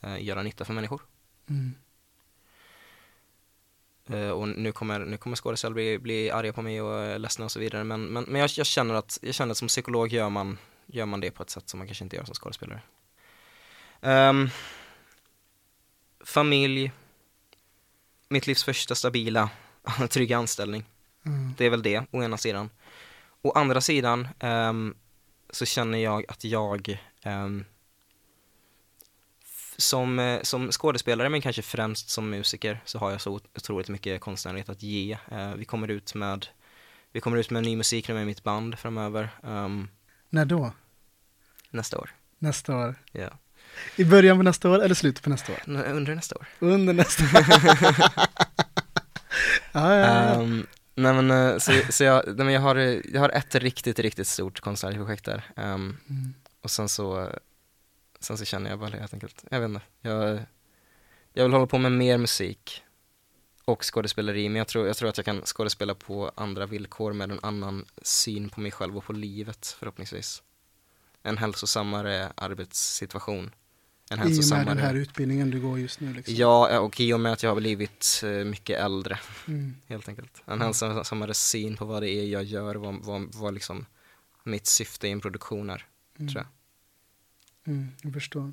[0.00, 1.02] eh, göra nytta för människor.
[1.48, 1.74] Mm.
[4.06, 7.44] Eh, och nu kommer, nu kommer skådespelare bli, bli arga på mig och eh, ledsna
[7.44, 10.12] och så vidare, men, men, men jag, jag, känner att, jag känner att som psykolog
[10.12, 12.82] gör man, gör man det på ett sätt som man kanske inte gör som skådespelare.
[14.00, 14.48] Ehm,
[16.24, 16.92] familj,
[18.28, 19.50] mitt livs första stabila,
[20.10, 20.84] trygga anställning.
[21.28, 21.54] Mm.
[21.58, 22.70] Det är väl det, å ena sidan.
[23.42, 24.94] Å andra sidan ehm,
[25.50, 26.98] så känner jag att jag
[29.42, 33.88] f- som, eh, som skådespelare men kanske främst som musiker så har jag så otroligt
[33.88, 35.18] mycket konstnärlighet att ge.
[35.30, 36.46] Eh, vi kommer ut med
[37.12, 39.28] vi kommer ut med ny musik nu med mitt band framöver.
[39.42, 39.88] Um,
[40.30, 40.72] När då?
[41.70, 42.10] nästa år.
[42.38, 42.94] Nästa år?
[43.12, 43.28] Ja.
[43.96, 45.58] I början på nästa år eller slutet på nästa år?
[45.66, 46.46] N- Under nästa år.
[46.58, 47.30] Under nästa år.
[49.72, 50.34] ja, ja, ja.
[50.40, 50.66] Um,
[50.98, 52.76] nej men, eh, så, så jag, nej, men jag, har,
[53.12, 55.44] jag har ett riktigt, riktigt stort konstnärligt projekt där.
[55.56, 56.34] Um, Mm.
[56.60, 57.32] och sen så,
[58.20, 60.40] sen så känner jag bara helt enkelt, jag vet inte, jag,
[61.32, 62.82] jag vill hålla på med mer musik
[63.64, 67.30] och skådespeleri, men jag tror, jag tror att jag kan skådespela på andra villkor med
[67.30, 70.42] en annan syn på mig själv och på livet förhoppningsvis.
[71.22, 73.50] En hälsosammare arbetssituation.
[74.10, 76.34] En I och med den här utbildningen du går just nu liksom.
[76.34, 79.18] Ja, och i och med att jag har blivit eh, mycket äldre
[79.48, 79.74] Mm.
[79.86, 80.42] helt enkelt.
[80.46, 83.86] En hälsosammare syn på vad det är jag gör, vad, vad, vad liksom
[84.44, 85.86] mitt syfte i en produktion är,
[86.18, 86.32] Mm.
[86.32, 86.48] tror jag.
[87.74, 88.52] Mm, jag förstår.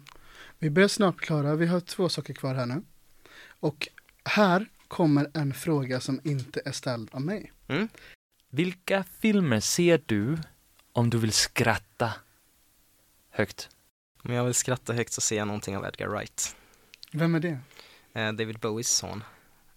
[0.59, 2.81] Vi börjar snart klara, vi har två saker kvar här nu.
[3.59, 3.87] Och
[4.25, 7.51] här kommer en fråga som inte är ställd av mig.
[7.67, 7.87] Mm?
[8.49, 10.37] Vilka filmer ser du
[10.91, 12.13] om du vill skratta
[13.29, 13.69] högt?
[14.27, 16.55] Om jag vill skratta högt så ser jag någonting av Edgar Wright.
[17.11, 17.59] Vem är det?
[18.13, 19.23] Eh, David Bowies son.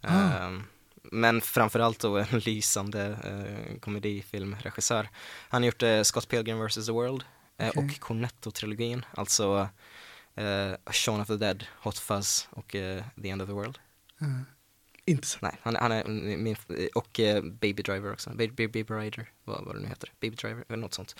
[0.00, 0.14] Ah.
[0.14, 0.58] Eh,
[1.02, 5.08] men framförallt då en lysande eh, komedifilmregissör.
[5.48, 6.86] Han har gjort eh, Scott Pilgrim vs.
[6.86, 7.24] The World
[7.58, 7.84] eh, Okej.
[7.84, 9.68] och Cornetto-trilogin, alltså
[10.34, 13.78] eh, Shaun of the Dead, Hot Fuzz och eh, The End of the World.
[14.22, 14.40] Uh,
[15.08, 15.38] inte så.
[15.42, 16.04] Nej, han, han är
[16.36, 16.56] min,
[16.94, 20.64] och eh, Baby Driver också, Baby, Baby Rider, vad, vad det nu heter, Baby Driver,
[20.68, 21.16] eller något sånt.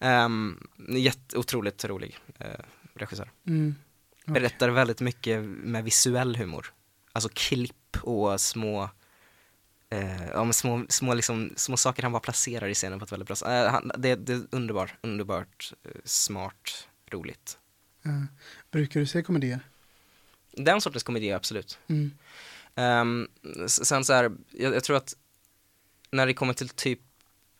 [0.00, 2.46] Um, jätte, otroligt rolig eh,
[2.94, 3.30] regissör.
[3.46, 3.74] Mm.
[4.22, 4.34] okej.
[4.34, 6.72] Berättar väldigt mycket med visuell humor.
[7.12, 8.90] Alltså klipp och små,
[9.90, 13.26] eh, ja, små, små, liksom, små saker han bara placerar i scenen på ett väldigt
[13.26, 13.48] bra sätt.
[13.48, 17.58] Eh, han, det, det är underbart, underbart, eh, smart, roligt.
[18.06, 18.24] Uh,
[18.70, 19.60] brukar du se komedier?
[20.52, 21.78] Den sortens komedi, absolut.
[21.88, 22.10] Mm.
[22.78, 23.28] Um,
[23.66, 25.14] sen så här, jag, jag tror att
[26.10, 27.00] när det kommer till typ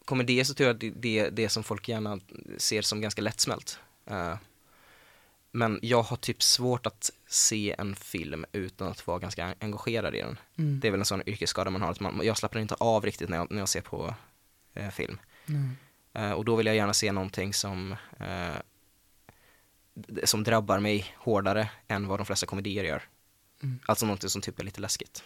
[0.04, 2.20] komedier så tror jag att det, det, det som folk gärna
[2.56, 3.78] ser som ganska lättsmält.
[4.10, 4.34] Uh,
[5.50, 10.18] men jag har typ svårt att se en film utan att vara ganska engagerad i
[10.20, 10.38] den.
[10.58, 10.80] Mm.
[10.80, 13.28] Det är väl en sån yrkesskada man har, att man, jag slappnar inte av riktigt
[13.28, 14.14] när jag, när jag ser på
[14.74, 15.18] eh, film.
[15.46, 15.76] Mm.
[16.12, 17.96] Eh, och då vill jag gärna se någonting som,
[19.94, 23.02] d- som drabbar mig hårdare än vad de flesta komedier gör.
[23.62, 23.78] Mm.
[23.86, 25.22] Alltså någonting som typ är lite läskigt.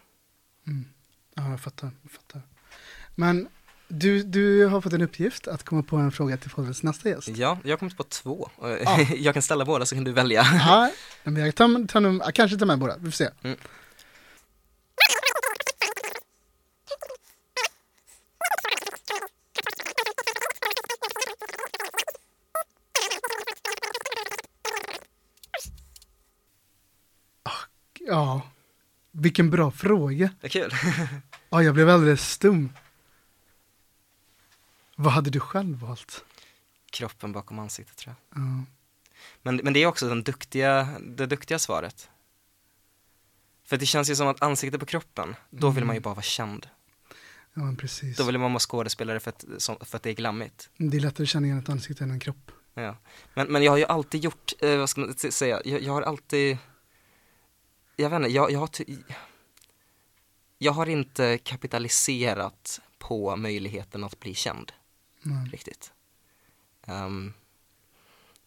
[0.67, 0.85] Mm.
[1.35, 2.43] Ja, jag fattar, jag fattar.
[3.15, 3.49] Men
[3.89, 7.29] du, du har fått en uppgift att komma på en fråga till poddens nästa gäst.
[7.29, 8.51] Ja, jag har kommit på två.
[8.61, 9.01] Ja.
[9.17, 10.47] jag kan ställa båda så kan du välja.
[10.53, 10.91] Ja,
[11.25, 13.29] men jag tar, tar, jag kanske tar med båda, vi får se.
[13.43, 13.59] Mm.
[28.13, 28.43] Ja,
[29.11, 30.31] vilken bra fråga.
[30.41, 30.73] Det är kul.
[31.51, 32.73] Ja, jag blev alldeles stum.
[34.97, 36.25] Vad hade du själv valt?
[36.91, 38.43] Kroppen bakom ansiktet tror jag.
[38.43, 38.65] Ja,
[39.43, 42.09] Men, men det är också den duktiga, det duktiga svaret.
[43.65, 46.23] För det känns ju som att ansiktet på kroppen, då vill man ju bara vara
[46.23, 46.67] känd.
[47.55, 48.17] ja men precis.
[48.17, 49.45] Då vill man vara skådespelare för att,
[49.89, 50.71] för att det är glammigt.
[50.77, 52.51] Det är lättare att känna igen ett ansikte än en kropp.
[52.75, 52.97] Ja.
[53.35, 56.03] Men, men jag har ju alltid gjort, eh, vad ska man säga, jag, jag har
[56.03, 56.59] alltid,
[57.97, 58.69] jag vet inte, jag, jag har
[60.59, 64.73] jag har inte kapitaliserat på möjligheten att bli känd
[65.23, 65.49] Nej.
[65.53, 65.93] riktigt.
[66.87, 67.35] Um,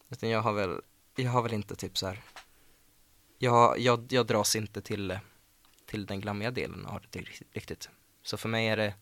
[0.08, 0.80] utan jag har väl,
[1.16, 2.22] jag har väl inte typ så här.
[3.38, 5.18] Jag, jag, jag dras inte till,
[5.86, 7.20] till den glammiga delen av det
[7.52, 7.88] riktigt.
[8.22, 8.94] Så för mig är det,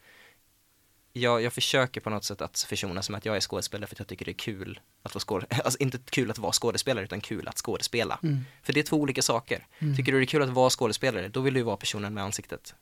[1.17, 3.99] jag, jag försöker på något sätt att försonas med att jag är skådespelare för att
[3.99, 7.21] jag tycker det är kul att vara skådespelare, alltså inte kul att vara skådespelare utan
[7.21, 8.19] kul att skådespela.
[8.23, 8.45] Mm.
[8.63, 9.67] För det är två olika saker.
[9.79, 9.97] Mm.
[9.97, 12.75] Tycker du det är kul att vara skådespelare, då vill du vara personen med ansiktet.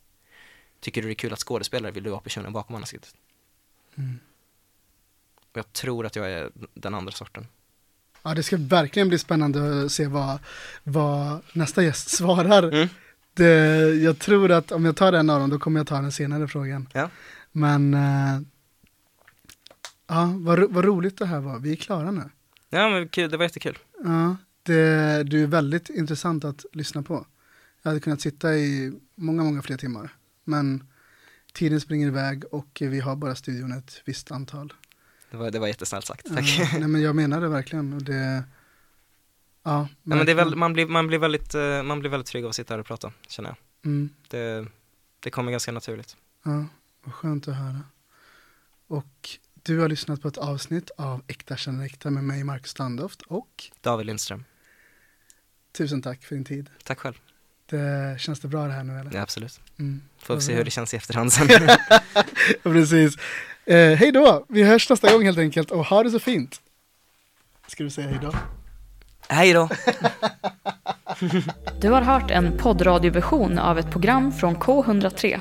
[0.81, 3.15] Tycker du det är kul att skådespelare, vill du vara personen bakom ansiktet.
[3.95, 4.19] Mm.
[5.53, 7.47] Och jag tror att jag är den andra sorten.
[8.23, 10.39] Ja, det ska verkligen bli spännande att se vad,
[10.83, 12.63] vad nästa gäst svarar.
[12.63, 12.89] Mm.
[13.35, 13.49] Det,
[13.95, 16.49] jag tror att om jag tar en av dem, då kommer jag ta den senare
[16.49, 16.89] frågan.
[16.93, 17.11] Ja.
[17.53, 18.41] Men, eh,
[20.07, 21.59] ja, vad, vad roligt det här var.
[21.59, 22.31] Vi är klara nu.
[22.71, 23.79] Ja men kul, det var jättekul.
[24.05, 27.27] Ja, det, du är väldigt intressant att lyssna på.
[27.83, 30.15] Jag hade kunnat sitta i många, många fler timmar.
[30.45, 30.85] Men
[31.53, 34.73] tiden springer iväg och vi har bara studion ett visst antal.
[35.31, 36.59] Det var, det var jättesnällt sagt, tack.
[36.59, 37.93] Ja, nej, men jag menar det verkligen.
[37.93, 38.45] Och det,
[39.63, 40.59] ja, Nej, men det är väl, verkligen.
[40.59, 42.87] man, blir, man, blir väldigt, eh, man blir väldigt trygg av att sitta här och
[42.87, 43.57] prata, känner jag.
[43.91, 44.67] Mm, Det,
[45.21, 46.17] det kommer ganska naturligt.
[46.45, 46.65] ja,
[47.05, 47.81] vad skönt att höra.
[48.87, 53.23] Och du har lyssnat på ett avsnitt av Äkta känner äkta med mig, Marcus Standoft.
[53.23, 54.45] Och David Lindström.
[55.73, 56.71] tusen tack för din tid.
[56.85, 57.15] Tack själv.
[57.67, 59.11] Det, känns det bra det här nu eller?
[59.15, 59.61] Ja, absolut.
[59.79, 60.03] Mm.
[60.19, 61.49] Får vi se hur det känns i efterhand sen.
[62.63, 63.17] Precis.
[63.65, 66.61] Eh, hej då, vi hörs nästa gång helt enkelt och ha det så fint.
[67.67, 68.35] Ska du säga hej då?
[69.29, 69.69] Hej då!
[71.81, 75.41] Du har hört en poddradioversion av ett program från K103.